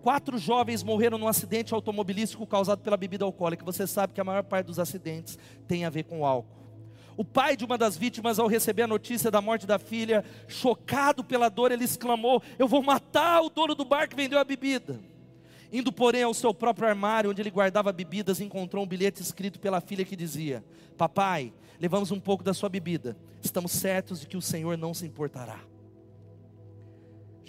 Quatro 0.01 0.37
jovens 0.37 0.83
morreram 0.83 1.17
num 1.17 1.27
acidente 1.27 1.73
automobilístico 1.73 2.45
causado 2.47 2.81
pela 2.81 2.97
bebida 2.97 3.23
alcoólica. 3.23 3.63
Você 3.63 3.85
sabe 3.85 4.13
que 4.13 4.19
a 4.19 4.23
maior 4.23 4.43
parte 4.43 4.65
dos 4.65 4.79
acidentes 4.79 5.37
tem 5.67 5.85
a 5.85 5.89
ver 5.89 6.03
com 6.03 6.25
álcool. 6.25 6.60
O 7.21 7.23
pai 7.23 7.55
de 7.55 7.63
uma 7.63 7.77
das 7.77 7.95
vítimas, 7.95 8.39
ao 8.39 8.47
receber 8.47 8.81
a 8.81 8.87
notícia 8.87 9.29
da 9.29 9.39
morte 9.39 9.67
da 9.67 9.77
filha, 9.77 10.25
chocado 10.47 11.23
pela 11.23 11.49
dor, 11.49 11.71
ele 11.71 11.83
exclamou: 11.83 12.41
Eu 12.57 12.67
vou 12.67 12.81
matar 12.81 13.43
o 13.43 13.49
dono 13.51 13.75
do 13.75 13.85
bar 13.85 14.09
que 14.09 14.15
vendeu 14.15 14.39
a 14.39 14.43
bebida. 14.43 14.99
Indo, 15.71 15.91
porém, 15.91 16.23
ao 16.23 16.33
seu 16.33 16.51
próprio 16.51 16.87
armário, 16.87 17.29
onde 17.29 17.39
ele 17.39 17.51
guardava 17.51 17.93
bebidas, 17.93 18.41
encontrou 18.41 18.83
um 18.83 18.87
bilhete 18.87 19.21
escrito 19.21 19.59
pela 19.59 19.79
filha 19.79 20.03
que 20.03 20.15
dizia: 20.15 20.65
Papai, 20.97 21.53
levamos 21.79 22.09
um 22.09 22.19
pouco 22.19 22.43
da 22.43 22.55
sua 22.55 22.69
bebida, 22.69 23.15
estamos 23.39 23.71
certos 23.71 24.21
de 24.21 24.25
que 24.25 24.35
o 24.35 24.41
Senhor 24.41 24.75
não 24.75 24.91
se 24.91 25.05
importará 25.05 25.59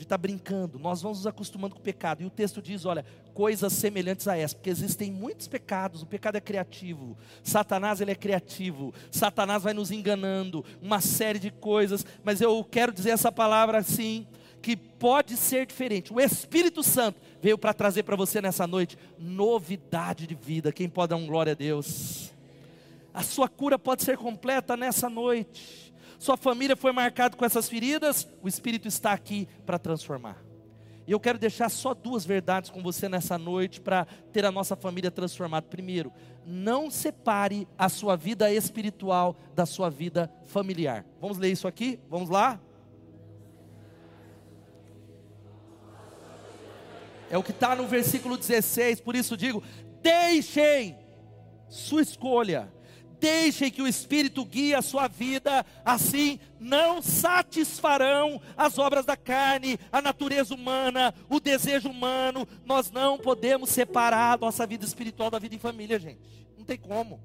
gente 0.03 0.07
está 0.07 0.19
brincando, 0.19 0.79
nós 0.79 1.01
vamos 1.01 1.19
nos 1.19 1.27
acostumando 1.27 1.75
com 1.75 1.81
o 1.81 1.85
pecado. 1.85 2.23
E 2.23 2.27
o 2.27 2.31
texto 2.31 2.61
diz: 2.61 2.85
olha, 2.85 3.05
coisas 3.35 3.73
semelhantes 3.73 4.29
a 4.29 4.37
essa, 4.37 4.55
porque 4.55 4.71
existem 4.71 5.11
muitos 5.11 5.49
pecados, 5.49 6.03
o 6.03 6.07
pecado 6.07 6.37
é 6.37 6.41
criativo, 6.41 7.17
Satanás 7.43 8.01
ele 8.01 8.11
é 8.11 8.15
criativo, 8.15 8.93
Satanás 9.11 9.63
vai 9.63 9.73
nos 9.73 9.91
enganando, 9.91 10.65
uma 10.81 11.01
série 11.01 11.39
de 11.39 11.51
coisas, 11.51 12.05
mas 12.23 12.41
eu 12.41 12.63
quero 12.65 12.93
dizer 12.93 13.11
essa 13.11 13.33
palavra 13.33 13.79
assim, 13.79 14.27
que 14.61 14.77
pode 14.77 15.37
ser 15.37 15.67
diferente. 15.67 16.13
O 16.13 16.21
Espírito 16.21 16.83
Santo 16.83 17.21
veio 17.41 17.59
para 17.59 17.75
trazer 17.75 18.05
para 18.05 18.15
você 18.15 18.41
nessa 18.41 18.67
noite 18.67 18.97
novidade 19.19 20.27
de 20.27 20.37
vida. 20.37 20.71
Quem 20.71 20.89
pode 20.89 21.11
dar 21.11 21.17
um 21.17 21.27
glória 21.27 21.53
a 21.53 21.57
Deus? 21.57 22.33
A 23.13 23.23
sua 23.25 23.49
cura 23.49 23.77
pode 23.77 24.05
ser 24.05 24.17
completa 24.17 24.77
nessa 24.77 25.11
noite 25.11 25.93
sua 26.23 26.37
família 26.37 26.77
foi 26.77 26.93
marcada 26.93 27.37
com 27.37 27.45
essas 27.45 27.69
feridas, 27.69 28.29
o 28.41 28.47
Espírito 28.47 28.87
está 28.87 29.13
aqui 29.13 29.49
para 29.67 29.77
transformar. 29.77 30.52
E 31.07 31.13
eu 31.13 31.19
quero 31.19 31.39
deixar 31.39 31.69
só 31.69 31.95
duas 31.95 32.25
verdades 32.25 32.71
com 32.71 32.83
você 32.83 33.09
nessa 33.09 33.37
noite 33.37 33.81
para 33.81 34.07
ter 34.33 34.45
a 34.45 34.53
nossa 34.53 34.77
família 34.77 35.11
transformada. 35.11 35.67
Primeiro, 35.67 36.13
não 36.47 36.91
separe 36.91 37.67
a 37.77 37.89
sua 37.89 38.17
vida 38.17 38.53
espiritual 38.53 39.37
da 39.55 39.67
sua 39.67 39.91
vida 39.91 40.33
familiar. 40.47 41.05
Vamos 41.21 41.39
ler 41.39 41.51
isso 41.51 41.67
aqui? 41.67 41.99
Vamos 42.09 42.31
lá? 42.31 42.61
É 47.29 47.39
o 47.39 47.43
que 47.43 47.51
está 47.51 47.75
no 47.75 47.87
versículo 47.87 48.37
16, 48.37 49.01
por 49.01 49.17
isso 49.17 49.37
digo: 49.37 49.63
deixem 50.03 50.99
sua 51.67 52.03
escolha 52.03 52.71
Deixem 53.23 53.71
que 53.71 53.81
o 53.81 53.87
Espírito 53.87 54.45
guie 54.45 54.75
a 54.75 54.83
sua 54.83 55.07
vida, 55.07 55.65
assim 55.85 56.41
não 56.59 57.01
satisfarão 57.01 58.43
as 58.57 58.79
obras 58.79 59.07
da 59.07 59.17
carne, 59.17 59.79
a 59.93 60.03
natureza 60.03 60.53
humana, 60.53 61.15
o 61.31 61.39
desejo 61.39 61.89
humano. 61.89 62.49
Nós 62.65 62.91
não 62.91 63.17
podemos 63.17 63.71
separar 63.71 64.33
a 64.33 64.37
nossa 64.37 64.67
vida 64.67 64.85
espiritual 64.85 65.31
da 65.31 65.39
vida 65.39 65.55
em 65.55 65.59
família, 65.61 66.01
gente. 66.01 66.19
Não 66.59 66.65
tem 66.65 66.77
como. 66.77 67.21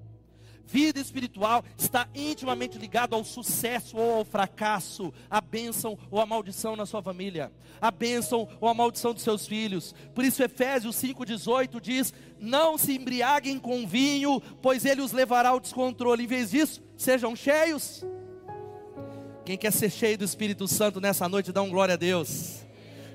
Vida 0.67 0.99
espiritual 0.99 1.63
está 1.77 2.09
intimamente 2.13 2.77
ligado 2.77 3.15
ao 3.15 3.23
sucesso 3.23 3.95
ou 3.95 4.15
ao 4.15 4.25
fracasso, 4.25 5.13
a 5.29 5.39
bênção 5.39 5.97
ou 6.11 6.19
a 6.19 6.25
maldição 6.25 6.75
na 6.75 6.85
sua 6.85 7.01
família, 7.01 7.53
a 7.79 7.89
bênção 7.89 8.49
ou 8.59 8.67
a 8.67 8.73
maldição 8.73 9.13
dos 9.13 9.23
seus 9.23 9.47
filhos. 9.47 9.95
Por 10.13 10.25
isso 10.25 10.43
Efésios 10.43 10.97
5:18 10.97 11.79
diz: 11.79 12.13
"Não 12.37 12.77
se 12.77 12.93
embriaguem 12.97 13.57
com 13.57 13.87
vinho, 13.87 14.41
pois 14.61 14.83
ele 14.83 15.01
os 15.01 15.13
levará 15.13 15.49
ao 15.49 15.59
descontrole. 15.61 16.25
Em 16.25 16.27
vez 16.27 16.51
disso, 16.51 16.83
sejam 16.97 17.33
cheios." 17.33 18.03
Quem 19.45 19.57
quer 19.57 19.71
ser 19.71 19.89
cheio 19.89 20.17
do 20.17 20.25
Espírito 20.25 20.67
Santo 20.67 20.99
nessa 20.99 21.29
noite, 21.29 21.53
dá 21.53 21.61
um 21.61 21.69
glória 21.69 21.93
a 21.93 21.97
Deus. 21.97 22.66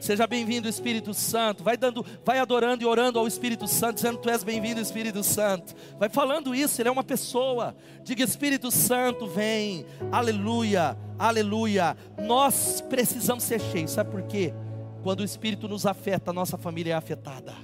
Seja 0.03 0.27
bem-vindo, 0.27 0.69
Espírito 0.69 1.15
Santo. 1.15 1.63
Vai 1.63 1.77
dando, 1.77 2.05
vai 2.25 2.41
adorando 2.41 2.83
e 2.83 2.87
orando 2.87 3.21
ao 3.21 3.27
Espírito 3.29 3.69
Santo, 3.69 3.95
dizendo: 3.95 4.19
Tu 4.19 4.29
és 4.29 4.43
bem-vindo, 4.43 4.81
Espírito 4.81 5.23
Santo. 5.23 5.77
Vai 5.97 6.09
falando 6.09 6.53
isso, 6.53 6.83
ele 6.83 6.89
é 6.89 6.93
uma 6.93 7.05
pessoa. 7.05 7.73
Diga: 8.03 8.25
Espírito 8.25 8.69
Santo, 8.73 9.29
vem. 9.29 9.87
Aleluia, 10.11 10.99
aleluia. 11.17 11.97
Nós 12.21 12.81
precisamos 12.81 13.45
ser 13.45 13.61
cheios, 13.61 13.93
sabe 13.93 14.11
por 14.11 14.23
quê? 14.23 14.53
Quando 15.05 15.21
o 15.21 15.25
Espírito 15.25 15.69
nos 15.69 15.87
afeta, 15.87 16.33
a 16.33 16.35
nossa 16.35 16.59
família 16.59 16.95
é 16.95 16.97
afetada. 16.97 17.55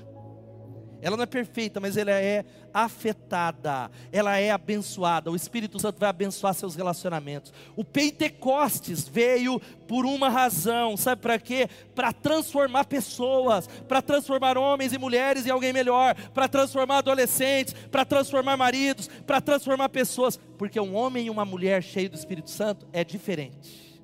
Ela 1.00 1.16
não 1.16 1.22
é 1.22 1.26
perfeita, 1.26 1.78
mas 1.78 1.96
ela 1.96 2.10
é 2.10 2.44
afetada, 2.74 3.90
ela 4.12 4.36
é 4.36 4.50
abençoada. 4.50 5.30
O 5.30 5.36
Espírito 5.36 5.78
Santo 5.78 5.98
vai 6.00 6.08
abençoar 6.08 6.54
seus 6.54 6.74
relacionamentos. 6.74 7.52
O 7.76 7.84
Pentecostes 7.84 9.06
veio 9.06 9.60
por 9.86 10.04
uma 10.04 10.28
razão, 10.28 10.96
sabe 10.96 11.22
para 11.22 11.38
quê? 11.38 11.68
Para 11.94 12.12
transformar 12.12 12.84
pessoas, 12.84 13.68
para 13.88 14.02
transformar 14.02 14.58
homens 14.58 14.92
e 14.92 14.98
mulheres 14.98 15.46
em 15.46 15.50
alguém 15.50 15.72
melhor, 15.72 16.14
para 16.32 16.48
transformar 16.48 16.98
adolescentes, 16.98 17.74
para 17.90 18.04
transformar 18.04 18.56
maridos, 18.56 19.08
para 19.26 19.40
transformar 19.40 19.88
pessoas, 19.88 20.38
porque 20.58 20.80
um 20.80 20.96
homem 20.96 21.26
e 21.26 21.30
uma 21.30 21.44
mulher 21.44 21.82
cheio 21.82 22.10
do 22.10 22.16
Espírito 22.16 22.50
Santo 22.50 22.86
é 22.92 23.04
diferente. 23.04 24.02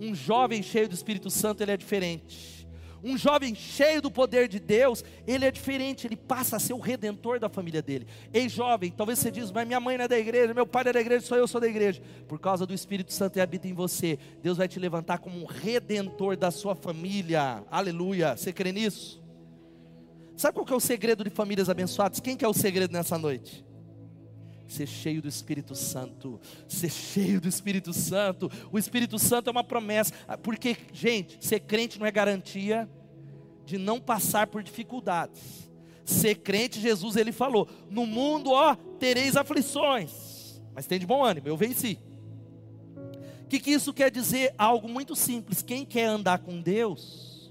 Um 0.00 0.14
jovem 0.14 0.62
cheio 0.62 0.88
do 0.88 0.94
Espírito 0.94 1.28
Santo 1.30 1.60
ele 1.62 1.72
é 1.72 1.76
diferente 1.76 2.57
Um 3.02 3.16
jovem 3.16 3.54
cheio 3.54 4.02
do 4.02 4.10
poder 4.10 4.48
de 4.48 4.58
Deus, 4.58 5.04
ele 5.26 5.44
é 5.44 5.50
diferente, 5.50 6.06
ele 6.06 6.16
passa 6.16 6.56
a 6.56 6.58
ser 6.58 6.72
o 6.72 6.78
redentor 6.78 7.38
da 7.38 7.48
família 7.48 7.80
dele. 7.80 8.06
Ei, 8.32 8.48
jovem, 8.48 8.90
talvez 8.90 9.18
você 9.18 9.30
diz, 9.30 9.50
mas 9.50 9.66
minha 9.66 9.80
mãe 9.80 9.96
não 9.96 10.04
é 10.04 10.08
da 10.08 10.18
igreja, 10.18 10.52
meu 10.52 10.66
pai 10.66 10.84
não 10.84 10.90
é 10.90 10.92
da 10.94 11.00
igreja, 11.00 11.24
só 11.24 11.36
eu 11.36 11.46
sou 11.46 11.60
da 11.60 11.68
igreja. 11.68 12.02
Por 12.26 12.38
causa 12.38 12.66
do 12.66 12.74
Espírito 12.74 13.12
Santo 13.12 13.34
que 13.34 13.40
habita 13.40 13.68
em 13.68 13.72
você, 13.72 14.18
Deus 14.42 14.58
vai 14.58 14.66
te 14.66 14.78
levantar 14.78 15.18
como 15.18 15.40
um 15.40 15.46
redentor 15.46 16.36
da 16.36 16.50
sua 16.50 16.74
família. 16.74 17.64
Aleluia. 17.70 18.36
Você 18.36 18.52
crê 18.52 18.72
nisso? 18.72 19.22
Sabe 20.36 20.54
qual 20.54 20.66
que 20.66 20.72
é 20.72 20.76
o 20.76 20.80
segredo 20.80 21.24
de 21.24 21.30
famílias 21.30 21.68
abençoadas? 21.68 22.20
Quem 22.20 22.36
que 22.36 22.44
é 22.44 22.48
o 22.48 22.54
segredo 22.54 22.92
nessa 22.92 23.18
noite? 23.18 23.67
Ser 24.68 24.86
cheio 24.86 25.22
do 25.22 25.28
Espírito 25.28 25.74
Santo, 25.74 26.38
ser 26.68 26.90
cheio 26.90 27.40
do 27.40 27.48
Espírito 27.48 27.92
Santo. 27.94 28.50
O 28.70 28.78
Espírito 28.78 29.18
Santo 29.18 29.48
é 29.48 29.50
uma 29.50 29.64
promessa, 29.64 30.12
porque, 30.42 30.76
gente, 30.92 31.44
ser 31.44 31.60
crente 31.60 31.98
não 31.98 32.06
é 32.06 32.10
garantia 32.10 32.88
de 33.64 33.78
não 33.78 33.98
passar 33.98 34.46
por 34.46 34.62
dificuldades. 34.62 35.70
Ser 36.04 36.36
crente, 36.36 36.80
Jesus 36.80 37.16
ele 37.16 37.32
falou: 37.32 37.66
"No 37.90 38.06
mundo, 38.06 38.52
ó, 38.52 38.74
tereis 38.98 39.36
aflições, 39.36 40.60
mas 40.74 40.86
tem 40.86 40.98
de 40.98 41.06
bom 41.06 41.24
ânimo, 41.24 41.48
eu 41.48 41.56
venci". 41.56 41.98
O 43.44 43.48
que, 43.48 43.58
que 43.58 43.70
isso 43.70 43.94
quer 43.94 44.10
dizer? 44.10 44.54
Algo 44.58 44.86
muito 44.86 45.16
simples. 45.16 45.62
Quem 45.62 45.84
quer 45.86 46.04
andar 46.04 46.40
com 46.40 46.60
Deus, 46.60 47.50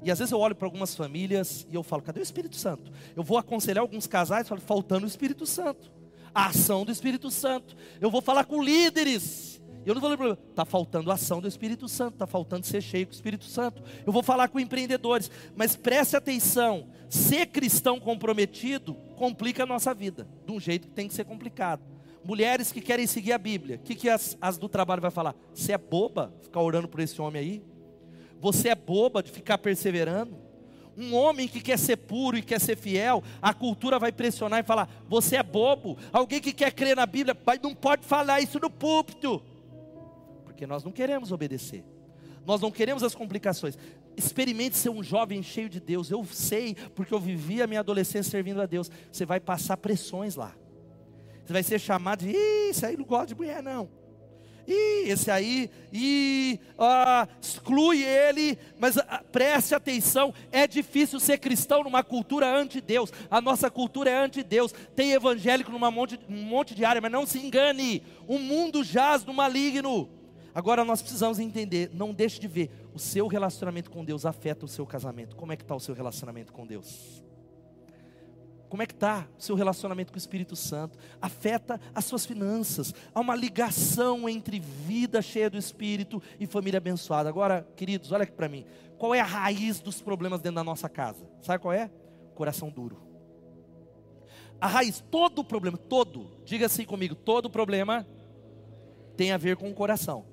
e 0.00 0.10
às 0.10 0.20
vezes 0.20 0.30
eu 0.30 0.38
olho 0.38 0.54
para 0.54 0.68
algumas 0.68 0.94
famílias 0.94 1.66
e 1.68 1.74
eu 1.74 1.82
falo, 1.82 2.02
cadê 2.02 2.20
o 2.20 2.22
Espírito 2.22 2.54
Santo? 2.54 2.92
Eu 3.16 3.24
vou 3.24 3.36
aconselhar 3.36 3.82
alguns 3.82 4.06
casais 4.06 4.46
e 4.46 4.48
falo, 4.48 4.60
faltando 4.60 5.04
o 5.04 5.08
Espírito 5.08 5.44
Santo 5.44 5.95
a 6.36 6.48
ação 6.48 6.84
do 6.84 6.92
Espírito 6.92 7.30
Santo. 7.30 7.74
Eu 7.98 8.10
vou 8.10 8.20
falar 8.20 8.44
com 8.44 8.62
líderes. 8.62 9.58
Eu 9.86 9.94
não 9.94 10.02
vou 10.02 10.10
ler 10.10 10.38
está 10.50 10.66
faltando 10.66 11.10
ação 11.10 11.40
do 11.40 11.48
Espírito 11.48 11.88
Santo, 11.88 12.14
está 12.14 12.26
faltando 12.26 12.66
ser 12.66 12.82
cheio 12.82 13.06
com 13.06 13.12
o 13.12 13.14
Espírito 13.14 13.44
Santo. 13.44 13.82
Eu 14.04 14.12
vou 14.12 14.22
falar 14.22 14.48
com 14.48 14.60
empreendedores, 14.60 15.30
mas 15.54 15.76
preste 15.76 16.14
atenção: 16.14 16.88
ser 17.08 17.46
cristão 17.46 17.98
comprometido 17.98 18.94
complica 19.14 19.62
a 19.62 19.66
nossa 19.66 19.94
vida, 19.94 20.28
de 20.44 20.52
um 20.52 20.60
jeito 20.60 20.88
que 20.88 20.94
tem 20.94 21.08
que 21.08 21.14
ser 21.14 21.24
complicado. 21.24 21.82
Mulheres 22.22 22.70
que 22.70 22.82
querem 22.82 23.06
seguir 23.06 23.32
a 23.32 23.38
Bíblia, 23.38 23.76
o 23.76 23.78
que, 23.78 23.94
que 23.94 24.08
as, 24.08 24.36
as 24.40 24.58
do 24.58 24.68
trabalho 24.68 25.00
vai 25.00 25.12
falar? 25.12 25.34
Você 25.54 25.72
é 25.72 25.78
boba 25.78 26.34
ficar 26.42 26.60
orando 26.60 26.88
por 26.88 27.00
esse 27.00 27.22
homem 27.22 27.40
aí? 27.40 27.62
Você 28.40 28.68
é 28.68 28.74
boba 28.74 29.22
de 29.22 29.30
ficar 29.30 29.56
perseverando? 29.56 30.36
Um 30.96 31.14
homem 31.14 31.46
que 31.46 31.60
quer 31.60 31.78
ser 31.78 31.96
puro 31.96 32.36
e 32.36 32.42
quer 32.42 32.60
ser 32.60 32.76
fiel, 32.76 33.22
a 33.40 33.52
cultura 33.52 33.98
vai 33.98 34.10
pressionar 34.10 34.60
e 34.60 34.62
falar: 34.62 34.88
você 35.08 35.36
é 35.36 35.42
bobo. 35.42 35.98
Alguém 36.12 36.40
que 36.40 36.52
quer 36.52 36.72
crer 36.72 36.96
na 36.96 37.06
Bíblia, 37.06 37.36
mas 37.44 37.60
não 37.60 37.74
pode 37.74 38.04
falar 38.04 38.40
isso 38.40 38.58
no 38.58 38.70
púlpito, 38.70 39.42
porque 40.44 40.66
nós 40.66 40.82
não 40.82 40.92
queremos 40.92 41.32
obedecer, 41.32 41.84
nós 42.46 42.60
não 42.60 42.70
queremos 42.70 43.02
as 43.02 43.14
complicações. 43.14 43.76
Experimente 44.16 44.78
ser 44.78 44.88
um 44.88 45.02
jovem 45.02 45.42
cheio 45.42 45.68
de 45.68 45.78
Deus. 45.78 46.10
Eu 46.10 46.24
sei, 46.24 46.74
porque 46.94 47.12
eu 47.12 47.20
vivi 47.20 47.60
a 47.60 47.66
minha 47.66 47.80
adolescência 47.80 48.30
servindo 48.30 48.62
a 48.62 48.66
Deus. 48.66 48.90
Você 49.12 49.26
vai 49.26 49.38
passar 49.38 49.76
pressões 49.76 50.36
lá. 50.36 50.54
Você 51.44 51.52
vai 51.52 51.62
ser 51.62 51.78
chamado 51.78 52.24
de, 52.24 52.32
isso 52.32 52.86
aí 52.86 52.96
não 52.96 53.04
gosta 53.04 53.26
de 53.26 53.34
mulher, 53.34 53.62
não. 53.62 54.05
E 54.66 55.08
esse 55.08 55.30
aí, 55.30 55.70
e 55.92 56.58
ah, 56.76 57.28
exclui 57.40 58.02
ele, 58.02 58.58
mas 58.78 58.98
ah, 58.98 59.22
preste 59.30 59.74
atenção, 59.74 60.34
é 60.50 60.66
difícil 60.66 61.20
ser 61.20 61.38
cristão 61.38 61.84
numa 61.84 62.02
cultura 62.02 62.52
anti-Deus, 62.52 63.12
a 63.30 63.40
nossa 63.40 63.70
cultura 63.70 64.10
é 64.10 64.24
anti-Deus, 64.24 64.74
tem 64.96 65.12
evangélico 65.12 65.70
num 65.70 65.78
monte, 65.90 66.18
um 66.28 66.42
monte 66.42 66.74
de 66.74 66.84
área, 66.84 67.00
mas 67.00 67.12
não 67.12 67.24
se 67.24 67.38
engane, 67.38 68.02
o 68.26 68.38
mundo 68.38 68.82
jaz 68.82 69.24
no 69.24 69.32
maligno. 69.32 70.08
Agora 70.52 70.84
nós 70.84 71.02
precisamos 71.02 71.38
entender, 71.38 71.90
não 71.92 72.12
deixe 72.14 72.40
de 72.40 72.48
ver, 72.48 72.70
o 72.94 72.98
seu 72.98 73.26
relacionamento 73.26 73.90
com 73.90 74.04
Deus 74.04 74.24
afeta 74.24 74.64
o 74.64 74.68
seu 74.68 74.86
casamento. 74.86 75.36
Como 75.36 75.52
é 75.52 75.56
que 75.56 75.62
está 75.62 75.76
o 75.76 75.80
seu 75.80 75.94
relacionamento 75.94 76.52
com 76.52 76.66
Deus? 76.66 77.22
Como 78.68 78.82
é 78.82 78.86
que 78.86 78.94
está 78.94 79.26
o 79.38 79.42
seu 79.42 79.54
relacionamento 79.54 80.12
com 80.12 80.16
o 80.16 80.18
Espírito 80.18 80.56
Santo? 80.56 80.98
Afeta 81.20 81.80
as 81.94 82.04
suas 82.04 82.26
finanças. 82.26 82.92
Há 83.14 83.20
uma 83.20 83.34
ligação 83.34 84.28
entre 84.28 84.58
vida 84.58 85.22
cheia 85.22 85.48
do 85.48 85.56
Espírito 85.56 86.22
e 86.40 86.46
família 86.46 86.78
abençoada. 86.78 87.28
Agora, 87.28 87.66
queridos, 87.76 88.10
olha 88.12 88.24
aqui 88.24 88.32
para 88.32 88.48
mim. 88.48 88.64
Qual 88.98 89.14
é 89.14 89.20
a 89.20 89.24
raiz 89.24 89.80
dos 89.80 90.00
problemas 90.02 90.40
dentro 90.40 90.56
da 90.56 90.64
nossa 90.64 90.88
casa? 90.88 91.28
Sabe 91.42 91.62
qual 91.62 91.72
é? 91.72 91.90
Coração 92.34 92.70
duro. 92.70 93.00
A 94.60 94.66
raiz, 94.66 95.04
todo 95.10 95.40
o 95.40 95.44
problema, 95.44 95.76
todo, 95.76 96.30
diga 96.44 96.66
assim 96.66 96.84
comigo, 96.84 97.14
todo 97.14 97.50
problema 97.50 98.06
tem 99.16 99.30
a 99.30 99.36
ver 99.36 99.56
com 99.56 99.70
o 99.70 99.74
coração. 99.74 100.24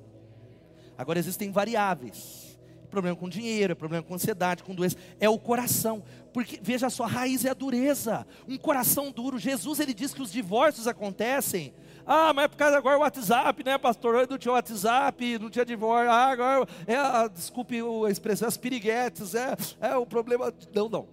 Agora 0.97 1.19
existem 1.19 1.51
variáveis 1.51 2.53
problema 2.93 3.17
com 3.17 3.27
dinheiro, 3.27 3.75
problema 3.75 4.03
com 4.03 4.13
ansiedade, 4.13 4.63
com 4.63 4.75
doença, 4.75 4.95
é 5.19 5.27
o 5.27 5.39
coração. 5.39 6.03
Porque 6.34 6.59
veja 6.61 6.89
só, 6.89 7.03
a 7.03 7.07
raiz 7.07 7.45
é 7.45 7.51
a 7.51 7.53
dureza, 7.53 8.25
um 8.47 8.57
coração 8.57 9.11
duro. 9.11 9.38
Jesus 9.38 9.79
ele 9.79 9.93
diz 9.93 10.13
que 10.13 10.21
os 10.21 10.31
divórcios 10.31 10.88
acontecem. 10.88 11.73
Ah, 12.05 12.34
mas 12.34 12.45
é 12.45 12.47
por 12.47 12.57
causa 12.57 12.77
agora 12.77 12.97
o 12.97 13.01
WhatsApp, 13.01 13.63
né, 13.63 13.77
pastor? 13.77 14.27
Não 14.29 14.38
tinha 14.38 14.51
WhatsApp, 14.51 15.39
não 15.39 15.49
tinha 15.49 15.63
divórcio. 15.63 16.11
Ah, 16.11 16.31
agora 16.31 16.67
é, 16.88 16.95
a, 16.95 17.27
desculpe 17.27 17.79
a 18.05 18.09
expressão, 18.09 18.47
as 18.47 18.57
piriguetes, 18.57 19.36
é, 19.36 19.55
é 19.79 19.95
o 19.95 20.05
problema. 20.05 20.51
Não, 20.73 20.89
não. 20.89 21.07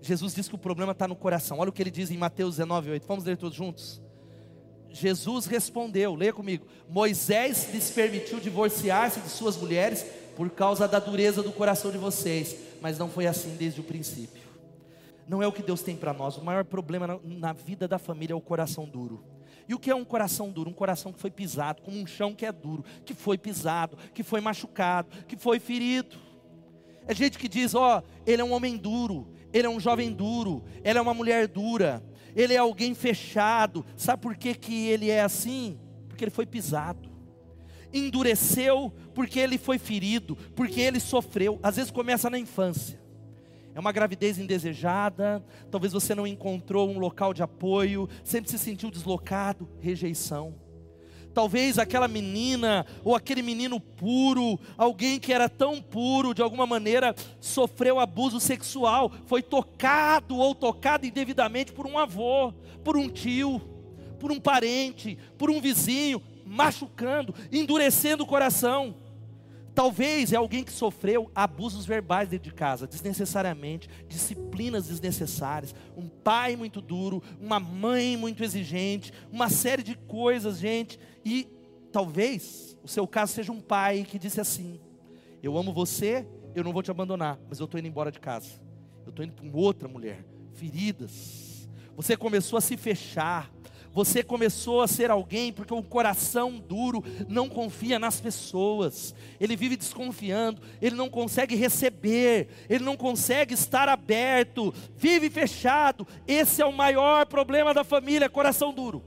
Jesus 0.00 0.34
diz 0.34 0.48
que 0.48 0.54
o 0.54 0.58
problema 0.58 0.92
está 0.92 1.06
no 1.06 1.14
coração. 1.14 1.58
Olha 1.58 1.70
o 1.70 1.72
que 1.72 1.82
ele 1.82 1.90
diz 1.90 2.10
em 2.10 2.16
Mateus 2.16 2.56
19, 2.56 2.90
8. 2.90 3.06
Vamos 3.06 3.24
ler 3.24 3.36
todos 3.36 3.56
juntos? 3.56 4.02
Jesus 4.90 5.46
respondeu, 5.46 6.14
leia 6.14 6.32
comigo: 6.32 6.66
Moisés 6.88 7.72
lhes 7.72 7.90
permitiu 7.90 8.40
divorciar-se 8.40 9.20
de 9.20 9.28
suas 9.28 9.56
mulheres 9.56 10.04
por 10.36 10.50
causa 10.50 10.88
da 10.88 10.98
dureza 10.98 11.42
do 11.42 11.52
coração 11.52 11.90
de 11.90 11.98
vocês, 11.98 12.56
mas 12.80 12.98
não 12.98 13.08
foi 13.08 13.26
assim 13.26 13.56
desde 13.56 13.80
o 13.80 13.84
princípio. 13.84 14.42
Não 15.28 15.42
é 15.42 15.46
o 15.46 15.52
que 15.52 15.62
Deus 15.62 15.82
tem 15.82 15.96
para 15.96 16.12
nós. 16.12 16.36
O 16.36 16.44
maior 16.44 16.64
problema 16.64 17.06
na, 17.06 17.18
na, 17.22 17.52
vida 17.52 17.86
da 17.86 17.98
família 17.98 18.34
é 18.34 18.36
o 18.36 18.40
coração 18.40 18.84
duro. 18.84 19.24
E 19.68 19.74
o 19.74 19.78
que 19.78 19.90
é 19.90 19.94
um 19.94 20.04
coração 20.04 20.50
duro? 20.50 20.68
Um 20.68 20.74
coração 20.74 21.12
que 21.12 21.20
foi 21.20 21.30
pisado, 21.30 21.82
como 21.82 21.96
um 21.96 22.06
chão 22.06 22.34
que 22.34 22.44
é 22.44 22.50
duro, 22.50 22.84
que 23.04 23.14
foi 23.14 23.38
pisado, 23.38 23.96
que 24.12 24.22
foi 24.22 24.40
machucado, 24.40 25.08
que 25.28 25.36
foi 25.36 25.60
ferido. 25.60 26.16
É 27.06 27.14
gente 27.14 27.38
que 27.38 27.48
diz: 27.48 27.74
ó, 27.74 27.98
oh, 27.98 28.02
ele 28.26 28.42
é 28.42 28.44
um 28.44 28.52
homem 28.52 28.76
duro, 28.76 29.28
ele 29.52 29.66
é 29.66 29.70
um 29.70 29.78
jovem 29.78 30.12
duro, 30.12 30.64
ela 30.82 30.98
é 30.98 31.02
uma 31.02 31.14
mulher 31.14 31.46
dura, 31.46 32.02
ele 32.34 32.54
é 32.54 32.58
alguém 32.58 32.92
fechado. 32.92 33.86
Sabe 33.96 34.20
por 34.20 34.36
que, 34.36 34.54
que 34.54 34.88
ele 34.88 35.08
é 35.08 35.22
assim? 35.22 35.78
Porque 36.08 36.24
ele 36.24 36.30
foi 36.30 36.44
pisado 36.44 37.11
endureceu 37.92 38.92
porque 39.14 39.38
ele 39.38 39.58
foi 39.58 39.78
ferido, 39.78 40.36
porque 40.54 40.80
ele 40.80 41.00
sofreu. 41.00 41.58
Às 41.62 41.76
vezes 41.76 41.90
começa 41.90 42.30
na 42.30 42.38
infância. 42.38 43.00
É 43.74 43.80
uma 43.80 43.92
gravidez 43.92 44.38
indesejada, 44.38 45.42
talvez 45.70 45.92
você 45.92 46.14
não 46.14 46.26
encontrou 46.26 46.90
um 46.90 46.98
local 46.98 47.32
de 47.32 47.42
apoio, 47.42 48.08
sempre 48.22 48.50
se 48.50 48.58
sentiu 48.58 48.90
deslocado, 48.90 49.68
rejeição. 49.80 50.54
Talvez 51.32 51.78
aquela 51.78 52.06
menina 52.06 52.84
ou 53.02 53.16
aquele 53.16 53.40
menino 53.40 53.80
puro, 53.80 54.60
alguém 54.76 55.18
que 55.18 55.32
era 55.32 55.48
tão 55.48 55.80
puro, 55.80 56.34
de 56.34 56.42
alguma 56.42 56.66
maneira 56.66 57.14
sofreu 57.40 57.98
abuso 57.98 58.38
sexual, 58.38 59.10
foi 59.24 59.42
tocado 59.42 60.36
ou 60.36 60.54
tocado 60.54 61.06
indevidamente 61.06 61.72
por 61.72 61.86
um 61.86 61.98
avô, 61.98 62.52
por 62.84 62.98
um 62.98 63.08
tio, 63.08 63.58
por 64.20 64.30
um 64.30 64.38
parente, 64.38 65.18
por 65.38 65.50
um 65.50 65.60
vizinho, 65.60 66.22
machucando, 66.44 67.34
endurecendo 67.50 68.24
o 68.24 68.26
coração. 68.26 68.94
Talvez 69.74 70.32
é 70.32 70.36
alguém 70.36 70.62
que 70.62 70.72
sofreu 70.72 71.30
abusos 71.34 71.86
verbais 71.86 72.28
dentro 72.28 72.50
de 72.50 72.54
casa, 72.54 72.86
desnecessariamente, 72.86 73.88
disciplinas 74.06 74.88
desnecessárias, 74.88 75.74
um 75.96 76.08
pai 76.08 76.56
muito 76.56 76.82
duro, 76.82 77.22
uma 77.40 77.58
mãe 77.58 78.16
muito 78.16 78.44
exigente, 78.44 79.12
uma 79.30 79.48
série 79.48 79.82
de 79.82 79.96
coisas, 79.96 80.58
gente. 80.58 80.98
E 81.24 81.48
talvez 81.90 82.76
o 82.82 82.88
seu 82.88 83.06
caso 83.06 83.32
seja 83.32 83.50
um 83.50 83.60
pai 83.60 84.04
que 84.08 84.18
disse 84.18 84.40
assim: 84.40 84.78
Eu 85.42 85.56
amo 85.56 85.72
você, 85.72 86.26
eu 86.54 86.62
não 86.62 86.72
vou 86.72 86.82
te 86.82 86.90
abandonar, 86.90 87.38
mas 87.48 87.58
eu 87.58 87.64
estou 87.64 87.80
indo 87.80 87.88
embora 87.88 88.12
de 88.12 88.20
casa. 88.20 88.60
Eu 89.06 89.10
estou 89.10 89.24
indo 89.24 89.34
com 89.34 89.50
outra 89.56 89.88
mulher, 89.88 90.24
feridas. 90.52 91.68
Você 91.96 92.16
começou 92.16 92.56
a 92.56 92.60
se 92.60 92.76
fechar, 92.76 93.50
você 93.92 94.22
começou 94.22 94.80
a 94.80 94.88
ser 94.88 95.10
alguém 95.10 95.52
porque 95.52 95.74
o 95.74 95.82
coração 95.82 96.58
duro 96.58 97.04
não 97.28 97.48
confia 97.48 97.98
nas 97.98 98.20
pessoas, 98.20 99.14
ele 99.38 99.54
vive 99.54 99.76
desconfiando, 99.76 100.62
ele 100.80 100.96
não 100.96 101.10
consegue 101.10 101.54
receber, 101.54 102.48
ele 102.68 102.84
não 102.84 102.96
consegue 102.96 103.54
estar 103.54 103.88
aberto, 103.88 104.72
vive 104.96 105.28
fechado. 105.28 106.06
Esse 106.26 106.62
é 106.62 106.66
o 106.66 106.72
maior 106.72 107.26
problema 107.26 107.74
da 107.74 107.84
família: 107.84 108.28
coração 108.28 108.72
duro. 108.72 109.02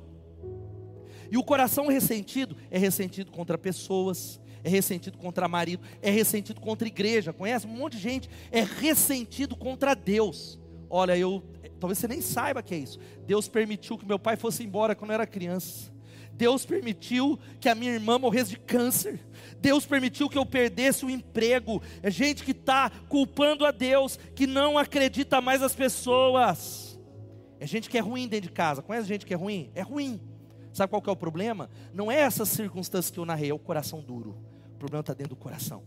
E 1.32 1.38
o 1.38 1.44
coração 1.44 1.88
ressentido 1.88 2.56
é 2.70 2.78
ressentido 2.78 3.32
contra 3.32 3.58
pessoas, 3.58 4.40
é 4.64 4.70
ressentido 4.70 5.18
contra 5.18 5.48
marido, 5.48 5.84
é 6.02 6.10
ressentido 6.10 6.62
contra 6.62 6.88
igreja. 6.88 7.34
Conhece 7.34 7.66
um 7.66 7.72
monte 7.72 7.98
de 7.98 8.04
gente? 8.04 8.30
É 8.52 8.62
ressentido 8.62 9.56
contra 9.56 9.96
Deus. 9.96 10.60
Olha, 10.90 11.18
eu 11.18 11.44
talvez 11.80 11.98
você 11.98 12.08
nem 12.08 12.22
saiba 12.22 12.64
que 12.64 12.74
é 12.74 12.78
isso. 12.78 13.00
Deus 13.26 13.48
permitiu 13.48 13.98
que 13.98 14.06
meu 14.06 14.20
pai 14.20 14.36
fosse 14.36 14.64
embora 14.64 14.96
quando 14.96 15.12
eu 15.12 15.16
era 15.16 15.28
criança. 15.28 15.94
Deus 16.34 16.66
permitiu 16.66 17.40
que 17.60 17.70
a 17.70 17.76
minha 17.76 17.94
irmã 17.94 18.20
morresse 18.20 18.52
de 18.52 18.60
câncer. 18.60 19.20
Deus 19.60 19.86
permitiu 19.86 20.30
que 20.30 20.38
eu 20.38 20.46
perdesse 20.46 21.06
o 21.06 21.10
emprego. 21.10 21.82
É 22.04 22.12
gente 22.12 22.44
que 22.44 22.52
está 22.52 22.90
culpando 23.08 23.66
a 23.66 23.72
Deus, 23.72 24.20
que 24.36 24.46
não 24.46 24.78
acredita 24.78 25.40
mais 25.40 25.64
as 25.64 25.74
pessoas. 25.74 27.00
É 27.58 27.66
gente 27.66 27.90
que 27.90 27.98
é 27.98 28.02
ruim 28.02 28.28
dentro 28.28 28.50
de 28.50 28.54
casa. 28.54 28.82
Conhece 28.82 29.08
gente 29.08 29.26
que 29.26 29.34
é 29.34 29.38
ruim? 29.38 29.72
É 29.74 29.82
ruim. 29.82 30.20
Sabe 30.74 30.90
qual 30.90 31.02
que 31.02 31.10
é 31.10 31.14
o 31.14 31.16
problema? 31.16 31.70
Não 31.94 32.12
é 32.12 32.20
essas 32.20 32.50
circunstâncias 32.50 33.10
que 33.10 33.18
eu 33.18 33.26
narrei, 33.26 33.50
é 33.50 33.54
o 33.54 33.60
coração 33.60 34.02
duro. 34.02 34.38
O 34.74 34.78
problema 34.78 35.00
está 35.00 35.14
dentro 35.14 35.36
do 35.36 35.40
coração. 35.40 35.84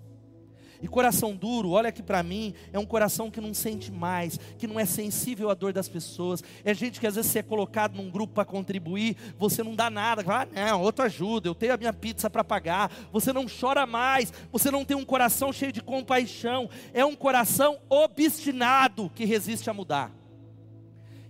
E 0.81 0.87
coração 0.87 1.35
duro, 1.35 1.71
olha 1.71 1.89
aqui 1.89 2.03
para 2.03 2.23
mim, 2.23 2.55
é 2.73 2.79
um 2.79 2.87
coração 2.87 3.31
que 3.31 3.41
não 3.41 3.53
sente 3.53 3.91
mais, 3.91 4.39
que 4.59 4.67
não 4.67 4.79
é 4.79 4.85
sensível 4.85 5.51
à 5.51 5.55
dor 5.55 5.73
das 5.73 5.89
pessoas. 5.89 6.43
É 6.65 6.73
gente 6.73 7.01
que 7.01 7.07
às 7.07 7.17
vezes 7.17 7.31
você 7.31 7.41
é 7.41 7.43
colocado 7.43 7.97
num 7.97 8.11
grupo 8.11 8.35
para 8.35 8.45
contribuir, 8.45 9.17
você 9.37 9.63
não 9.63 9.75
dá 9.75 9.91
nada, 9.91 10.23
ah, 10.27 10.47
não, 10.53 10.83
outro 10.83 11.05
ajuda, 11.05 11.49
eu 11.49 11.55
tenho 11.55 11.75
a 11.75 11.77
minha 11.77 11.93
pizza 11.93 12.31
para 12.31 12.45
pagar. 12.45 12.93
Você 13.13 13.33
não 13.33 13.47
chora 13.49 13.87
mais, 13.87 14.33
você 14.53 14.71
não 14.71 14.85
tem 14.85 14.97
um 14.97 15.05
coração 15.05 15.53
cheio 15.53 15.73
de 15.73 15.83
compaixão, 15.83 16.71
é 16.95 17.05
um 17.05 17.17
coração 17.17 17.79
obstinado 17.89 19.11
que 19.15 19.25
resiste 19.25 19.69
a 19.69 19.75
mudar. 19.75 20.13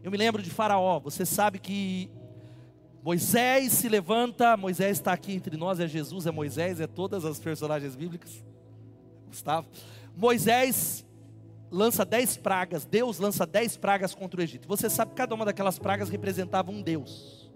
Eu 0.02 0.10
me 0.10 0.16
lembro 0.16 0.42
de 0.42 0.50
Faraó, 0.50 1.00
você 1.00 1.24
sabe 1.24 1.58
que 1.58 2.10
Moisés 3.02 3.72
se 3.72 3.88
levanta, 3.88 4.56
Moisés 4.56 4.98
está 4.98 5.12
aqui 5.12 5.32
entre 5.32 5.56
nós, 5.56 5.80
é 5.80 5.88
Jesus, 5.88 6.26
é 6.26 6.30
Moisés, 6.30 6.80
é 6.80 6.86
todas 6.86 7.24
as 7.24 7.38
personagens 7.38 7.96
bíblicas. 7.96 8.44
Gustavo. 9.28 9.68
Moisés 10.16 11.06
lança 11.70 12.04
dez 12.04 12.36
pragas, 12.36 12.84
Deus 12.84 13.18
lança 13.18 13.46
dez 13.46 13.76
pragas 13.76 14.14
contra 14.14 14.40
o 14.40 14.42
Egito. 14.42 14.66
Você 14.66 14.88
sabe 14.90 15.10
que 15.10 15.16
cada 15.16 15.34
uma 15.34 15.44
daquelas 15.44 15.78
pragas 15.78 16.08
representava 16.08 16.70
um 16.70 16.82
Deus. 16.82 17.50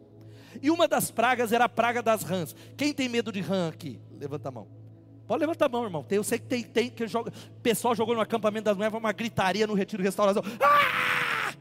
E 0.61 0.71
uma 0.71 0.87
das 0.87 1.11
pragas 1.11 1.53
era 1.53 1.65
a 1.65 1.69
praga 1.69 2.03
das 2.03 2.23
rãs. 2.23 2.55
Quem 2.77 2.93
tem 2.93 3.09
medo 3.09 3.33
de 3.33 3.41
rã 3.41 3.69
aqui? 3.69 3.99
Levanta 4.19 4.49
a 4.49 4.53
mão. 4.53 4.83
Pode 5.27 5.41
levantar 5.41 5.67
a 5.67 5.69
mão, 5.69 5.85
irmão. 5.85 6.05
eu 6.11 6.23
sei 6.23 6.39
que 6.39 6.47
tem, 6.47 6.63
tem 6.63 6.91
que 6.91 7.07
joga. 7.07 7.33
Pessoal 7.63 7.95
jogou 7.95 8.15
no 8.15 8.21
acampamento 8.21 8.65
das 8.65 8.77
mulheres, 8.77 8.97
uma 8.97 9.13
gritaria 9.13 9.67
no 9.67 9.75
retiro 9.75 10.03
restauração. 10.03 10.43
Ah! 10.61 11.55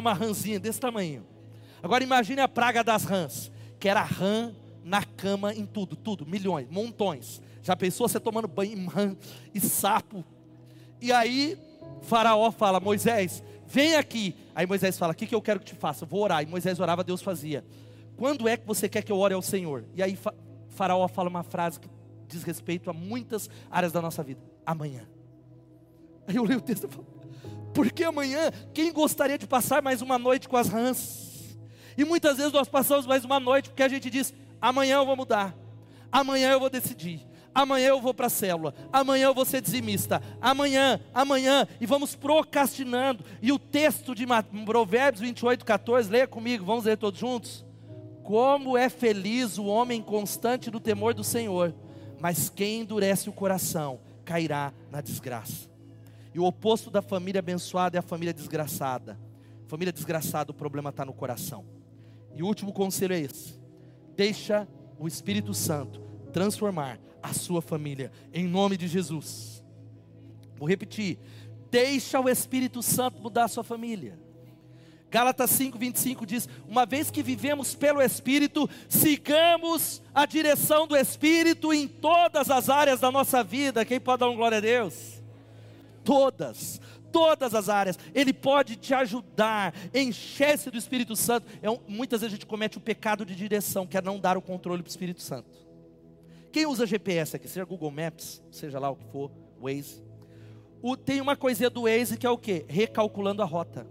Uma 0.00 0.12
rãzinha 0.12 0.58
desse 0.58 0.80
tamanho. 0.80 1.24
Agora 1.80 2.02
imagine 2.02 2.40
a 2.40 2.48
praga 2.48 2.82
das 2.82 3.04
rãs, 3.04 3.52
que 3.78 3.88
era 3.88 4.02
rã 4.02 4.52
na 4.82 5.04
cama 5.04 5.54
em 5.54 5.64
tudo, 5.64 5.94
tudo, 5.94 6.26
milhões, 6.26 6.66
montões. 6.68 7.40
Já 7.68 7.76
pensou 7.76 8.08
você 8.08 8.18
tomando 8.18 8.48
banho 8.48 8.88
e 9.52 9.60
sapo? 9.60 10.24
E 11.02 11.12
aí, 11.12 11.58
Faraó 12.00 12.50
fala: 12.50 12.80
Moisés, 12.80 13.44
vem 13.66 13.94
aqui. 13.94 14.34
Aí 14.54 14.66
Moisés 14.66 14.96
fala: 14.96 15.12
O 15.12 15.14
que, 15.14 15.26
que 15.26 15.34
eu 15.34 15.42
quero 15.42 15.60
que 15.60 15.66
te 15.66 15.74
faça? 15.74 16.04
Eu 16.04 16.08
vou 16.08 16.22
orar. 16.22 16.42
E 16.42 16.46
Moisés 16.46 16.80
orava, 16.80 17.04
Deus 17.04 17.20
fazia. 17.20 17.62
Quando 18.16 18.48
é 18.48 18.56
que 18.56 18.66
você 18.66 18.88
quer 18.88 19.02
que 19.02 19.12
eu 19.12 19.18
ore 19.18 19.34
ao 19.34 19.42
Senhor? 19.42 19.84
E 19.94 20.02
aí, 20.02 20.18
Faraó 20.70 21.06
fala 21.08 21.28
uma 21.28 21.42
frase 21.42 21.78
que 21.78 21.90
diz 22.26 22.42
respeito 22.42 22.88
a 22.88 22.94
muitas 22.94 23.50
áreas 23.70 23.92
da 23.92 24.00
nossa 24.00 24.22
vida: 24.22 24.40
Amanhã. 24.64 25.06
Aí 26.26 26.36
eu 26.36 26.44
leio 26.44 26.60
o 26.60 26.62
texto 26.62 26.84
e 26.84 26.88
falo: 26.90 27.06
Por 27.74 27.92
que 27.92 28.02
amanhã? 28.02 28.50
Quem 28.72 28.90
gostaria 28.90 29.36
de 29.36 29.46
passar 29.46 29.82
mais 29.82 30.00
uma 30.00 30.18
noite 30.18 30.48
com 30.48 30.56
as 30.56 30.68
rãs? 30.68 31.58
E 31.98 32.02
muitas 32.02 32.38
vezes 32.38 32.50
nós 32.50 32.66
passamos 32.66 33.04
mais 33.04 33.26
uma 33.26 33.38
noite 33.38 33.68
porque 33.68 33.82
a 33.82 33.88
gente 33.88 34.08
diz: 34.08 34.32
Amanhã 34.58 34.96
eu 34.96 35.04
vou 35.04 35.16
mudar. 35.16 35.54
Amanhã 36.10 36.52
eu 36.52 36.60
vou 36.60 36.70
decidir 36.70 37.27
amanhã 37.54 37.88
eu 37.88 38.00
vou 38.00 38.14
para 38.14 38.26
a 38.26 38.30
célula, 38.30 38.74
amanhã 38.92 39.26
eu 39.26 39.34
vou 39.34 39.44
ser 39.44 39.60
dizimista, 39.60 40.22
amanhã, 40.40 41.00
amanhã, 41.12 41.66
e 41.80 41.86
vamos 41.86 42.14
procrastinando. 42.14 43.24
E 43.42 43.52
o 43.52 43.58
texto 43.58 44.14
de 44.14 44.26
Provérbios 44.64 45.20
28, 45.20 45.64
14, 45.64 46.10
leia 46.10 46.26
comigo, 46.26 46.64
vamos 46.64 46.84
ler 46.84 46.96
todos 46.96 47.18
juntos. 47.18 47.64
Como 48.22 48.76
é 48.76 48.88
feliz 48.88 49.58
o 49.58 49.64
homem 49.64 50.02
constante 50.02 50.70
do 50.70 50.78
temor 50.78 51.14
do 51.14 51.24
Senhor, 51.24 51.74
mas 52.20 52.50
quem 52.50 52.80
endurece 52.80 53.28
o 53.28 53.32
coração 53.32 54.00
cairá 54.24 54.72
na 54.90 55.00
desgraça. 55.00 55.68
E 56.34 56.38
o 56.38 56.44
oposto 56.44 56.90
da 56.90 57.00
família 57.00 57.38
abençoada 57.38 57.96
é 57.96 58.00
a 58.00 58.02
família 58.02 58.34
desgraçada. 58.34 59.18
Família 59.66 59.92
desgraçada, 59.92 60.50
o 60.50 60.54
problema 60.54 60.90
está 60.90 61.04
no 61.04 61.12
coração. 61.12 61.64
E 62.34 62.42
o 62.42 62.46
último 62.46 62.72
conselho 62.72 63.14
é 63.14 63.20
esse: 63.20 63.58
deixa 64.14 64.68
o 64.98 65.08
Espírito 65.08 65.54
Santo 65.54 66.00
transformar 66.32 66.98
a 67.22 67.32
sua 67.32 67.60
família, 67.60 68.12
em 68.32 68.46
nome 68.46 68.76
de 68.76 68.86
Jesus. 68.88 69.62
Vou 70.56 70.68
repetir: 70.68 71.18
deixa 71.70 72.20
o 72.20 72.28
Espírito 72.28 72.82
Santo 72.82 73.20
mudar 73.20 73.44
a 73.44 73.48
sua 73.48 73.64
família. 73.64 74.18
Gálatas 75.10 75.50
5:25 75.50 76.26
diz: 76.26 76.48
"Uma 76.68 76.84
vez 76.84 77.10
que 77.10 77.22
vivemos 77.22 77.74
pelo 77.74 78.02
Espírito, 78.02 78.68
sigamos 78.88 80.02
a 80.14 80.26
direção 80.26 80.86
do 80.86 80.96
Espírito 80.96 81.72
em 81.72 81.88
todas 81.88 82.50
as 82.50 82.68
áreas 82.68 83.00
da 83.00 83.10
nossa 83.10 83.42
vida". 83.42 83.84
Quem 83.84 84.00
pode 84.00 84.20
dar 84.20 84.28
um 84.28 84.36
glória 84.36 84.58
a 84.58 84.60
Deus? 84.60 85.22
Todas, 86.04 86.80
todas 87.10 87.54
as 87.54 87.68
áreas. 87.68 87.98
Ele 88.14 88.32
pode 88.32 88.76
te 88.76 88.92
ajudar. 88.92 89.74
Encher-se 89.94 90.70
do 90.70 90.76
Espírito 90.76 91.16
Santo. 91.16 91.46
É 91.62 91.70
um, 91.70 91.78
muitas 91.86 92.20
vezes 92.20 92.34
a 92.34 92.36
gente 92.36 92.46
comete 92.46 92.76
o 92.76 92.80
pecado 92.80 93.24
de 93.24 93.34
direção, 93.34 93.86
que 93.86 93.96
é 93.96 94.02
não 94.02 94.18
dar 94.18 94.36
o 94.36 94.42
controle 94.42 94.82
para 94.82 94.88
o 94.88 94.90
Espírito 94.90 95.22
Santo. 95.22 95.67
Quem 96.58 96.66
usa 96.66 96.84
GPS 96.84 97.36
aqui, 97.36 97.46
seja 97.46 97.64
Google 97.64 97.92
Maps, 97.92 98.42
seja 98.50 98.80
lá 98.80 98.90
o 98.90 98.96
que 98.96 99.04
for, 99.12 99.30
Waze. 99.62 100.02
O, 100.82 100.96
tem 100.96 101.20
uma 101.20 101.36
coisinha 101.36 101.70
do 101.70 101.82
Waze 101.82 102.18
que 102.18 102.26
é 102.26 102.30
o 102.30 102.36
que? 102.36 102.64
Recalculando 102.66 103.44
a 103.44 103.44
rota. 103.44 103.86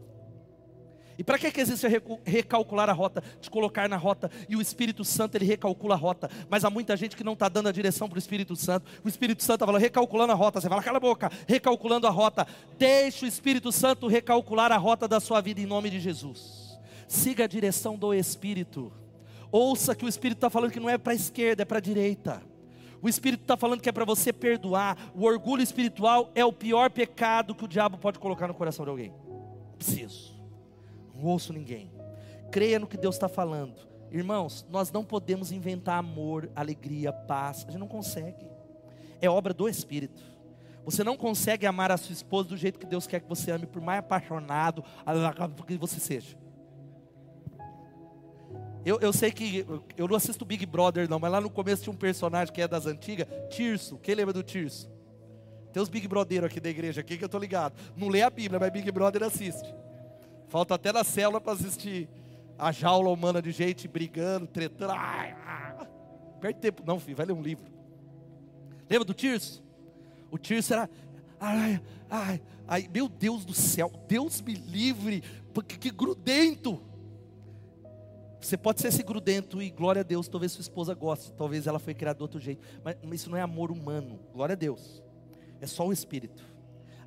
E 1.18 1.24
para 1.24 1.39
que, 1.39 1.49
que 1.49 1.61
existe 1.61 1.88
recalcular 2.26 2.89
a 2.89 2.91
rota? 2.91 3.24
Te 3.39 3.49
colocar 3.49 3.88
na 3.88 3.95
rota 3.95 4.30
e 4.49 4.57
o 4.57 4.61
Espírito 4.61 5.05
Santo 5.05 5.36
ele 5.36 5.45
recalcula 5.45 5.95
a 5.95 5.97
rota. 5.97 6.30
Mas 6.49 6.65
há 6.65 6.70
muita 6.70 6.97
gente 6.97 7.15
que 7.15 7.24
não 7.24 7.32
está 7.32 7.47
dando 7.47 7.70
a 7.70 7.72
direção 7.72 8.09
para 8.09 8.18
o 8.18 8.20
Espírito 8.20 8.53
Santo. 8.53 8.86
O 9.01 9.07
Espírito 9.07 9.41
Santo 9.43 9.59
está 9.59 9.65
falando, 9.65 9.82
recalculando 9.82 10.34
a 10.34 10.36
rota. 10.36 10.59
Você 10.59 10.68
fala, 10.68 10.84
cala 10.84 10.97
a 10.97 10.99
boca, 10.99 11.32
recalculando 11.47 12.05
a 12.05 12.09
rota. 12.09 12.45
Deixe 12.78 13.24
o 13.24 13.28
Espírito 13.30 13.72
Santo 13.72 14.07
recalcular 14.07 14.74
a 14.74 14.78
rota 14.78 15.07
da 15.07 15.22
sua 15.22 15.39
vida 15.39 15.61
em 15.61 15.65
nome 15.65 15.89
de 15.89 16.01
Jesus. 16.01 16.78
Siga 17.07 17.45
a 17.45 17.47
direção 17.47 17.95
do 17.95 18.13
Espírito. 18.13 18.91
Ouça 19.49 19.95
que 19.95 20.03
o 20.03 20.09
Espírito 20.09 20.39
está 20.39 20.49
falando 20.49 20.72
que 20.72 20.82
não 20.82 20.89
é 20.89 20.97
para 20.97 21.13
a 21.13 21.15
esquerda, 21.15 21.61
é 21.61 21.65
para 21.65 21.78
a 21.78 21.82
direita. 21.82 22.43
O 23.02 23.08
Espírito 23.08 23.41
está 23.41 23.56
falando 23.56 23.82
que 23.82 23.89
é 23.89 23.91
para 23.91 24.06
você 24.06 24.34
perdoar. 24.34 24.98
O 25.14 25.24
orgulho 25.26 25.62
espiritual 25.62 26.32
é 26.34 26.43
o 26.43 26.52
pior 26.52 26.89
pecado 26.89 27.54
que 27.54 27.66
o 27.66 27.68
diabo 27.68 27.98
pode 27.98 28.20
colocar 28.20 28.48
no 28.48 28.54
coração 28.54 28.86
de 28.86 28.91
alguém. 28.91 29.14
Preciso. 29.78 30.36
Não 31.14 31.26
ouço 31.26 31.54
ninguém. 31.54 31.91
Creia 32.52 32.80
no 32.80 32.88
que 32.88 32.98
Deus 32.98 33.16
está 33.16 33.30
falando. 33.30 33.88
Irmãos, 34.12 34.66
nós 34.70 34.91
não 34.91 35.04
podemos 35.04 35.52
inventar 35.52 36.00
amor, 36.00 36.50
alegria, 36.56 37.12
paz. 37.12 37.66
A 37.68 37.72
gente 37.72 37.80
não 37.80 37.88
consegue. 37.88 38.48
É 39.22 39.30
obra 39.30 39.54
do 39.54 39.68
Espírito. 39.68 40.24
Você 40.86 41.04
não 41.04 41.18
consegue 41.18 41.66
amar 41.66 41.91
a 41.91 41.98
sua 41.98 42.14
esposa 42.14 42.50
do 42.50 42.56
jeito 42.58 42.80
que 42.80 42.86
Deus 42.86 43.06
quer 43.06 43.20
que 43.20 43.28
você 43.28 43.52
ame, 43.52 43.66
por 43.66 43.82
mais 43.82 44.00
apaixonado 44.00 44.84
que 45.68 45.78
você 45.78 46.00
seja. 46.00 46.38
Eu, 48.88 49.02
eu 49.02 49.12
sei 49.12 49.34
que 49.34 49.66
eu 49.98 50.08
não 50.08 50.16
assisto 50.16 50.46
Big 50.46 50.66
Brother 50.66 51.10
não, 51.10 51.20
mas 51.20 51.30
lá 51.30 51.42
no 51.42 51.50
começo 51.50 51.84
tinha 51.84 51.92
um 51.92 51.98
personagem 51.98 52.54
que 52.54 52.62
é 52.62 52.68
das 52.70 52.86
antigas, 52.86 53.28
Tirso. 53.50 53.98
Quem 53.98 54.16
lembra 54.16 54.32
do 54.32 54.42
Tirso? 54.42 54.90
Tem 55.74 55.84
os 55.84 55.90
Big 55.90 56.08
Brother 56.08 56.46
aqui 56.46 56.58
da 56.58 56.70
igreja 56.70 57.02
aqui 57.02 57.18
que 57.18 57.26
eu 57.26 57.28
tô 57.28 57.38
ligado. 57.38 57.78
Não 57.98 58.08
lê 58.08 58.22
a 58.22 58.30
Bíblia, 58.30 58.58
mas 58.58 58.72
Big 58.72 58.90
Brother 58.90 59.24
assiste. 59.24 59.76
Falta 60.48 60.76
até 60.76 60.94
na 60.94 61.04
célula 61.04 61.42
para 61.42 61.52
assistir 61.52 62.08
a 62.58 62.72
jaula 62.72 63.10
humana 63.10 63.42
de 63.42 63.52
gente 63.52 63.90
brigando, 63.90 64.48
tretando. 64.48 64.94
Ai, 64.94 65.36
ai. 65.46 65.88
Perde 66.40 66.62
tempo, 66.62 66.82
não, 66.86 66.98
filho, 66.98 67.18
vai 67.18 67.26
ler 67.26 67.34
um 67.34 67.42
livro. 67.42 67.66
Lembra 68.90 69.04
do 69.04 69.14
Tirso? 69.14 69.62
O 70.32 70.38
Tirso 70.38 70.74
era. 70.74 70.90
Ai, 71.38 71.82
ai, 72.10 72.42
ai, 72.66 72.90
meu 72.90 73.10
Deus 73.10 73.44
do 73.44 73.54
céu, 73.54 73.92
Deus 74.08 74.42
me 74.42 74.54
livre, 74.54 75.22
porque 75.54 75.76
que 75.76 75.92
grudento. 75.92 76.87
Você 78.40 78.56
pode 78.56 78.82
ser 78.82 78.90
esse 78.90 79.04
grudento 79.04 79.62
e 79.62 79.70
glória 79.70 80.02
a 80.02 80.04
Deus, 80.04 80.28
talvez 80.28 80.52
sua 80.52 80.62
esposa 80.62 80.94
goste, 80.94 81.34
talvez 81.34 81.66
ela 81.68 81.80
foi 81.80 81.94
criada 81.94 82.18
de 82.18 82.24
outro 82.24 82.40
jeito, 82.40 82.62
mas 82.84 82.96
isso 83.22 83.30
não 83.30 83.38
é 83.38 83.42
amor 83.42 83.72
humano, 83.72 84.20
glória 84.34 84.54
a 84.54 84.56
Deus, 84.56 85.02
é 85.60 85.66
só 85.66 85.88
o 85.88 85.92
Espírito. 85.92 86.44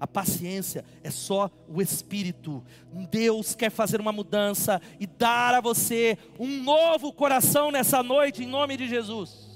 A 0.01 0.07
paciência 0.07 0.83
é 1.05 1.11
só 1.11 1.51
o 1.69 1.83
Espírito. 1.83 2.65
Deus 3.11 3.55
quer 3.55 3.71
fazer 3.71 4.01
uma 4.01 4.11
mudança 4.11 4.81
e 4.99 5.07
dar 5.07 5.53
a 5.53 5.61
você 5.61 6.17
um 6.39 6.63
novo 6.63 7.13
coração 7.13 7.71
nessa 7.71 8.03
noite, 8.03 8.43
em 8.43 8.47
nome 8.47 8.79
de 8.79 8.89
Jesus. 8.89 9.51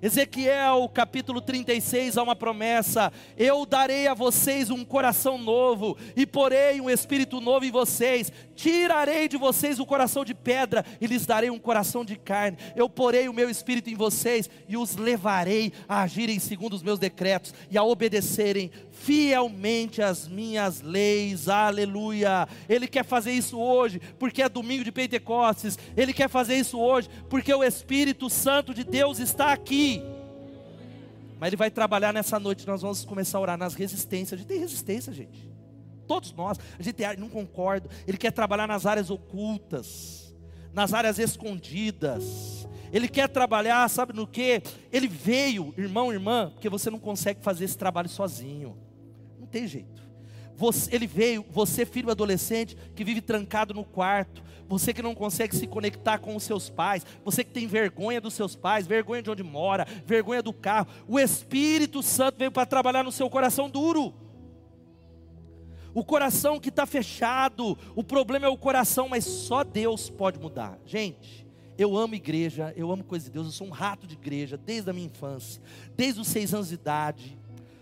Ezequiel 0.00 0.88
capítulo 0.94 1.40
36 1.40 2.16
há 2.16 2.22
uma 2.22 2.36
promessa: 2.36 3.12
Eu 3.36 3.66
darei 3.66 4.06
a 4.06 4.14
vocês 4.14 4.70
um 4.70 4.84
coração 4.84 5.36
novo, 5.36 5.98
e 6.16 6.24
porei 6.24 6.80
um 6.80 6.88
espírito 6.88 7.40
novo 7.40 7.64
em 7.64 7.70
vocês, 7.70 8.32
tirarei 8.58 9.28
de 9.28 9.36
vocês 9.36 9.78
o 9.78 9.86
coração 9.86 10.24
de 10.24 10.34
pedra, 10.34 10.84
e 11.00 11.06
lhes 11.06 11.24
darei 11.24 11.48
um 11.48 11.60
coração 11.60 12.04
de 12.04 12.16
carne. 12.16 12.58
Eu 12.74 12.90
porei 12.90 13.28
o 13.28 13.32
meu 13.32 13.48
espírito 13.48 13.88
em 13.88 13.94
vocês, 13.94 14.50
e 14.68 14.76
os 14.76 14.96
levarei 14.96 15.72
a 15.88 16.02
agirem 16.02 16.40
segundo 16.40 16.74
os 16.74 16.82
meus 16.82 16.98
decretos, 16.98 17.54
e 17.70 17.78
a 17.78 17.84
obedecerem 17.84 18.72
fielmente 18.90 20.02
as 20.02 20.26
minhas 20.26 20.80
leis, 20.80 21.48
aleluia. 21.48 22.48
Ele 22.68 22.88
quer 22.88 23.04
fazer 23.04 23.30
isso 23.30 23.56
hoje, 23.56 24.00
porque 24.18 24.42
é 24.42 24.48
domingo 24.48 24.82
de 24.82 24.90
Pentecostes, 24.90 25.78
ele 25.96 26.12
quer 26.12 26.28
fazer 26.28 26.56
isso 26.56 26.80
hoje, 26.80 27.08
porque 27.30 27.54
o 27.54 27.62
Espírito 27.62 28.28
Santo 28.28 28.74
de 28.74 28.82
Deus 28.82 29.20
está 29.20 29.52
aqui. 29.52 30.02
Mas 31.38 31.48
ele 31.48 31.56
vai 31.56 31.70
trabalhar 31.70 32.12
nessa 32.12 32.40
noite, 32.40 32.66
nós 32.66 32.82
vamos 32.82 33.04
começar 33.04 33.38
a 33.38 33.40
orar 33.40 33.56
nas 33.56 33.74
resistências. 33.74 34.32
A 34.32 34.36
gente 34.38 34.48
tem 34.48 34.58
resistência, 34.58 35.12
gente. 35.12 35.47
Todos 36.08 36.32
nós, 36.32 36.58
a 36.78 36.82
gente 36.82 37.00
não 37.16 37.28
concorda. 37.28 37.88
Ele 38.06 38.18
quer 38.18 38.32
trabalhar 38.32 38.66
nas 38.66 38.86
áreas 38.86 39.10
ocultas, 39.10 40.34
nas 40.72 40.92
áreas 40.92 41.20
escondidas. 41.20 42.66
Ele 42.92 43.06
quer 43.06 43.28
trabalhar, 43.28 43.88
sabe 43.88 44.12
no 44.12 44.26
que? 44.26 44.62
Ele 44.90 45.06
veio, 45.06 45.72
irmão, 45.78 46.12
irmã, 46.12 46.50
porque 46.52 46.68
você 46.68 46.90
não 46.90 46.98
consegue 46.98 47.40
fazer 47.42 47.66
esse 47.66 47.78
trabalho 47.78 48.08
sozinho 48.08 48.88
tem 49.48 49.66
jeito. 49.66 50.06
Você, 50.56 50.94
ele 50.94 51.06
veio, 51.06 51.44
você 51.50 51.86
filho 51.86 52.10
adolescente 52.10 52.76
que 52.94 53.04
vive 53.04 53.20
trancado 53.20 53.72
no 53.72 53.84
quarto, 53.84 54.42
você 54.68 54.92
que 54.92 55.00
não 55.00 55.14
consegue 55.14 55.54
se 55.54 55.66
conectar 55.66 56.18
com 56.18 56.34
os 56.34 56.42
seus 56.42 56.68
pais, 56.68 57.06
você 57.24 57.44
que 57.44 57.52
tem 57.52 57.66
vergonha 57.66 58.20
dos 58.20 58.34
seus 58.34 58.56
pais, 58.56 58.86
vergonha 58.86 59.22
de 59.22 59.30
onde 59.30 59.42
mora, 59.42 59.86
vergonha 60.04 60.42
do 60.42 60.52
carro. 60.52 60.88
O 61.06 61.18
Espírito 61.18 62.02
Santo 62.02 62.38
veio 62.38 62.50
para 62.50 62.66
trabalhar 62.66 63.04
no 63.04 63.12
seu 63.12 63.30
coração 63.30 63.70
duro. 63.70 64.12
O 65.94 66.04
coração 66.04 66.60
que 66.60 66.68
está 66.68 66.86
fechado, 66.86 67.76
o 67.94 68.04
problema 68.04 68.46
é 68.46 68.48
o 68.48 68.56
coração, 68.56 69.08
mas 69.08 69.24
só 69.24 69.64
Deus 69.64 70.10
pode 70.10 70.38
mudar. 70.38 70.78
Gente, 70.84 71.46
eu 71.76 71.96
amo 71.96 72.14
igreja, 72.14 72.72
eu 72.76 72.90
amo 72.90 73.04
coisa 73.04 73.26
de 73.26 73.30
Deus, 73.30 73.46
eu 73.46 73.52
sou 73.52 73.66
um 73.66 73.70
rato 73.70 74.06
de 74.06 74.14
igreja 74.14 74.56
desde 74.56 74.90
a 74.90 74.92
minha 74.92 75.06
infância, 75.06 75.62
desde 75.96 76.20
os 76.20 76.28
seis 76.28 76.52
anos 76.52 76.68
de 76.68 76.74
idade 76.74 77.38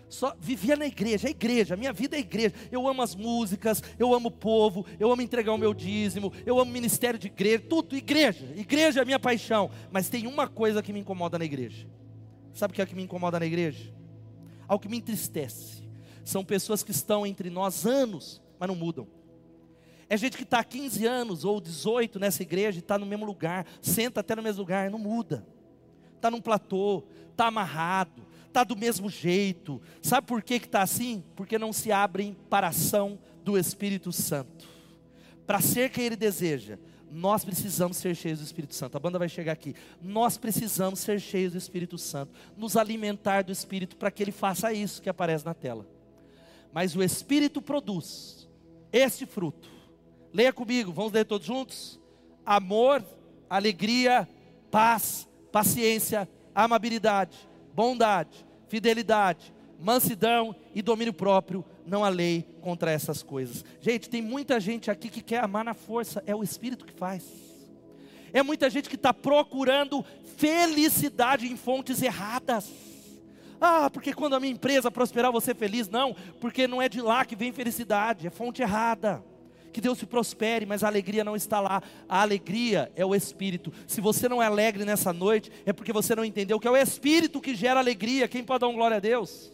só 0.09 0.35
vivia 0.39 0.75
na 0.75 0.85
igreja, 0.85 1.27
a 1.27 1.31
igreja, 1.31 1.73
a 1.73 1.77
minha 1.77 1.91
vida 1.91 2.15
é 2.15 2.19
igreja. 2.19 2.55
Eu 2.71 2.87
amo 2.87 3.01
as 3.01 3.13
músicas, 3.13 3.83
eu 3.99 4.13
amo 4.13 4.29
o 4.29 4.31
povo, 4.31 4.85
eu 4.99 5.11
amo 5.11 5.21
entregar 5.21 5.53
o 5.53 5.57
meu 5.57 5.73
dízimo, 5.73 6.31
eu 6.45 6.59
amo 6.59 6.71
o 6.71 6.73
ministério 6.73 7.19
de 7.19 7.27
igreja, 7.27 7.63
tudo, 7.67 7.95
igreja. 7.95 8.53
Igreja 8.55 8.99
é 8.99 9.03
a 9.03 9.05
minha 9.05 9.19
paixão. 9.19 9.69
Mas 9.91 10.09
tem 10.09 10.25
uma 10.25 10.47
coisa 10.47 10.81
que 10.81 10.93
me 10.93 10.99
incomoda 10.99 11.37
na 11.37 11.45
igreja. 11.45 11.87
Sabe 12.53 12.71
o 12.71 12.75
que 12.75 12.81
é 12.81 12.85
que 12.85 12.95
me 12.95 13.03
incomoda 13.03 13.39
na 13.39 13.45
igreja? 13.45 13.93
Algo 14.67 14.81
que 14.81 14.89
me 14.89 14.97
entristece. 14.97 15.86
São 16.27 16.43
pessoas 16.43 16.83
que 16.83 16.91
estão 16.91 17.25
entre 17.25 17.49
nós 17.49 17.85
anos, 17.85 18.41
mas 18.59 18.67
não 18.67 18.75
mudam. 18.75 19.07
É 20.09 20.17
gente 20.17 20.35
que 20.35 20.43
está 20.43 20.59
há 20.59 20.63
15 20.63 21.05
anos 21.05 21.45
ou 21.45 21.61
18 21.61 22.19
nessa 22.19 22.43
igreja 22.43 22.79
e 22.79 22.81
está 22.81 22.97
no 22.97 23.05
mesmo 23.05 23.25
lugar, 23.25 23.65
senta 23.81 24.19
até 24.19 24.35
no 24.35 24.43
mesmo 24.43 24.59
lugar, 24.59 24.91
não 24.91 24.99
muda. 24.99 25.47
Está 26.17 26.29
num 26.29 26.41
platô, 26.41 27.05
está 27.31 27.47
amarrado, 27.47 28.27
está 28.45 28.65
do 28.65 28.75
mesmo 28.75 29.09
jeito. 29.09 29.81
Sabe 30.01 30.27
por 30.27 30.43
que 30.43 30.55
está 30.55 30.81
assim? 30.81 31.23
Porque 31.33 31.57
não 31.57 31.71
se 31.71 31.93
abrem 31.93 32.35
para 32.49 32.67
a 32.67 32.71
ação 32.71 33.17
do 33.41 33.57
Espírito 33.57 34.11
Santo. 34.11 34.67
Para 35.45 35.61
ser 35.61 35.89
quem 35.89 36.07
Ele 36.07 36.17
deseja, 36.17 36.77
nós 37.09 37.45
precisamos 37.45 37.95
ser 37.95 38.13
cheios 38.13 38.39
do 38.39 38.45
Espírito 38.45 38.75
Santo. 38.75 38.97
A 38.97 38.99
banda 38.99 39.17
vai 39.17 39.29
chegar 39.29 39.53
aqui. 39.53 39.73
Nós 40.01 40.37
precisamos 40.37 40.99
ser 40.99 41.21
cheios 41.21 41.53
do 41.53 41.57
Espírito 41.57 41.97
Santo, 41.97 42.33
nos 42.57 42.75
alimentar 42.75 43.43
do 43.43 43.51
Espírito 43.53 43.95
para 43.95 44.11
que 44.11 44.21
Ele 44.21 44.33
faça 44.33 44.73
isso 44.73 45.01
que 45.01 45.09
aparece 45.09 45.45
na 45.45 45.53
tela. 45.53 45.95
Mas 46.77 46.95
o 46.95 47.01
Espírito 47.01 47.59
produz 47.59 48.47
este 48.93 49.25
fruto. 49.25 49.67
Leia 50.31 50.53
comigo, 50.53 50.93
vamos 50.93 51.11
ler 51.11 51.25
todos 51.25 51.47
juntos? 51.47 51.99
Amor, 52.45 53.03
alegria, 53.49 54.29
paz, 54.69 55.27
paciência, 55.51 56.29
amabilidade, 56.53 57.35
bondade, 57.73 58.45
fidelidade, 58.67 59.51
mansidão 59.79 60.55
e 60.75 60.83
domínio 60.83 61.13
próprio, 61.13 61.65
não 61.83 62.05
há 62.05 62.09
lei 62.09 62.45
contra 62.61 62.91
essas 62.91 63.23
coisas. 63.23 63.65
Gente, 63.81 64.07
tem 64.07 64.21
muita 64.21 64.59
gente 64.59 64.91
aqui 64.91 65.09
que 65.09 65.23
quer 65.23 65.43
amar 65.43 65.65
na 65.65 65.73
força, 65.73 66.21
é 66.27 66.35
o 66.35 66.43
Espírito 66.43 66.85
que 66.85 66.93
faz. 66.93 67.23
É 68.31 68.43
muita 68.43 68.69
gente 68.69 68.87
que 68.87 68.95
está 68.95 69.11
procurando 69.11 70.05
felicidade 70.35 71.47
em 71.47 71.57
fontes 71.57 72.03
erradas. 72.03 72.71
Ah, 73.59 73.89
porque 73.89 74.13
quando 74.13 74.35
a 74.35 74.39
minha 74.39 74.53
empresa 74.53 74.91
prosperar, 74.91 75.31
ser 75.41 75.55
feliz. 75.55 75.89
Não, 75.89 76.15
porque 76.39 76.67
não 76.67 76.81
é 76.81 76.87
de 76.87 77.01
lá 77.01 77.25
que 77.25 77.35
vem 77.35 77.51
felicidade, 77.51 78.27
é 78.27 78.29
fonte 78.29 78.61
errada 78.61 79.23
que 79.77 79.81
Deus 79.81 79.99
te 79.99 80.07
prospere, 80.07 80.65
mas 80.65 80.83
a 80.83 80.87
alegria 80.87 81.23
não 81.23 81.35
está 81.35 81.59
lá. 81.59 81.83
A 82.09 82.23
alegria 82.23 82.91
é 82.95 83.05
o 83.05 83.13
Espírito. 83.13 83.71
Se 83.85 84.01
você 84.01 84.27
não 84.27 84.41
é 84.41 84.47
alegre 84.47 84.83
nessa 84.83 85.13
noite, 85.13 85.51
é 85.67 85.71
porque 85.71 85.93
você 85.93 86.15
não 86.15 86.25
entendeu 86.25 86.59
que 86.59 86.67
é 86.67 86.71
o 86.71 86.75
Espírito 86.75 87.39
que 87.39 87.53
gera 87.53 87.79
alegria. 87.79 88.27
Quem 88.27 88.43
pode 88.43 88.61
dar 88.61 88.69
um 88.69 88.73
glória 88.73 88.97
a 88.97 88.99
Deus? 88.99 89.51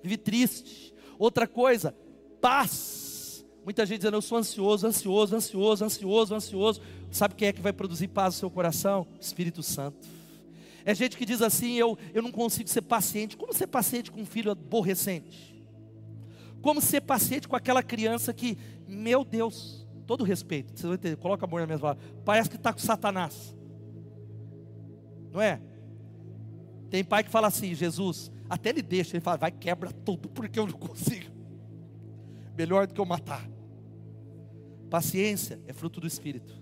Vive 0.00 0.16
triste. 0.16 0.94
Outra 1.18 1.44
coisa, 1.48 1.92
paz. 2.40 3.44
Muita 3.64 3.84
gente 3.84 3.98
dizendo, 3.98 4.16
eu 4.16 4.22
sou 4.22 4.38
ansioso, 4.38 4.86
ansioso, 4.86 5.34
ansioso, 5.34 5.84
ansioso, 5.84 6.34
ansioso. 6.36 6.80
Sabe 7.10 7.34
quem 7.34 7.48
é 7.48 7.52
que 7.52 7.60
vai 7.60 7.72
produzir 7.72 8.06
paz 8.06 8.34
no 8.34 8.38
seu 8.38 8.50
coração? 8.50 9.08
Espírito 9.20 9.60
Santo. 9.60 10.17
É 10.88 10.94
gente 10.94 11.18
que 11.18 11.26
diz 11.26 11.42
assim: 11.42 11.74
eu, 11.74 11.98
eu 12.14 12.22
não 12.22 12.32
consigo 12.32 12.66
ser 12.66 12.80
paciente. 12.80 13.36
Como 13.36 13.52
ser 13.52 13.66
paciente 13.66 14.10
com 14.10 14.22
um 14.22 14.24
filho 14.24 14.50
aborrecente? 14.50 15.62
Como 16.62 16.80
ser 16.80 17.02
paciente 17.02 17.46
com 17.46 17.54
aquela 17.54 17.82
criança 17.82 18.32
que, 18.32 18.56
meu 18.86 19.22
Deus, 19.22 19.86
todo 20.06 20.24
respeito, 20.24 20.72
você 20.74 20.86
vai 20.86 20.94
entender, 20.94 21.16
coloca 21.16 21.44
a 21.44 21.46
mão 21.46 21.60
na 21.60 21.66
minha 21.66 21.78
palavras, 21.78 22.02
parece 22.24 22.48
que 22.48 22.56
está 22.56 22.72
com 22.72 22.78
Satanás. 22.78 23.54
Não 25.30 25.42
é? 25.42 25.60
Tem 26.88 27.04
pai 27.04 27.22
que 27.22 27.30
fala 27.30 27.48
assim, 27.48 27.74
Jesus, 27.74 28.32
até 28.48 28.70
ele 28.70 28.80
deixa, 28.80 29.14
ele 29.14 29.20
fala, 29.20 29.36
vai 29.36 29.50
quebra 29.50 29.92
tudo, 29.92 30.30
porque 30.30 30.58
eu 30.58 30.66
não 30.66 30.72
consigo. 30.72 31.30
Melhor 32.56 32.86
do 32.86 32.94
que 32.94 33.00
eu 33.00 33.04
matar. 33.04 33.46
Paciência 34.88 35.60
é 35.66 35.72
fruto 35.74 36.00
do 36.00 36.06
Espírito. 36.06 36.58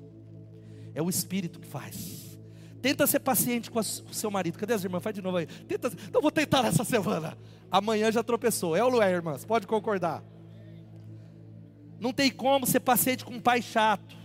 É 0.97 1.01
o 1.01 1.09
Espírito 1.09 1.61
que 1.61 1.67
faz. 1.69 2.26
Tenta 2.83 3.07
ser 3.07 3.21
paciente 3.21 3.71
com 3.71 3.81
o 3.81 3.83
seu 3.83 4.31
marido. 4.31 4.59
Cadê 4.59 4.75
as 4.75 4.85
irmãs? 4.85 5.03
Faz 5.03 5.15
de 5.15 5.23
novo 5.23 5.37
aí. 5.37 5.47
Tenta, 5.47 5.91
não 6.13 6.21
vou 6.21 6.31
tentar 6.31 6.63
nessa 6.63 6.85
semana 6.85 7.37
amanhã 7.71 8.11
já 8.11 8.23
tropeçou. 8.23 8.77
É 8.77 8.85
ou 8.85 8.91
não 8.91 9.03
é, 9.03 9.11
irmãs? 9.11 9.45
Pode 9.45 9.67
concordar. 9.67 10.23
Não 11.99 12.13
tem 12.13 12.31
como 12.31 12.67
ser 12.67 12.81
paciente 12.81 13.25
com 13.25 13.35
um 13.35 13.41
pai 13.41 13.63
chato. 13.63 14.17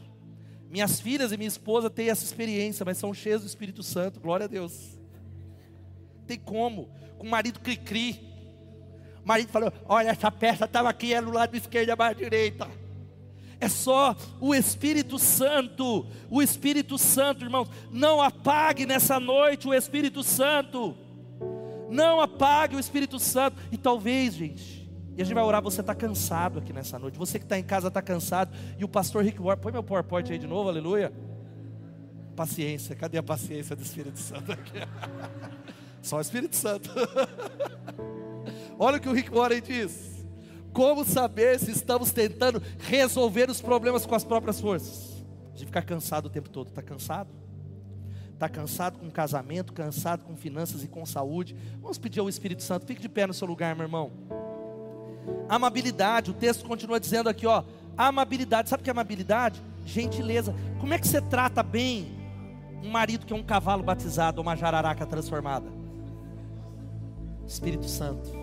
Minhas 0.70 1.00
filhas 1.00 1.32
e 1.32 1.38
minha 1.38 1.48
esposa 1.48 1.90
têm 1.90 2.10
essa 2.10 2.24
experiência, 2.24 2.86
mas 2.86 2.98
são 2.98 3.14
cheias 3.14 3.42
do 3.42 3.48
Espírito 3.48 3.84
Santo, 3.84 4.20
glória 4.20 4.46
a 4.46 4.48
Deus. 4.48 4.98
Tem 6.26 6.40
como, 6.40 6.90
com 7.18 7.28
o 7.28 7.30
marido 7.30 7.60
cri-cri. 7.60 8.20
O 9.24 9.28
marido 9.28 9.50
falou: 9.50 9.72
Olha, 9.86 10.10
essa 10.10 10.32
peça 10.32 10.66
estava 10.66 10.90
aqui, 10.90 11.14
é 11.14 11.20
no 11.20 11.32
lado 11.32 11.56
esquerdo 11.56 11.90
e 11.90 11.96
mais 11.96 12.16
direita. 12.16 12.68
É 13.62 13.70
só 13.70 14.16
o 14.40 14.56
Espírito 14.56 15.20
Santo, 15.20 16.08
o 16.32 16.42
Espírito 16.42 16.98
Santo, 16.98 17.46
irmãos. 17.46 17.70
Não 17.92 18.20
apague 18.20 18.88
nessa 18.88 19.20
noite 19.20 19.68
o 19.68 19.74
Espírito 19.74 20.24
Santo. 20.24 20.98
Não 21.88 22.20
apague 22.20 22.76
o 22.76 22.80
Espírito 22.80 23.20
Santo. 23.20 23.58
E 23.72 23.78
talvez, 23.78 24.34
gente, 24.34 24.90
e 25.16 25.22
a 25.22 25.24
gente 25.24 25.36
vai 25.36 25.44
orar, 25.44 25.62
você 25.62 25.82
está 25.82 25.94
cansado 25.94 26.58
aqui 26.58 26.74
nessa 26.74 26.98
noite. 26.98 27.20
Você 27.20 27.38
que 27.38 27.46
está 27.46 27.60
em 27.60 27.64
casa 27.64 27.90
está 27.90 28.02
cansado. 28.02 28.52
E 28.80 28.84
o 28.84 28.88
pastor 28.88 29.24
Rick 29.24 29.40
Warren, 29.40 29.62
põe 29.62 29.72
meu 29.72 29.84
PowerPoint 29.84 30.32
aí 30.32 30.40
de 30.40 30.48
novo, 30.48 30.68
aleluia. 30.68 31.14
Paciência, 32.36 32.96
cadê 32.96 33.20
a 33.20 33.24
paciência 33.24 33.76
do 33.76 33.84
Espírito 33.84 34.18
Santo 34.18 34.52
aqui? 34.52 34.80
Só 36.02 36.18
o 36.18 36.22
Espírito 36.22 36.56
Santo. 36.56 36.90
Olha 38.80 38.98
o 38.98 39.00
que 39.00 39.08
o 39.08 39.14
Rick 39.14 39.30
Warren 39.30 39.62
diz. 39.62 40.11
Como 40.74 41.04
saber 41.04 41.60
se 41.60 41.72
estamos 41.72 42.12
tentando 42.12 42.62
resolver 42.80 43.50
os 43.50 43.62
problemas 43.62 44.06
com 44.06 44.16
as 44.16 44.24
próprias 44.24 44.60
forças? 44.60 45.24
A 45.54 45.58
gente 45.58 45.68
fica 45.68 45.82
cansado 45.82 46.26
o 46.26 46.30
tempo 46.30 46.50
todo. 46.50 46.70
Está 46.70 46.82
cansado? 46.82 47.42
está 48.42 48.50
cansado 48.50 48.98
com 48.98 49.08
casamento, 49.12 49.72
cansado 49.72 50.24
com 50.24 50.36
finanças 50.36 50.84
e 50.84 50.88
com 50.88 51.06
saúde, 51.06 51.56
vamos 51.80 52.00
pedir 52.00 52.20
ao 52.20 52.28
Espírito 52.28 52.64
Santo, 52.64 52.88
fique 52.88 53.00
de 53.00 53.08
pé 53.08 53.28
no 53.28 53.36
seu 53.36 53.48
lugar, 53.48 53.76
meu 53.76 53.86
irmão. 53.86 54.12
Amabilidade, 55.48 56.32
o 56.32 56.34
texto 56.34 56.66
continua 56.66 57.00
dizendo 57.00 57.30
aqui, 57.30 57.46
ó, 57.46 57.64
amabilidade, 57.96 58.70
sabe 58.70 58.82
o 58.82 58.84
que 58.84 58.90
é 58.90 58.94
amabilidade? 58.94 59.62
Gentileza. 59.86 60.56
Como 60.80 60.92
é 60.92 60.98
que 60.98 61.08
você 61.08 61.22
trata 61.22 61.62
bem 61.62 62.18
um 62.84 62.90
marido 62.90 63.28
que 63.28 63.34
é 63.34 63.36
um 63.36 63.44
cavalo 63.44 63.84
batizado 63.84 64.40
ou 64.40 64.42
uma 64.42 64.56
jararaca 64.56 65.06
transformada? 65.06 65.68
Espírito 67.46 67.88
Santo. 67.88 68.41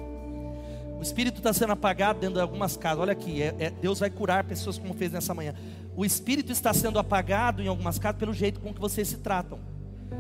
O 0.99 1.03
Espírito 1.03 1.39
está 1.39 1.53
sendo 1.53 1.73
apagado 1.73 2.19
dentro 2.19 2.35
de 2.35 2.41
algumas 2.41 2.77
casas. 2.77 2.99
Olha 2.99 3.13
aqui, 3.13 3.41
é, 3.41 3.55
é, 3.59 3.71
Deus 3.71 4.01
vai 4.01 4.11
curar 4.11 4.43
pessoas 4.43 4.77
como 4.79 4.93
fez 4.95 5.13
nessa 5.13 5.33
manhã. 5.33 5.55
O 5.97 6.05
Espírito 6.05 6.51
está 6.51 6.75
sendo 6.75 6.99
apagado 6.99 7.63
em 7.63 7.69
algumas 7.69 7.99
casas 7.99 8.19
pelo 8.19 8.35
jeito 8.35 8.59
com 8.61 8.75
que 8.75 8.81
vocês 8.81 9.07
se 9.07 9.19
tratam. 9.19 9.61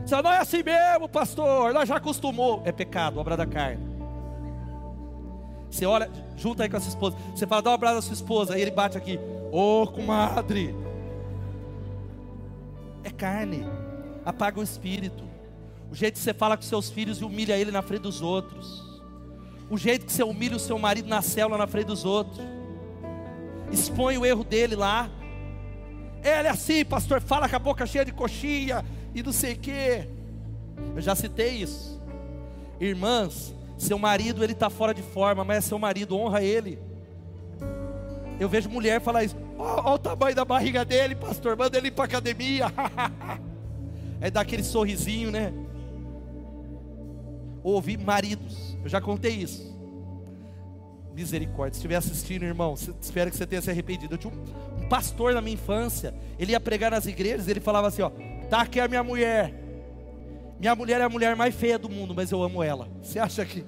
Você 0.04 0.14
fala, 0.14 0.22
não 0.22 0.32
é 0.32 0.38
assim 0.38 0.62
mesmo, 0.62 1.08
pastor, 1.08 1.74
nós 1.74 1.88
já 1.88 1.96
acostumou. 1.96 2.62
É 2.64 2.70
pecado, 2.70 3.18
obra 3.18 3.36
da 3.36 3.44
carne. 3.44 3.82
Você 5.68 5.84
olha, 5.84 6.08
junta 6.36 6.62
aí 6.62 6.68
com 6.68 6.76
a 6.76 6.80
sua 6.80 6.90
esposa. 6.90 7.16
Você 7.34 7.46
fala, 7.46 7.60
dá 7.60 7.70
um 7.70 7.74
abraço 7.74 7.98
à 7.98 8.02
sua 8.02 8.14
esposa. 8.14 8.54
Aí 8.54 8.62
ele 8.62 8.70
bate 8.70 8.96
aqui, 8.96 9.18
ô 9.50 9.82
oh, 9.82 9.86
comadre. 9.88 10.74
É 13.02 13.10
carne, 13.10 13.66
apaga 14.24 14.60
o 14.60 14.62
espírito. 14.62 15.24
O 15.90 15.94
jeito 15.94 16.14
que 16.14 16.20
você 16.20 16.32
fala 16.32 16.56
com 16.56 16.62
seus 16.62 16.88
filhos 16.88 17.20
e 17.20 17.24
humilha 17.24 17.56
ele 17.56 17.72
na 17.72 17.82
frente 17.82 18.02
dos 18.02 18.22
outros. 18.22 18.87
O 19.70 19.76
jeito 19.76 20.06
que 20.06 20.12
você 20.12 20.22
humilha 20.22 20.56
o 20.56 20.60
seu 20.60 20.78
marido 20.78 21.08
na 21.08 21.20
célula 21.20 21.58
na 21.58 21.66
frente 21.66 21.86
dos 21.86 22.04
outros. 22.04 22.40
Expõe 23.70 24.16
o 24.16 24.24
erro 24.24 24.44
dele 24.44 24.74
lá. 24.74 25.10
Ele 26.22 26.48
é 26.48 26.50
assim, 26.50 26.84
pastor, 26.84 27.20
fala 27.20 27.48
com 27.48 27.56
a 27.56 27.58
boca 27.58 27.86
cheia 27.86 28.04
de 28.04 28.12
coxinha 28.12 28.84
e 29.14 29.22
não 29.22 29.32
sei 29.32 29.52
o 29.52 29.58
quê. 29.58 30.08
Eu 30.96 31.02
já 31.02 31.14
citei 31.14 31.50
isso. 31.50 32.00
Irmãs, 32.80 33.54
seu 33.76 33.98
marido 33.98 34.42
ele 34.42 34.52
está 34.52 34.70
fora 34.70 34.94
de 34.94 35.02
forma, 35.02 35.44
mas 35.44 35.58
é 35.58 35.60
seu 35.60 35.78
marido, 35.78 36.16
honra 36.16 36.42
ele. 36.42 36.78
Eu 38.40 38.48
vejo 38.48 38.68
mulher 38.68 39.00
falar 39.00 39.24
isso. 39.24 39.36
Olha 39.58 39.94
o 39.94 39.98
tamanho 39.98 40.34
da 40.34 40.44
barriga 40.44 40.84
dele, 40.84 41.14
pastor. 41.14 41.56
Manda 41.56 41.76
ele 41.76 41.88
ir 41.88 41.90
para 41.90 42.04
academia. 42.04 42.66
é 44.20 44.30
daquele 44.30 44.62
sorrisinho, 44.62 45.30
né? 45.30 45.52
Ouvi 47.62 47.96
maridos. 47.96 48.77
Eu 48.88 48.90
já 48.90 49.02
contei 49.02 49.32
isso. 49.32 49.76
Misericórdia. 51.14 51.74
Se 51.74 51.80
estiver 51.80 51.96
assistindo, 51.96 52.42
irmão, 52.44 52.72
espero 52.72 53.30
que 53.30 53.36
você 53.36 53.46
tenha 53.46 53.60
se 53.60 53.68
arrependido. 53.70 54.14
Eu 54.14 54.18
tinha 54.18 54.32
um, 54.32 54.82
um 54.82 54.88
pastor 54.88 55.34
na 55.34 55.42
minha 55.42 55.52
infância. 55.52 56.14
Ele 56.38 56.52
ia 56.52 56.60
pregar 56.60 56.90
nas 56.90 57.04
igrejas. 57.04 57.48
Ele 57.48 57.60
falava 57.60 57.88
assim: 57.88 58.00
Ó, 58.00 58.10
tá 58.48 58.62
aqui 58.62 58.80
a 58.80 58.88
minha 58.88 59.04
mulher. 59.04 59.52
Minha 60.58 60.74
mulher 60.74 61.02
é 61.02 61.04
a 61.04 61.08
mulher 61.08 61.36
mais 61.36 61.54
feia 61.54 61.78
do 61.78 61.90
mundo, 61.90 62.14
mas 62.14 62.30
eu 62.30 62.42
amo 62.42 62.62
ela. 62.62 62.88
Você 63.02 63.18
acha 63.18 63.44
que. 63.44 63.62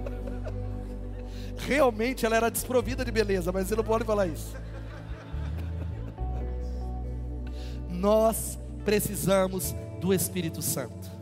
Realmente 1.66 2.26
ela 2.26 2.36
era 2.36 2.50
desprovida 2.50 3.06
de 3.06 3.10
beleza, 3.10 3.50
mas 3.50 3.68
você 3.68 3.74
não 3.74 3.84
pode 3.84 4.04
falar 4.04 4.26
isso. 4.26 4.54
Nós 7.88 8.58
precisamos 8.84 9.74
do 9.98 10.12
Espírito 10.12 10.60
Santo. 10.60 11.13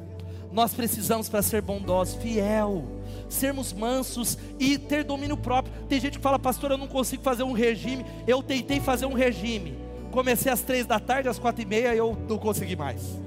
Nós 0.53 0.75
precisamos 0.75 1.29
para 1.29 1.41
ser 1.43 1.63
bondosos, 1.63 2.15
fiel, 2.17 2.85
sermos 3.29 3.73
mansos 3.73 4.37
e 4.59 4.77
ter 4.77 5.03
domínio 5.03 5.37
próprio. 5.37 5.73
Tem 5.89 5.99
gente 5.99 6.19
que 6.19 6.23
fala, 6.23 6.39
pastor, 6.39 6.73
eu 6.73 6.79
não 6.79 6.87
consigo 6.87 7.23
fazer 7.23 7.43
um 7.43 7.53
regime. 7.53 8.05
Eu 8.27 8.43
tentei 8.43 8.79
fazer 8.79 9.07
um 9.07 9.15
regime. 9.15 9.79
Comecei 10.11 10.53
às 10.53 10.61
três 10.61 10.85
da 10.85 11.01
tarde, 11.01 11.29
às 11.29 11.39
quatro 11.39 11.63
e 11.63 11.65
meia, 11.65 11.95
eu 11.95 12.17
não 12.29 12.37
consegui 12.37 12.77
mais. 12.77 13.19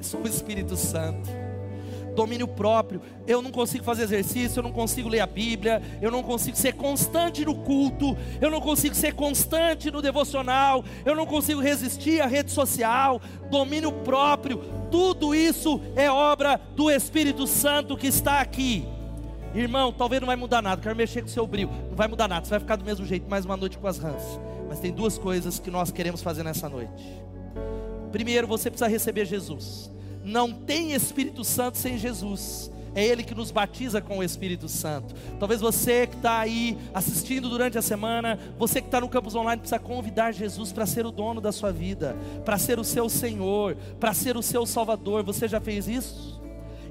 Sou 0.00 0.22
o 0.22 0.26
Espírito 0.26 0.76
Santo 0.76 1.43
domínio 2.14 2.48
próprio. 2.48 3.00
Eu 3.26 3.42
não 3.42 3.50
consigo 3.50 3.84
fazer 3.84 4.04
exercício, 4.04 4.58
eu 4.58 4.62
não 4.62 4.72
consigo 4.72 5.08
ler 5.08 5.20
a 5.20 5.26
Bíblia, 5.26 5.82
eu 6.00 6.10
não 6.10 6.22
consigo 6.22 6.56
ser 6.56 6.74
constante 6.74 7.44
no 7.44 7.54
culto, 7.54 8.16
eu 8.40 8.50
não 8.50 8.60
consigo 8.60 8.94
ser 8.94 9.14
constante 9.14 9.90
no 9.90 10.00
devocional, 10.00 10.84
eu 11.04 11.14
não 11.14 11.26
consigo 11.26 11.60
resistir 11.60 12.20
à 12.20 12.26
rede 12.26 12.50
social, 12.50 13.20
domínio 13.50 13.92
próprio. 13.92 14.58
Tudo 14.90 15.34
isso 15.34 15.80
é 15.96 16.10
obra 16.10 16.60
do 16.76 16.90
Espírito 16.90 17.46
Santo 17.46 17.96
que 17.96 18.06
está 18.06 18.40
aqui. 18.40 18.86
Irmão, 19.54 19.92
talvez 19.92 20.20
não 20.20 20.26
vai 20.26 20.36
mudar 20.36 20.60
nada, 20.60 20.82
quero 20.82 20.96
mexer 20.96 21.20
com 21.20 21.28
o 21.28 21.30
seu 21.30 21.46
brilho, 21.46 21.70
não 21.88 21.96
vai 21.96 22.08
mudar 22.08 22.26
nada, 22.26 22.44
você 22.44 22.50
vai 22.50 22.60
ficar 22.60 22.74
do 22.74 22.84
mesmo 22.84 23.06
jeito 23.06 23.28
mais 23.30 23.44
uma 23.44 23.56
noite 23.56 23.78
com 23.78 23.86
as 23.86 23.98
rãs. 23.98 24.22
Mas 24.68 24.80
tem 24.80 24.92
duas 24.92 25.16
coisas 25.16 25.60
que 25.60 25.70
nós 25.70 25.92
queremos 25.92 26.22
fazer 26.22 26.42
nessa 26.42 26.68
noite. 26.68 27.22
Primeiro, 28.10 28.46
você 28.46 28.70
precisa 28.70 28.88
receber 28.88 29.24
Jesus. 29.24 29.90
Não 30.24 30.50
tem 30.50 30.92
Espírito 30.92 31.44
Santo 31.44 31.76
sem 31.76 31.98
Jesus. 31.98 32.70
É 32.94 33.04
Ele 33.04 33.24
que 33.24 33.34
nos 33.34 33.50
batiza 33.50 34.00
com 34.00 34.18
o 34.18 34.22
Espírito 34.22 34.68
Santo. 34.68 35.14
Talvez 35.38 35.60
você 35.60 36.06
que 36.06 36.16
está 36.16 36.38
aí 36.38 36.78
assistindo 36.94 37.48
durante 37.48 37.76
a 37.76 37.82
semana, 37.82 38.38
você 38.56 38.80
que 38.80 38.86
está 38.86 39.00
no 39.00 39.08
campus 39.08 39.34
online, 39.34 39.60
precisa 39.60 39.80
convidar 39.80 40.32
Jesus 40.32 40.72
para 40.72 40.86
ser 40.86 41.04
o 41.04 41.10
dono 41.10 41.40
da 41.40 41.50
sua 41.50 41.72
vida, 41.72 42.16
para 42.44 42.56
ser 42.56 42.78
o 42.78 42.84
seu 42.84 43.08
Senhor, 43.08 43.76
para 43.98 44.14
ser 44.14 44.36
o 44.36 44.42
seu 44.42 44.64
Salvador. 44.64 45.24
Você 45.24 45.48
já 45.48 45.60
fez 45.60 45.88
isso? 45.88 46.40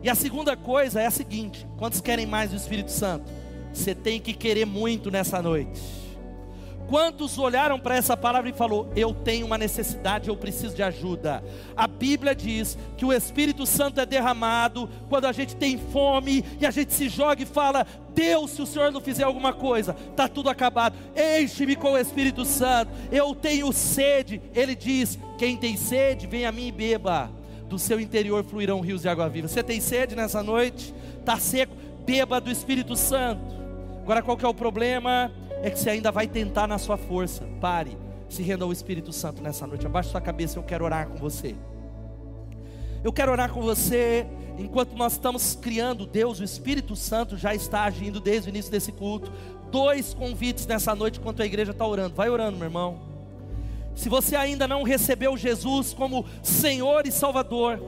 E 0.03 0.09
a 0.09 0.15
segunda 0.15 0.57
coisa 0.57 1.01
é 1.01 1.05
a 1.05 1.11
seguinte: 1.11 1.65
quantos 1.77 2.01
querem 2.01 2.25
mais 2.25 2.51
do 2.51 2.57
Espírito 2.57 2.91
Santo? 2.91 3.31
Você 3.73 3.95
tem 3.95 4.19
que 4.19 4.33
querer 4.33 4.65
muito 4.65 5.09
nessa 5.09 5.41
noite. 5.41 6.02
Quantos 6.87 7.37
olharam 7.37 7.79
para 7.79 7.95
essa 7.95 8.15
palavra 8.15 8.49
e 8.49 8.53
falou: 8.53 8.91
"Eu 8.95 9.13
tenho 9.13 9.45
uma 9.45 9.57
necessidade, 9.57 10.29
eu 10.29 10.37
preciso 10.37 10.75
de 10.75 10.83
ajuda". 10.83 11.43
A 11.75 11.87
Bíblia 11.87 12.35
diz 12.35 12.77
que 12.97 13.05
o 13.05 13.13
Espírito 13.13 13.65
Santo 13.65 13.99
é 13.99 14.05
derramado 14.05 14.89
quando 15.09 15.25
a 15.25 15.31
gente 15.31 15.55
tem 15.55 15.77
fome 15.77 16.43
e 16.59 16.65
a 16.65 16.71
gente 16.71 16.93
se 16.93 17.09
joga 17.09 17.41
e 17.41 17.45
fala: 17.45 17.87
"Deus, 18.13 18.51
se 18.51 18.61
o 18.61 18.65
Senhor 18.65 18.91
não 18.91 19.01
fizer 19.01 19.23
alguma 19.23 19.53
coisa, 19.53 19.93
tá 20.15 20.27
tudo 20.27 20.49
acabado. 20.49 20.95
Enche-me 21.15 21.75
com 21.75 21.93
o 21.93 21.97
Espírito 21.97 22.45
Santo. 22.45 22.91
Eu 23.11 23.33
tenho 23.33 23.71
sede". 23.71 24.41
Ele 24.53 24.75
diz: 24.75 25.17
"Quem 25.37 25.57
tem 25.57 25.75
sede, 25.77 26.27
vem 26.27 26.45
a 26.45 26.51
mim 26.51 26.67
e 26.67 26.71
beba. 26.71 27.31
Do 27.67 27.79
seu 27.79 27.99
interior 27.99 28.43
fluirão 28.43 28.81
rios 28.81 29.01
de 29.01 29.09
água 29.09 29.29
viva". 29.29 29.47
Você 29.47 29.63
tem 29.63 29.79
sede 29.79 30.15
nessa 30.15 30.43
noite? 30.43 30.93
Tá 31.25 31.37
seco? 31.37 31.75
Beba 32.05 32.41
do 32.41 32.51
Espírito 32.51 32.95
Santo. 32.95 33.63
Agora 34.03 34.21
qual 34.21 34.35
que 34.35 34.43
é 34.43 34.47
o 34.47 34.53
problema? 34.53 35.31
É 35.63 35.71
que 35.71 35.79
você 35.79 35.89
ainda 35.89 36.11
vai 36.11 36.27
tentar 36.27 36.67
na 36.67 36.77
sua 36.77 36.97
força. 36.97 37.47
Pare, 37.61 37.97
se 38.27 38.43
renda 38.43 38.65
ao 38.65 38.71
Espírito 38.71 39.13
Santo 39.13 39.41
nessa 39.41 39.65
noite. 39.65 39.85
Abaixe 39.85 40.09
sua 40.09 40.19
cabeça, 40.19 40.59
eu 40.59 40.63
quero 40.63 40.83
orar 40.83 41.07
com 41.07 41.15
você. 41.15 41.55
Eu 43.01 43.13
quero 43.13 43.31
orar 43.31 43.49
com 43.49 43.61
você 43.61 44.27
enquanto 44.57 44.93
nós 44.95 45.13
estamos 45.13 45.55
criando 45.55 46.05
Deus, 46.05 46.39
o 46.39 46.43
Espírito 46.43 46.95
Santo 46.95 47.37
já 47.37 47.55
está 47.55 47.83
agindo 47.83 48.19
desde 48.19 48.49
o 48.49 48.51
início 48.51 48.69
desse 48.69 48.91
culto. 48.91 49.31
Dois 49.71 50.13
convites 50.13 50.67
nessa 50.67 50.93
noite 50.93 51.17
enquanto 51.17 51.41
a 51.41 51.45
igreja 51.45 51.71
está 51.71 51.87
orando. 51.87 52.13
Vai 52.13 52.29
orando, 52.29 52.57
meu 52.57 52.67
irmão. 52.67 52.99
Se 53.95 54.09
você 54.09 54.35
ainda 54.35 54.67
não 54.67 54.83
recebeu 54.83 55.37
Jesus 55.37 55.93
como 55.93 56.25
Senhor 56.41 57.07
e 57.07 57.11
Salvador, 57.11 57.79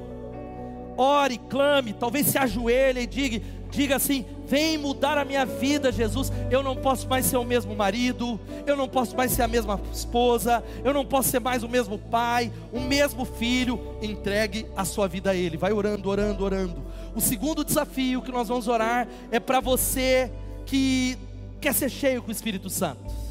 ore, 0.96 1.38
clame, 1.50 1.94
talvez 1.94 2.28
se 2.28 2.38
ajoelhe 2.38 3.02
e 3.02 3.08
diga: 3.08 3.46
Diga 3.70 3.98
assim: 3.98 4.26
vem 4.46 4.78
mudar 4.78 5.18
a 5.18 5.26
minha 5.26 5.46
vida, 5.46 5.92
Jesus. 5.92 6.32
Eu 6.50 6.64
não 6.64 6.76
posso 6.76 7.08
mais 7.08 7.26
ser 7.26 7.38
o 7.38 7.44
mesmo 7.44 7.76
marido, 7.76 8.40
eu 8.66 8.76
não 8.76 8.88
posso 8.88 9.16
mais 9.16 9.32
ser 9.32 9.44
a 9.44 9.48
mesma 9.48 9.80
esposa, 9.92 10.64
eu 10.84 10.94
não 10.94 11.06
posso 11.06 11.30
ser 11.30 11.40
mais 11.40 11.64
o 11.64 11.70
mesmo 11.70 11.98
pai, 11.98 12.52
o 12.72 12.80
mesmo 12.80 13.26
filho. 13.26 13.80
Entregue 14.02 14.66
a 14.76 14.86
sua 14.86 15.08
vida 15.08 15.32
a 15.32 15.36
Ele. 15.36 15.58
Vai 15.58 15.74
orando, 15.74 16.10
orando, 16.10 16.44
orando. 16.44 16.84
O 17.16 17.22
segundo 17.22 17.64
desafio 17.64 18.22
que 18.22 18.32
nós 18.32 18.48
vamos 18.48 18.68
orar 18.68 19.08
é 19.32 19.40
para 19.40 19.60
você 19.60 20.32
que 20.66 21.18
quer 21.60 21.74
ser 21.74 21.90
cheio 21.90 22.22
com 22.22 22.30
o 22.30 22.32
Espírito 22.32 22.70
Santo. 22.70 23.25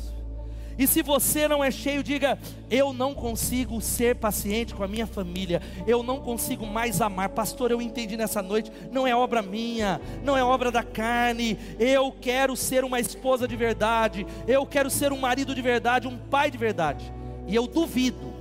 E 0.78 0.86
se 0.86 1.02
você 1.02 1.46
não 1.46 1.62
é 1.62 1.70
cheio, 1.70 2.02
diga: 2.02 2.38
Eu 2.70 2.92
não 2.92 3.14
consigo 3.14 3.80
ser 3.80 4.16
paciente 4.16 4.74
com 4.74 4.82
a 4.82 4.88
minha 4.88 5.06
família, 5.06 5.62
eu 5.86 6.02
não 6.02 6.20
consigo 6.20 6.66
mais 6.66 7.00
amar. 7.00 7.28
Pastor, 7.30 7.70
eu 7.70 7.80
entendi 7.80 8.16
nessa 8.16 8.42
noite, 8.42 8.70
não 8.90 9.06
é 9.06 9.14
obra 9.14 9.42
minha, 9.42 10.00
não 10.22 10.36
é 10.36 10.42
obra 10.42 10.70
da 10.70 10.82
carne. 10.82 11.58
Eu 11.78 12.12
quero 12.12 12.56
ser 12.56 12.84
uma 12.84 13.00
esposa 13.00 13.46
de 13.46 13.56
verdade, 13.56 14.26
eu 14.46 14.66
quero 14.66 14.90
ser 14.90 15.12
um 15.12 15.18
marido 15.18 15.54
de 15.54 15.62
verdade, 15.62 16.08
um 16.08 16.18
pai 16.18 16.50
de 16.50 16.58
verdade. 16.58 17.12
E 17.46 17.54
eu 17.54 17.66
duvido 17.66 18.32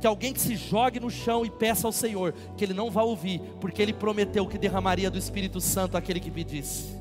que 0.00 0.06
alguém 0.06 0.34
que 0.34 0.40
se 0.40 0.54
jogue 0.54 1.00
no 1.00 1.10
chão 1.10 1.46
e 1.46 1.50
peça 1.50 1.86
ao 1.86 1.92
Senhor, 1.92 2.34
que 2.58 2.64
Ele 2.64 2.74
não 2.74 2.90
vai 2.90 3.04
ouvir, 3.04 3.40
porque 3.58 3.80
Ele 3.80 3.92
prometeu 3.92 4.46
que 4.46 4.58
derramaria 4.58 5.10
do 5.10 5.16
Espírito 5.16 5.62
Santo 5.62 5.96
aquele 5.96 6.20
que 6.20 6.30
pedisse, 6.30 6.94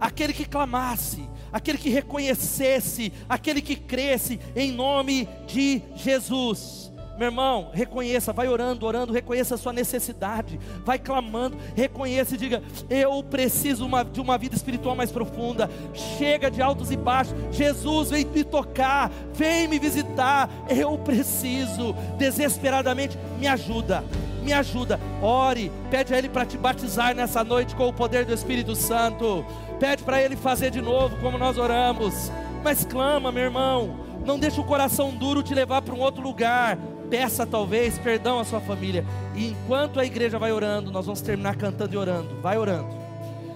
aquele 0.00 0.32
que 0.32 0.44
clamasse 0.44 1.28
aquele 1.52 1.78
que 1.78 1.88
reconhecesse, 1.88 3.12
aquele 3.28 3.60
que 3.60 3.76
cresce 3.76 4.40
em 4.54 4.72
nome 4.72 5.28
de 5.46 5.82
Jesus. 5.94 6.90
Meu 7.18 7.28
irmão, 7.28 7.68
reconheça, 7.74 8.32
vai 8.32 8.48
orando, 8.48 8.86
orando, 8.86 9.12
reconheça 9.12 9.54
a 9.54 9.58
sua 9.58 9.74
necessidade, 9.74 10.58
vai 10.86 10.98
clamando, 10.98 11.54
reconheça 11.76 12.34
e 12.34 12.38
diga: 12.38 12.62
Eu 12.88 13.22
preciso 13.22 13.84
uma, 13.84 14.02
de 14.02 14.22
uma 14.22 14.38
vida 14.38 14.54
espiritual 14.54 14.96
mais 14.96 15.12
profunda. 15.12 15.68
Chega 15.92 16.50
de 16.50 16.62
altos 16.62 16.90
e 16.90 16.96
baixos. 16.96 17.34
Jesus 17.52 18.08
vem 18.08 18.24
me 18.24 18.42
tocar, 18.42 19.10
vem 19.34 19.68
me 19.68 19.78
visitar. 19.78 20.48
Eu 20.70 20.96
preciso, 20.96 21.94
desesperadamente, 22.16 23.18
me 23.38 23.46
ajuda 23.46 24.02
me 24.40 24.52
ajuda. 24.52 24.98
Ore, 25.22 25.70
pede 25.90 26.14
a 26.14 26.18
Ele 26.18 26.28
para 26.28 26.44
te 26.44 26.56
batizar 26.56 27.14
nessa 27.14 27.44
noite 27.44 27.74
com 27.74 27.88
o 27.88 27.92
poder 27.92 28.24
do 28.24 28.32
Espírito 28.32 28.74
Santo. 28.74 29.44
Pede 29.78 30.02
para 30.02 30.22
Ele 30.22 30.36
fazer 30.36 30.70
de 30.70 30.80
novo 30.80 31.16
como 31.20 31.38
nós 31.38 31.58
oramos. 31.58 32.30
Mas 32.62 32.84
clama, 32.84 33.30
meu 33.30 33.44
irmão. 33.44 34.00
Não 34.24 34.38
deixe 34.38 34.60
o 34.60 34.64
coração 34.64 35.10
duro 35.10 35.42
te 35.42 35.54
levar 35.54 35.82
para 35.82 35.94
um 35.94 36.00
outro 36.00 36.22
lugar. 36.22 36.76
Peça 37.08 37.46
talvez 37.46 37.98
perdão 37.98 38.38
à 38.38 38.44
sua 38.44 38.60
família. 38.60 39.04
E 39.34 39.48
enquanto 39.48 39.98
a 39.98 40.04
igreja 40.04 40.38
vai 40.38 40.52
orando, 40.52 40.90
nós 40.90 41.06
vamos 41.06 41.20
terminar 41.20 41.56
cantando 41.56 41.94
e 41.94 41.96
orando. 41.96 42.40
Vai 42.40 42.58
orando. 42.58 42.88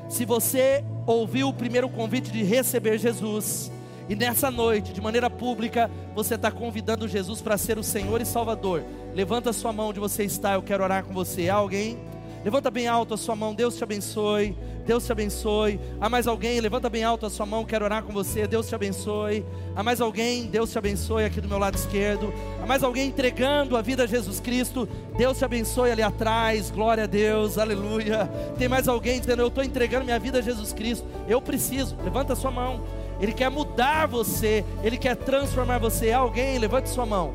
Se 0.08 0.24
você 0.24 0.84
ouviu 1.06 1.48
o 1.48 1.52
primeiro 1.52 1.88
convite 1.88 2.30
de 2.30 2.42
receber 2.42 2.98
Jesus, 2.98 3.70
E 4.08 4.14
nessa 4.14 4.50
noite, 4.50 4.92
de 4.92 5.00
maneira 5.00 5.30
pública, 5.30 5.90
você 6.14 6.34
está 6.34 6.50
convidando 6.50 7.08
Jesus 7.08 7.40
para 7.40 7.56
ser 7.56 7.78
o 7.78 7.82
Senhor 7.82 8.20
e 8.20 8.26
Salvador. 8.26 8.84
Levanta 9.14 9.50
a 9.50 9.52
sua 9.52 9.72
mão 9.72 9.88
onde 9.88 10.00
você 10.00 10.24
está, 10.24 10.54
eu 10.54 10.62
quero 10.62 10.84
orar 10.84 11.04
com 11.04 11.14
você. 11.14 11.48
Há 11.48 11.54
alguém? 11.54 11.98
Levanta 12.44 12.70
bem 12.70 12.86
alto 12.86 13.14
a 13.14 13.16
sua 13.16 13.34
mão, 13.34 13.54
Deus 13.54 13.76
te 13.76 13.82
abençoe. 13.82 14.54
Deus 14.84 15.06
te 15.06 15.12
abençoe. 15.12 15.80
Há 15.98 16.10
mais 16.10 16.26
alguém? 16.26 16.60
Levanta 16.60 16.90
bem 16.90 17.02
alto 17.02 17.24
a 17.24 17.30
sua 17.30 17.46
mão, 17.46 17.64
quero 17.64 17.86
orar 17.86 18.02
com 18.02 18.12
você. 18.12 18.46
Deus 18.46 18.68
te 18.68 18.74
abençoe. 18.74 19.44
Há 19.74 19.82
mais 19.82 19.98
alguém? 20.00 20.44
Deus 20.46 20.70
te 20.70 20.76
abençoe 20.76 21.24
aqui 21.24 21.40
do 21.40 21.48
meu 21.48 21.58
lado 21.58 21.74
esquerdo. 21.74 22.32
Há 22.62 22.66
mais 22.66 22.82
alguém 22.82 23.08
entregando 23.08 23.76
a 23.76 23.82
vida 23.82 24.02
a 24.02 24.06
Jesus 24.06 24.40
Cristo? 24.40 24.86
Deus 25.16 25.38
te 25.38 25.44
abençoe 25.44 25.90
ali 25.90 26.02
atrás. 26.02 26.70
Glória 26.70 27.04
a 27.04 27.06
Deus, 27.06 27.56
aleluia. 27.56 28.26
Tem 28.58 28.68
mais 28.68 28.86
alguém 28.86 29.20
dizendo: 29.20 29.40
Eu 29.40 29.48
estou 29.48 29.64
entregando 29.64 30.04
minha 30.04 30.18
vida 30.18 30.38
a 30.38 30.42
Jesus 30.42 30.72
Cristo. 30.74 31.06
Eu 31.26 31.40
preciso. 31.40 31.96
Levanta 32.04 32.34
a 32.34 32.36
sua 32.36 32.50
mão. 32.50 32.84
Ele 33.20 33.32
quer 33.32 33.50
mudar 33.50 34.06
você, 34.06 34.64
Ele 34.82 34.96
quer 34.96 35.16
transformar 35.16 35.78
você. 35.78 36.12
Alguém, 36.12 36.58
levante 36.58 36.88
sua 36.88 37.06
mão. 37.06 37.32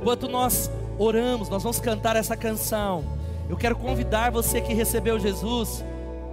Enquanto 0.00 0.28
nós 0.28 0.70
oramos, 0.98 1.48
nós 1.48 1.62
vamos 1.62 1.78
cantar 1.78 2.16
essa 2.16 2.36
canção. 2.36 3.04
Eu 3.48 3.56
quero 3.56 3.76
convidar 3.76 4.30
você 4.30 4.60
que 4.60 4.72
recebeu 4.72 5.18
Jesus, 5.18 5.84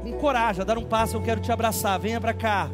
com 0.02 0.12
coragem, 0.14 0.62
a 0.62 0.66
dar 0.66 0.78
um 0.78 0.86
passo. 0.86 1.18
Eu 1.18 1.22
quero 1.22 1.42
te 1.42 1.52
abraçar. 1.52 2.00
Venha 2.00 2.20
para 2.22 2.34
cá. 2.34 2.70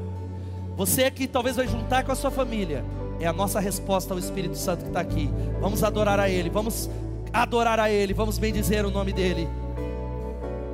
Você 0.77 1.09
que 1.09 1.27
talvez 1.27 1.55
vai 1.55 1.67
juntar 1.67 2.03
com 2.03 2.11
a 2.11 2.15
sua 2.15 2.29
família, 2.29 2.83
é 3.19 3.25
a 3.25 3.33
nossa 3.33 3.59
resposta 3.59 4.13
ao 4.13 4.19
Espírito 4.19 4.57
Santo 4.57 4.83
que 4.83 4.89
está 4.89 4.99
aqui. 4.99 5.29
Vamos 5.59 5.83
adorar 5.83 6.19
a 6.19 6.29
Ele, 6.29 6.49
vamos 6.49 6.89
adorar 7.31 7.79
a 7.79 7.89
Ele, 7.89 8.13
vamos 8.13 8.37
bendizer 8.37 8.85
o 8.85 8.91
nome 8.91 9.13
dEle. 9.13 9.47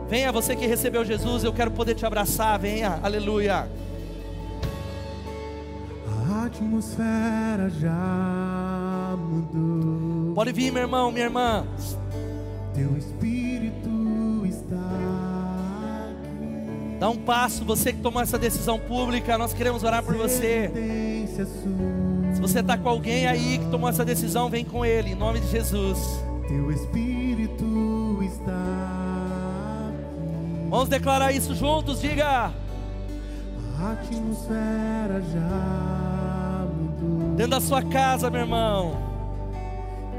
Venha, 0.09 0.31
você 0.31 0.55
que 0.55 0.65
recebeu 0.65 1.05
Jesus, 1.05 1.43
eu 1.43 1.53
quero 1.53 1.71
poder 1.71 1.95
te 1.95 2.05
abraçar. 2.05 2.59
Venha, 2.59 2.99
aleluia 3.01 3.69
atmosfera 6.31 7.69
já 7.79 9.15
mudou. 9.17 10.33
Pode 10.33 10.51
vir, 10.51 10.71
meu 10.71 10.83
irmão, 10.83 11.11
minha 11.11 11.25
irmã. 11.25 11.65
Teu 12.73 12.97
espírito 12.97 14.45
está 14.45 14.75
aqui. 16.09 16.97
Dá 16.99 17.09
um 17.09 17.17
passo, 17.17 17.65
você 17.65 17.91
que 17.93 17.99
tomou 17.99 18.21
essa 18.21 18.37
decisão 18.37 18.79
pública, 18.79 19.37
nós 19.37 19.53
queremos 19.53 19.83
orar 19.83 20.03
por 20.03 20.15
você. 20.15 20.71
Se 22.33 22.39
você 22.39 22.59
está 22.59 22.77
com 22.77 22.89
alguém 22.89 23.27
aí 23.27 23.57
que 23.57 23.65
tomou 23.69 23.89
essa 23.89 24.05
decisão, 24.05 24.49
vem 24.49 24.63
com 24.63 24.85
ele, 24.85 25.11
em 25.11 25.15
nome 25.15 25.39
de 25.39 25.47
Jesus. 25.47 25.97
Teu 26.47 26.71
espírito 26.71 28.19
está 28.23 28.51
aqui. 29.89 30.69
Vamos 30.69 30.89
declarar 30.89 31.31
isso 31.31 31.53
juntos, 31.53 32.01
diga. 32.01 32.51
A 33.79 33.91
atmosfera 33.91 35.21
já 35.33 36.00
dentro 37.35 37.51
da 37.51 37.61
sua 37.61 37.81
casa, 37.81 38.29
meu 38.29 38.41
irmão. 38.41 38.97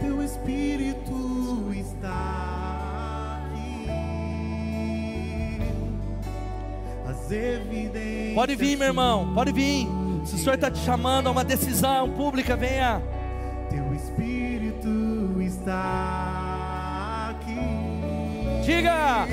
Teu 0.00 0.22
espírito 0.22 1.72
está 1.74 3.40
aqui. 3.46 3.88
As 7.08 7.30
evidências. 7.30 8.34
Pode 8.34 8.56
vir, 8.56 8.76
meu 8.76 8.88
irmão, 8.88 9.32
pode 9.34 9.52
vir. 9.52 9.86
Se 10.24 10.34
o 10.34 10.38
Senhor 10.38 10.54
está 10.54 10.70
te 10.70 10.78
chamando 10.78 11.28
a 11.28 11.30
uma 11.30 11.44
decisão 11.44 12.10
pública, 12.10 12.56
venha. 12.56 13.02
Teu 13.70 13.94
espírito 13.94 15.40
está 15.40 17.30
aqui. 17.30 18.64
Diga. 18.64 19.26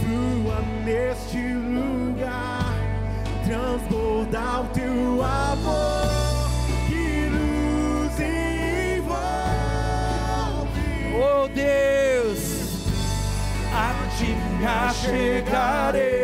Flua 0.00 0.60
neste 0.84 1.38
lugar, 1.38 2.74
transbordar 3.44 4.62
o 4.62 4.68
teu 4.68 5.22
amor. 5.22 5.99
Me 15.08 16.19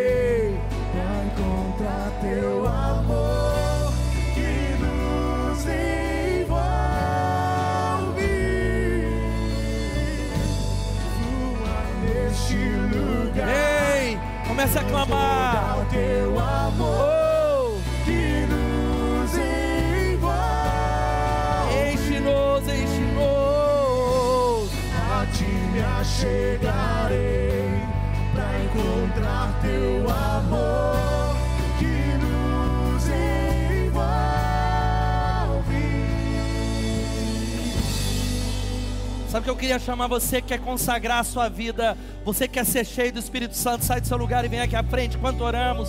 que 39.46 39.50
eu 39.50 39.54
queria 39.54 39.78
chamar 39.78 40.08
você 40.08 40.42
que 40.42 40.48
quer 40.48 40.58
consagrar 40.58 41.20
a 41.20 41.24
sua 41.24 41.48
vida, 41.48 41.96
você 42.24 42.48
que 42.48 42.54
quer 42.54 42.66
ser 42.66 42.84
cheio 42.84 43.12
do 43.12 43.20
Espírito 43.20 43.54
Santo, 43.54 43.84
sai 43.84 44.00
do 44.00 44.06
seu 44.08 44.16
lugar 44.16 44.44
e 44.44 44.48
vem 44.48 44.58
aqui 44.58 44.74
à 44.74 44.82
frente 44.82 45.16
enquanto 45.16 45.40
oramos. 45.42 45.88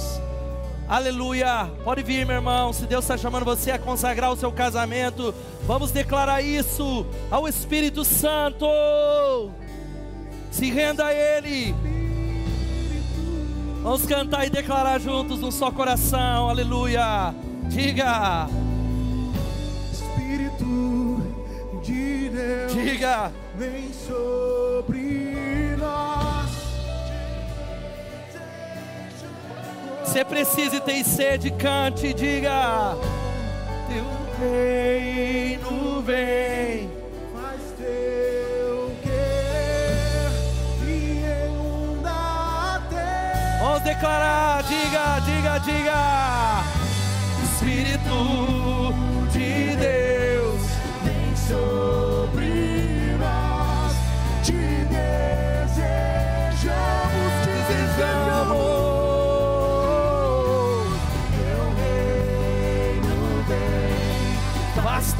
Aleluia. 0.87 1.67
Pode 1.83 2.03
vir, 2.03 2.23
meu 2.23 2.35
irmão. 2.35 2.71
Se 2.71 2.85
Deus 2.85 3.03
está 3.03 3.17
chamando 3.17 3.43
você 3.43 3.71
a 3.71 3.79
consagrar 3.79 4.31
o 4.31 4.35
seu 4.35 4.51
casamento, 4.51 5.33
vamos 5.65 5.89
declarar 5.89 6.39
isso 6.39 7.03
ao 7.31 7.47
Espírito 7.47 8.05
Santo. 8.05 8.67
Se 10.51 10.69
renda 10.69 11.07
a 11.07 11.13
Ele. 11.15 11.73
Vamos 13.81 14.05
cantar 14.05 14.45
e 14.45 14.51
declarar 14.51 14.99
juntos 14.99 15.41
um 15.41 15.49
só 15.49 15.71
coração. 15.71 16.47
Aleluia. 16.47 17.33
Diga. 17.69 18.47
Espírito 19.91 21.23
de 21.81 22.29
Deus. 22.29 22.71
Diga. 22.71 23.46
Vem 23.57 23.91
sobre 23.91 25.75
nós. 25.79 26.49
Você 30.05 30.23
precisa 30.23 30.75
e 30.75 30.79
tem 30.79 31.03
sede, 31.03 31.49
cante, 31.49 32.13
diga. 32.13 32.95
Teu 33.89 34.05
reino 34.39 36.03
vem. 36.03 36.87
Vamos 43.59 43.81
declarar, 43.81 44.61
diga, 44.63 45.19
diga, 45.25 45.57
diga. 45.59 46.63
Espírito 47.43 48.56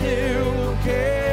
vem, 0.08 0.78
faz 0.84 1.27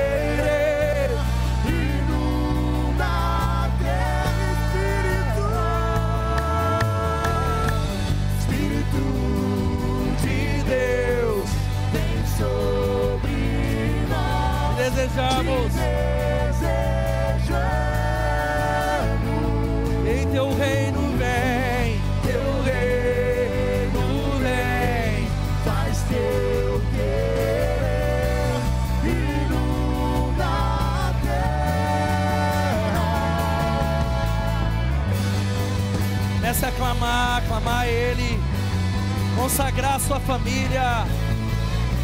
família. 40.24 41.06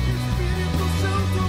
Espírito 0.07 0.85
Santo. 1.01 1.41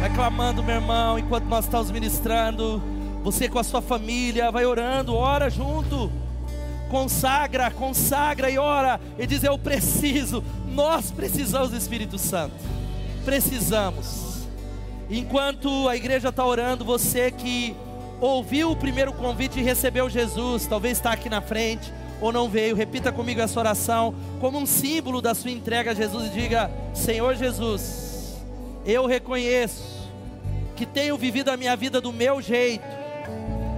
Vai 0.00 0.14
clamando, 0.14 0.62
meu 0.62 0.76
irmão, 0.76 1.18
enquanto 1.18 1.46
nós 1.46 1.64
estamos 1.64 1.90
ministrando. 1.90 2.80
Você 3.24 3.48
com 3.48 3.58
a 3.58 3.64
sua 3.64 3.82
família, 3.82 4.52
vai 4.52 4.64
orando, 4.64 5.16
ora 5.16 5.50
junto. 5.50 6.25
Consagra, 6.90 7.70
consagra 7.70 8.50
e 8.50 8.58
ora. 8.58 9.00
E 9.18 9.26
diz: 9.26 9.42
Eu 9.42 9.58
preciso. 9.58 10.42
Nós 10.68 11.10
precisamos 11.10 11.70
do 11.70 11.76
Espírito 11.76 12.18
Santo. 12.18 12.54
Precisamos. 13.24 14.46
Enquanto 15.08 15.88
a 15.88 15.96
igreja 15.96 16.28
está 16.28 16.44
orando, 16.44 16.84
você 16.84 17.30
que 17.30 17.76
ouviu 18.20 18.70
o 18.70 18.76
primeiro 18.76 19.12
convite 19.12 19.60
e 19.60 19.62
recebeu 19.62 20.08
Jesus, 20.08 20.66
talvez 20.66 20.98
está 20.98 21.12
aqui 21.12 21.28
na 21.28 21.40
frente 21.40 21.92
ou 22.20 22.32
não 22.32 22.48
veio, 22.48 22.74
repita 22.74 23.12
comigo 23.12 23.40
essa 23.40 23.58
oração 23.60 24.14
como 24.40 24.58
um 24.58 24.66
símbolo 24.66 25.20
da 25.20 25.34
sua 25.34 25.50
entrega 25.50 25.90
a 25.90 25.94
Jesus 25.94 26.26
e 26.26 26.30
diga: 26.30 26.70
Senhor 26.94 27.34
Jesus, 27.34 28.36
eu 28.84 29.06
reconheço 29.06 29.96
que 30.74 30.86
tenho 30.86 31.16
vivido 31.16 31.50
a 31.50 31.56
minha 31.56 31.76
vida 31.76 32.00
do 32.00 32.12
meu 32.12 32.40
jeito, 32.40 32.84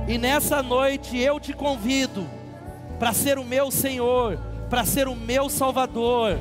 e 0.06 0.18
nessa 0.18 0.62
noite 0.62 1.18
eu 1.18 1.38
te 1.38 1.52
convido 1.52 2.28
para 2.98 3.12
ser 3.12 3.38
o 3.38 3.44
meu 3.44 3.70
Senhor, 3.70 4.38
para 4.68 4.84
ser 4.84 5.08
o 5.08 5.16
meu 5.16 5.48
Salvador. 5.48 6.38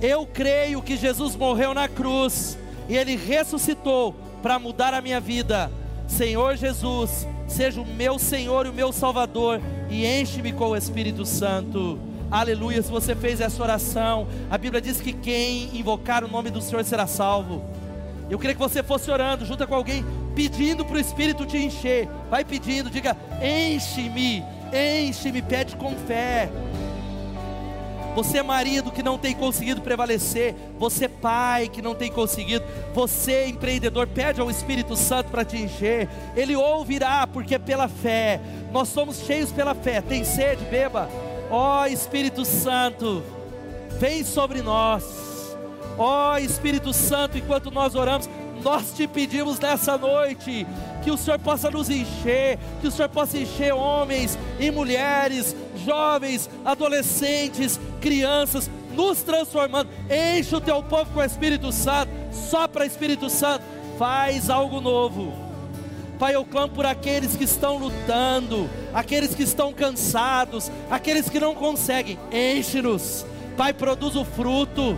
Eu 0.00 0.26
creio 0.26 0.80
que 0.80 0.96
Jesus 0.96 1.34
morreu 1.34 1.74
na 1.74 1.88
cruz 1.88 2.56
e 2.88 2.96
ele 2.96 3.16
ressuscitou 3.16 4.14
para 4.42 4.58
mudar 4.58 4.94
a 4.94 5.00
minha 5.00 5.20
vida. 5.20 5.70
Senhor 6.06 6.56
Jesus, 6.56 7.26
seja 7.46 7.80
o 7.80 7.86
meu 7.86 8.18
Senhor 8.18 8.66
e 8.66 8.68
o 8.70 8.72
meu 8.72 8.92
Salvador 8.92 9.60
e 9.90 10.06
enche-me 10.06 10.52
com 10.52 10.68
o 10.68 10.76
Espírito 10.76 11.24
Santo. 11.26 11.98
Aleluia. 12.30 12.82
Se 12.82 12.90
você 12.90 13.14
fez 13.14 13.40
essa 13.40 13.62
oração, 13.62 14.26
a 14.50 14.58
Bíblia 14.58 14.80
diz 14.80 15.00
que 15.00 15.12
quem 15.12 15.76
invocar 15.76 16.22
o 16.24 16.28
nome 16.28 16.50
do 16.50 16.60
Senhor 16.60 16.84
será 16.84 17.06
salvo. 17.06 17.62
Eu 18.30 18.38
queria 18.38 18.54
que 18.54 18.60
você 18.60 18.82
fosse 18.82 19.10
orando, 19.10 19.46
junto 19.46 19.66
com 19.66 19.74
alguém, 19.74 20.04
pedindo 20.34 20.84
para 20.84 20.96
o 20.96 21.00
Espírito 21.00 21.46
te 21.46 21.56
encher. 21.56 22.06
Vai 22.30 22.44
pedindo, 22.44 22.90
diga: 22.90 23.16
enche-me, 23.42 24.44
enche-me, 24.72 25.42
pede 25.42 25.76
com 25.76 25.94
fé. 25.96 26.50
Você 28.14 28.42
marido 28.42 28.90
que 28.90 29.02
não 29.02 29.16
tem 29.16 29.32
conseguido 29.32 29.80
prevalecer, 29.80 30.54
você 30.76 31.08
pai 31.08 31.68
que 31.68 31.80
não 31.80 31.94
tem 31.94 32.10
conseguido, 32.10 32.64
você 32.92 33.46
empreendedor, 33.46 34.08
pede 34.08 34.40
ao 34.40 34.50
Espírito 34.50 34.96
Santo 34.96 35.30
para 35.30 35.44
te 35.44 35.56
encher. 35.56 36.08
Ele 36.34 36.56
ouvirá, 36.56 37.28
porque 37.28 37.54
é 37.54 37.58
pela 37.58 37.86
fé. 37.86 38.40
Nós 38.72 38.88
somos 38.88 39.20
cheios 39.20 39.52
pela 39.52 39.72
fé. 39.74 40.00
Tem 40.00 40.24
sede, 40.24 40.64
beba. 40.64 41.08
Ó 41.48 41.82
oh, 41.82 41.86
Espírito 41.86 42.44
Santo, 42.44 43.22
vem 44.00 44.24
sobre 44.24 44.62
nós. 44.62 45.04
Ó 45.96 46.32
oh, 46.32 46.38
Espírito 46.38 46.92
Santo, 46.92 47.38
enquanto 47.38 47.70
nós 47.70 47.94
oramos, 47.94 48.28
nós 48.64 48.92
te 48.92 49.06
pedimos 49.06 49.60
nessa 49.60 49.96
noite 49.96 50.66
que 51.08 51.12
o 51.12 51.16
Senhor 51.16 51.38
possa 51.38 51.70
nos 51.70 51.88
encher, 51.88 52.58
que 52.82 52.86
o 52.86 52.90
Senhor 52.90 53.08
possa 53.08 53.38
encher 53.38 53.72
homens 53.72 54.38
e 54.60 54.70
mulheres, 54.70 55.56
jovens, 55.82 56.50
adolescentes, 56.62 57.80
crianças, 57.98 58.70
nos 58.94 59.22
transformando. 59.22 59.88
Enche 60.10 60.54
o 60.54 60.60
teu 60.60 60.82
povo 60.82 61.10
com 61.14 61.20
o 61.20 61.24
Espírito 61.24 61.72
Santo, 61.72 62.12
sopra 62.30 62.84
Espírito 62.84 63.30
Santo, 63.30 63.64
faz 63.98 64.50
algo 64.50 64.82
novo. 64.82 65.32
Pai, 66.18 66.34
eu 66.34 66.44
clamo 66.44 66.74
por 66.74 66.84
aqueles 66.84 67.34
que 67.34 67.44
estão 67.44 67.78
lutando, 67.78 68.68
aqueles 68.92 69.34
que 69.34 69.44
estão 69.44 69.72
cansados, 69.72 70.70
aqueles 70.90 71.30
que 71.30 71.40
não 71.40 71.54
conseguem, 71.54 72.18
enche-nos. 72.30 73.24
Pai, 73.56 73.72
produz 73.72 74.14
o 74.14 74.26
fruto. 74.26 74.94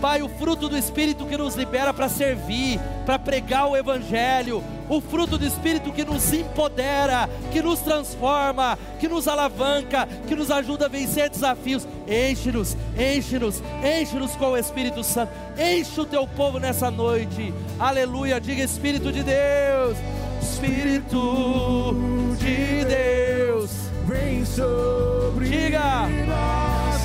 Pai, 0.00 0.22
o 0.22 0.28
fruto 0.28 0.68
do 0.68 0.78
Espírito 0.78 1.26
que 1.26 1.36
nos 1.36 1.54
libera 1.54 1.92
para 1.92 2.08
servir, 2.08 2.80
para 3.04 3.18
pregar 3.18 3.68
o 3.68 3.76
Evangelho, 3.76 4.64
o 4.88 5.00
fruto 5.00 5.36
do 5.36 5.46
Espírito 5.46 5.92
que 5.92 6.04
nos 6.04 6.32
empodera, 6.32 7.28
que 7.52 7.62
nos 7.62 7.80
transforma, 7.80 8.78
que 8.98 9.06
nos 9.08 9.28
alavanca, 9.28 10.08
que 10.26 10.34
nos 10.34 10.50
ajuda 10.50 10.86
a 10.86 10.88
vencer 10.88 11.28
desafios. 11.28 11.86
Enche-nos, 12.08 12.76
enche-nos, 12.98 13.62
enche-nos 13.84 14.34
com 14.36 14.52
o 14.52 14.56
Espírito 14.56 15.04
Santo, 15.04 15.32
enche 15.58 16.00
o 16.00 16.06
teu 16.06 16.26
povo 16.26 16.58
nessa 16.58 16.90
noite, 16.90 17.52
aleluia. 17.78 18.40
Diga 18.40 18.64
Espírito 18.64 19.12
de 19.12 19.22
Deus, 19.22 19.96
Espírito 20.42 21.94
de 22.38 22.84
Deus, 22.84 23.70
vem 24.06 24.44
sobre 24.44 25.48
diga. 25.48 26.08
nós, 26.26 27.00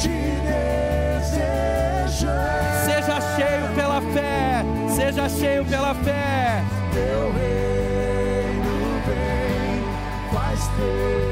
te 0.00 0.08
desejamos. 0.08 1.97
Seja 2.18 3.20
cheio 3.36 3.68
pela 3.76 4.00
fé, 4.00 4.64
seja 4.88 5.28
cheio 5.28 5.64
pela 5.64 5.94
fé. 5.94 6.64
Teu 6.92 7.32
reino 7.32 9.00
vem, 9.06 10.32
faz 10.32 10.66
teu 10.76 11.27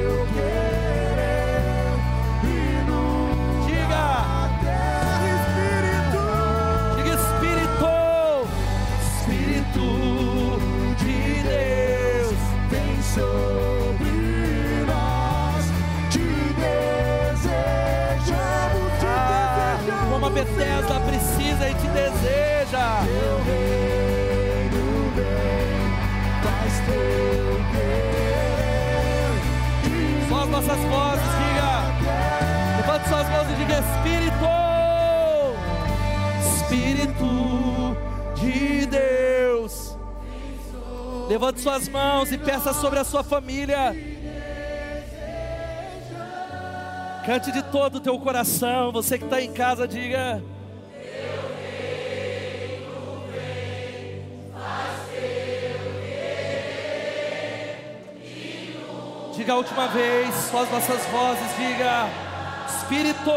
Só 30.27 30.41
as 30.41 30.49
nossas 30.49 30.79
vozes, 30.79 31.25
diga. 31.37 31.67
Levante 32.77 33.07
suas 33.09 33.29
mãos 33.29 33.47
e 33.51 33.55
diga: 33.55 33.79
Espírito, 33.79 34.47
Espírito 36.55 37.97
de 38.35 38.85
Deus. 38.87 39.97
Levante 41.29 41.61
suas 41.61 41.87
mãos 41.87 42.31
e 42.31 42.37
peça 42.37 42.73
sobre 42.73 42.99
a 42.99 43.03
sua 43.03 43.23
família. 43.23 43.95
Cante 47.25 47.51
de 47.51 47.61
todo 47.63 47.95
o 47.95 47.99
teu 47.99 48.17
coração. 48.17 48.91
Você 48.91 49.17
que 49.19 49.25
está 49.25 49.41
em 49.41 49.51
casa, 49.51 49.87
diga. 49.87 50.41
Diga 59.47 59.55
a 59.55 59.59
última 59.59 59.87
vez, 59.87 60.35
só 60.51 60.63
as 60.63 60.69
nossas 60.69 61.05
vozes, 61.05 61.47
diga: 61.57 62.09
Espírito, 62.67 63.31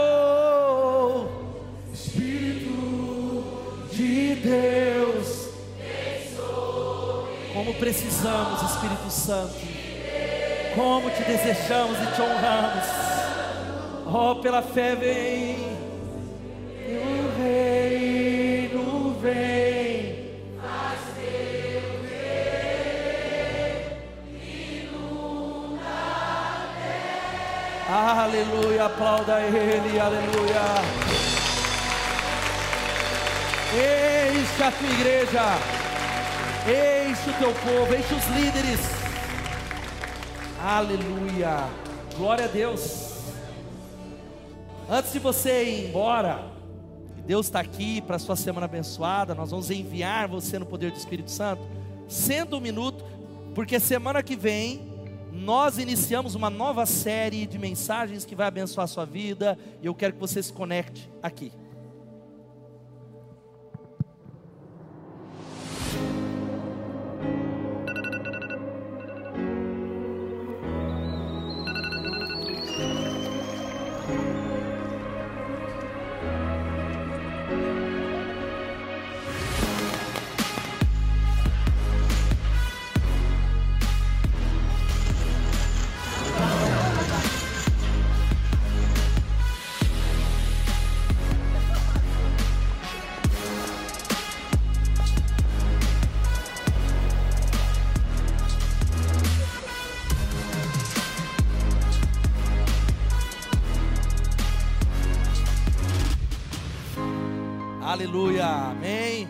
Espírito 1.94 3.44
de 3.92 4.34
Deus. 4.34 5.50
Como 7.54 7.74
precisamos, 7.74 8.60
Espírito 8.60 9.08
Santo, 9.08 9.54
como 10.74 11.10
te 11.10 11.22
desejamos 11.22 11.96
e 11.96 12.06
te 12.06 12.22
honramos. 12.22 12.86
Oh, 14.12 14.34
pela 14.42 14.62
fé 14.62 14.96
vem, 14.96 15.69
Aleluia, 27.92 28.84
aplauda 28.84 29.40
Ele, 29.40 29.98
aleluia. 29.98 30.60
Enche 33.74 34.62
a 34.62 34.70
tua 34.70 34.88
igreja, 34.88 35.42
enche 37.10 37.30
o 37.30 37.32
teu 37.32 37.52
povo, 37.52 37.92
enche 37.92 38.14
os 38.14 38.26
líderes. 38.28 38.80
Aleluia, 40.62 41.68
glória 42.16 42.44
a 42.44 42.48
Deus. 42.48 43.10
Antes 44.88 45.12
de 45.12 45.18
você 45.18 45.64
ir 45.64 45.88
embora, 45.88 46.44
Deus 47.26 47.46
está 47.46 47.58
aqui 47.58 48.00
para 48.00 48.14
a 48.14 48.20
sua 48.20 48.36
semana 48.36 48.66
abençoada. 48.66 49.34
Nós 49.34 49.50
vamos 49.50 49.68
enviar 49.68 50.28
você 50.28 50.60
no 50.60 50.66
poder 50.66 50.92
do 50.92 50.96
Espírito 50.96 51.32
Santo. 51.32 51.62
Sendo 52.08 52.56
um 52.56 52.60
minuto, 52.60 53.04
porque 53.52 53.80
semana 53.80 54.22
que 54.22 54.36
vem 54.36 54.89
nós 55.32 55.78
iniciamos 55.78 56.34
uma 56.34 56.50
nova 56.50 56.84
série 56.86 57.46
de 57.46 57.58
mensagens 57.58 58.24
que 58.24 58.34
vai 58.34 58.46
abençoar 58.46 58.84
a 58.84 58.88
sua 58.88 59.04
vida. 59.04 59.58
E 59.82 59.86
eu 59.86 59.94
quero 59.94 60.14
que 60.14 60.20
você 60.20 60.42
se 60.42 60.52
conecte 60.52 61.10
aqui. 61.22 61.52
Aleluia. 108.10 108.44
Amém. 108.44 109.28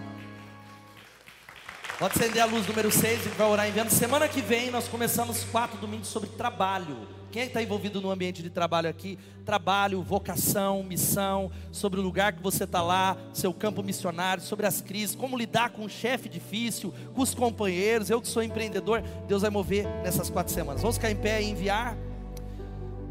Pode 1.98 2.18
acender 2.18 2.42
a 2.42 2.46
luz 2.46 2.66
número 2.66 2.90
6, 2.90 3.20
a 3.20 3.22
gente 3.24 3.36
vai 3.36 3.46
orar 3.46 3.68
enviando. 3.68 3.90
Semana 3.90 4.26
que 4.26 4.40
vem 4.40 4.70
nós 4.70 4.88
começamos 4.88 5.44
quatro 5.44 5.76
domingos 5.76 6.08
sobre 6.08 6.30
trabalho. 6.30 6.96
Quem 7.30 7.42
está 7.42 7.62
envolvido 7.62 8.00
no 8.00 8.10
ambiente 8.10 8.42
de 8.42 8.48
trabalho 8.48 8.88
aqui? 8.88 9.18
Trabalho, 9.44 10.00
vocação, 10.00 10.82
missão, 10.82 11.52
sobre 11.70 12.00
o 12.00 12.02
lugar 12.02 12.32
que 12.32 12.42
você 12.42 12.64
está 12.64 12.80
lá, 12.80 13.18
seu 13.34 13.52
campo 13.52 13.82
missionário, 13.82 14.42
sobre 14.42 14.64
as 14.64 14.80
crises, 14.80 15.14
como 15.14 15.36
lidar 15.36 15.68
com 15.68 15.82
um 15.82 15.88
chefe 15.88 16.26
difícil, 16.30 16.94
com 17.14 17.20
os 17.20 17.34
companheiros. 17.34 18.08
Eu 18.08 18.18
que 18.18 18.28
sou 18.28 18.42
empreendedor, 18.42 19.02
Deus 19.28 19.42
vai 19.42 19.50
mover 19.50 19.84
nessas 20.02 20.30
quatro 20.30 20.54
semanas. 20.54 20.80
Vamos 20.80 20.96
ficar 20.96 21.10
em 21.10 21.16
pé 21.16 21.42
e 21.42 21.50
enviar. 21.50 21.98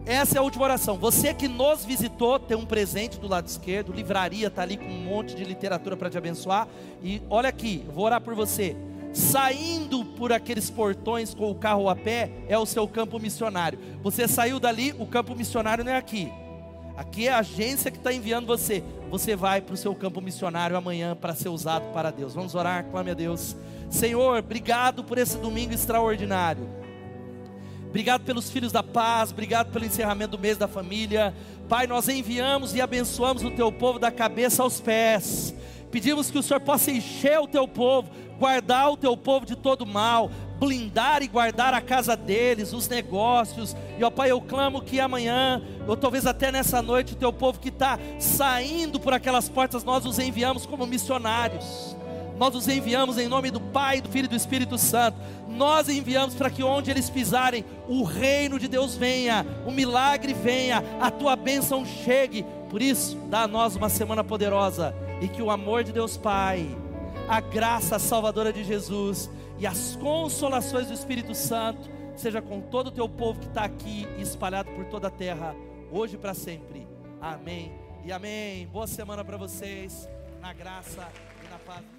Essa 0.10 0.38
é 0.38 0.40
a 0.40 0.42
última 0.42 0.64
oração. 0.64 0.98
Você 0.98 1.36
que 1.36 1.48
nos 1.48 1.86
visitou, 1.86 2.40
tem 2.40 2.58
um 2.58 2.66
presente 2.66 3.20
do 3.20 3.28
lado 3.28 3.46
esquerdo. 3.46 3.94
Livraria 3.94 4.48
está 4.48 4.64
ali 4.64 4.76
com 4.76 4.86
um 4.86 5.04
monte 5.04 5.36
de 5.36 5.44
literatura 5.44 5.96
para 5.96 6.10
te 6.10 6.18
abençoar. 6.18 6.68
E 7.04 7.22
olha 7.30 7.48
aqui, 7.48 7.86
vou 7.94 8.06
orar 8.06 8.20
por 8.20 8.34
você. 8.34 8.76
Saindo 9.14 10.04
por 10.04 10.34
aqueles 10.34 10.68
portões 10.68 11.36
com 11.36 11.52
o 11.52 11.54
carro 11.54 11.88
a 11.88 11.96
pé 11.96 12.32
é 12.48 12.58
o 12.58 12.66
seu 12.66 12.88
campo 12.88 13.20
missionário. 13.20 13.78
Você 14.02 14.28
saiu 14.28 14.60
dali, 14.60 14.96
o 14.98 15.06
campo 15.06 15.36
missionário 15.36 15.84
não 15.84 15.92
é 15.92 15.98
aqui. 15.98 16.34
Aqui 16.98 17.28
é 17.28 17.32
a 17.32 17.38
agência 17.38 17.92
que 17.92 17.98
está 17.98 18.12
enviando 18.12 18.48
você. 18.48 18.84
Você 19.12 19.36
vai 19.36 19.62
para 19.62 19.76
o 19.76 19.78
seu 19.78 19.94
campo 19.94 20.20
missionário 20.22 20.76
amanhã 20.76 21.16
para 21.16 21.36
ser 21.36 21.50
usado 21.50 21.94
para 21.94 22.10
Deus. 22.10 22.34
Vamos 22.34 22.56
orar, 22.56 22.84
clame 22.86 23.12
a 23.12 23.14
Deus. 23.14 23.56
Senhor, 23.92 24.40
obrigado 24.40 25.04
por 25.04 25.20
esse 25.20 25.38
domingo 25.38 25.72
extraordinário. 25.72 26.79
Obrigado 27.90 28.24
pelos 28.24 28.52
filhos 28.52 28.72
da 28.72 28.84
paz, 28.84 29.32
obrigado 29.32 29.72
pelo 29.72 29.84
encerramento 29.84 30.38
do 30.38 30.40
mês 30.40 30.58
da 30.58 30.68
família. 30.68 31.34
Pai, 31.68 31.88
nós 31.88 32.08
enviamos 32.08 32.76
e 32.76 32.82
abençoamos 32.82 33.44
o 33.44 33.50
teu 33.50 33.72
povo 33.72 33.98
da 33.98 34.12
cabeça 34.12 34.62
aos 34.62 34.80
pés. 34.80 35.56
Pedimos 35.90 36.30
que 36.30 36.38
o 36.38 36.44
Senhor 36.44 36.60
possa 36.60 36.92
encher 36.92 37.40
o 37.40 37.48
teu 37.48 37.68
povo, 37.68 38.12
guardar 38.38 38.92
o 38.92 38.98
teu 38.98 39.18
povo 39.18 39.44
de 39.44 39.56
todo 39.56 39.88
mal, 39.88 40.30
blindar 40.60 41.24
e 41.24 41.28
guardar 41.28 41.74
a 41.74 41.82
casa 41.82 42.16
deles, 42.16 42.74
os 42.74 42.88
negócios. 42.88 43.76
E 43.98 44.04
ó 44.04 44.12
Pai, 44.12 44.30
eu 44.30 44.40
clamo 44.40 44.84
que 44.84 45.00
amanhã, 45.00 45.60
ou 45.88 45.98
talvez 45.98 46.28
até 46.28 46.52
nessa 46.52 46.84
noite, 46.84 47.14
o 47.14 47.18
teu 47.18 47.34
povo 47.34 47.60
que 47.60 47.70
está 47.70 47.98
saindo 48.20 49.00
por 49.00 49.14
aquelas 49.14 49.50
portas, 49.50 49.84
nós 49.84 50.06
os 50.06 50.20
enviamos 50.20 50.64
como 50.68 50.86
missionários. 50.86 51.98
Nós 52.40 52.56
os 52.56 52.70
enviamos 52.70 53.18
em 53.18 53.28
nome 53.28 53.52
do 53.52 53.60
Pai, 53.60 54.00
do 54.00 54.08
Filho 54.08 54.24
e 54.24 54.30
do 54.30 54.36
Espírito 54.36 54.78
Santo. 54.78 55.18
Nós 55.46 55.90
enviamos 55.90 56.34
para 56.36 56.50
que 56.50 56.64
onde 56.64 56.90
eles 56.90 57.10
pisarem, 57.10 57.66
o 57.86 58.04
reino 58.04 58.58
de 58.58 58.70
Deus 58.70 58.96
venha, 58.96 59.46
o 59.68 59.72
milagre 59.72 60.34
venha, 60.34 60.82
a 61.02 61.12
tua 61.12 61.36
bênção 61.36 61.86
chegue. 61.86 62.46
Por 62.70 62.82
isso, 62.82 63.18
dá 63.30 63.42
a 63.42 63.48
nós 63.48 63.76
uma 63.76 63.90
semana 63.90 64.24
poderosa 64.24 64.96
e 65.22 65.28
que 65.28 65.42
o 65.42 65.52
amor 65.52 65.84
de 65.84 65.92
Deus 65.92 66.16
Pai, 66.16 66.66
a 67.28 67.42
graça 67.42 68.00
salvadora 68.00 68.54
de 68.54 68.64
Jesus 68.64 69.30
e 69.58 69.68
as 69.68 69.98
consolações 69.98 70.88
do 70.88 70.94
Espírito 70.94 71.36
Santo 71.36 71.90
seja 72.16 72.42
com 72.42 72.62
todo 72.62 72.88
o 72.88 72.92
teu 72.92 73.10
povo 73.10 73.42
que 73.42 73.48
está 73.48 73.66
aqui 73.66 74.08
espalhado 74.18 74.72
por 74.72 74.86
toda 74.86 75.10
a 75.10 75.12
terra, 75.12 75.54
hoje 75.92 76.16
e 76.16 76.18
para 76.18 76.34
sempre. 76.34 76.88
Amém 77.20 77.74
e 78.06 78.14
amém. 78.14 78.66
Boa 78.68 78.88
semana 78.88 79.26
para 79.26 79.36
vocês, 79.36 80.08
na 80.40 80.54
graça 80.54 81.06
e 81.46 81.50
na 81.50 81.60
paz. 81.60 81.99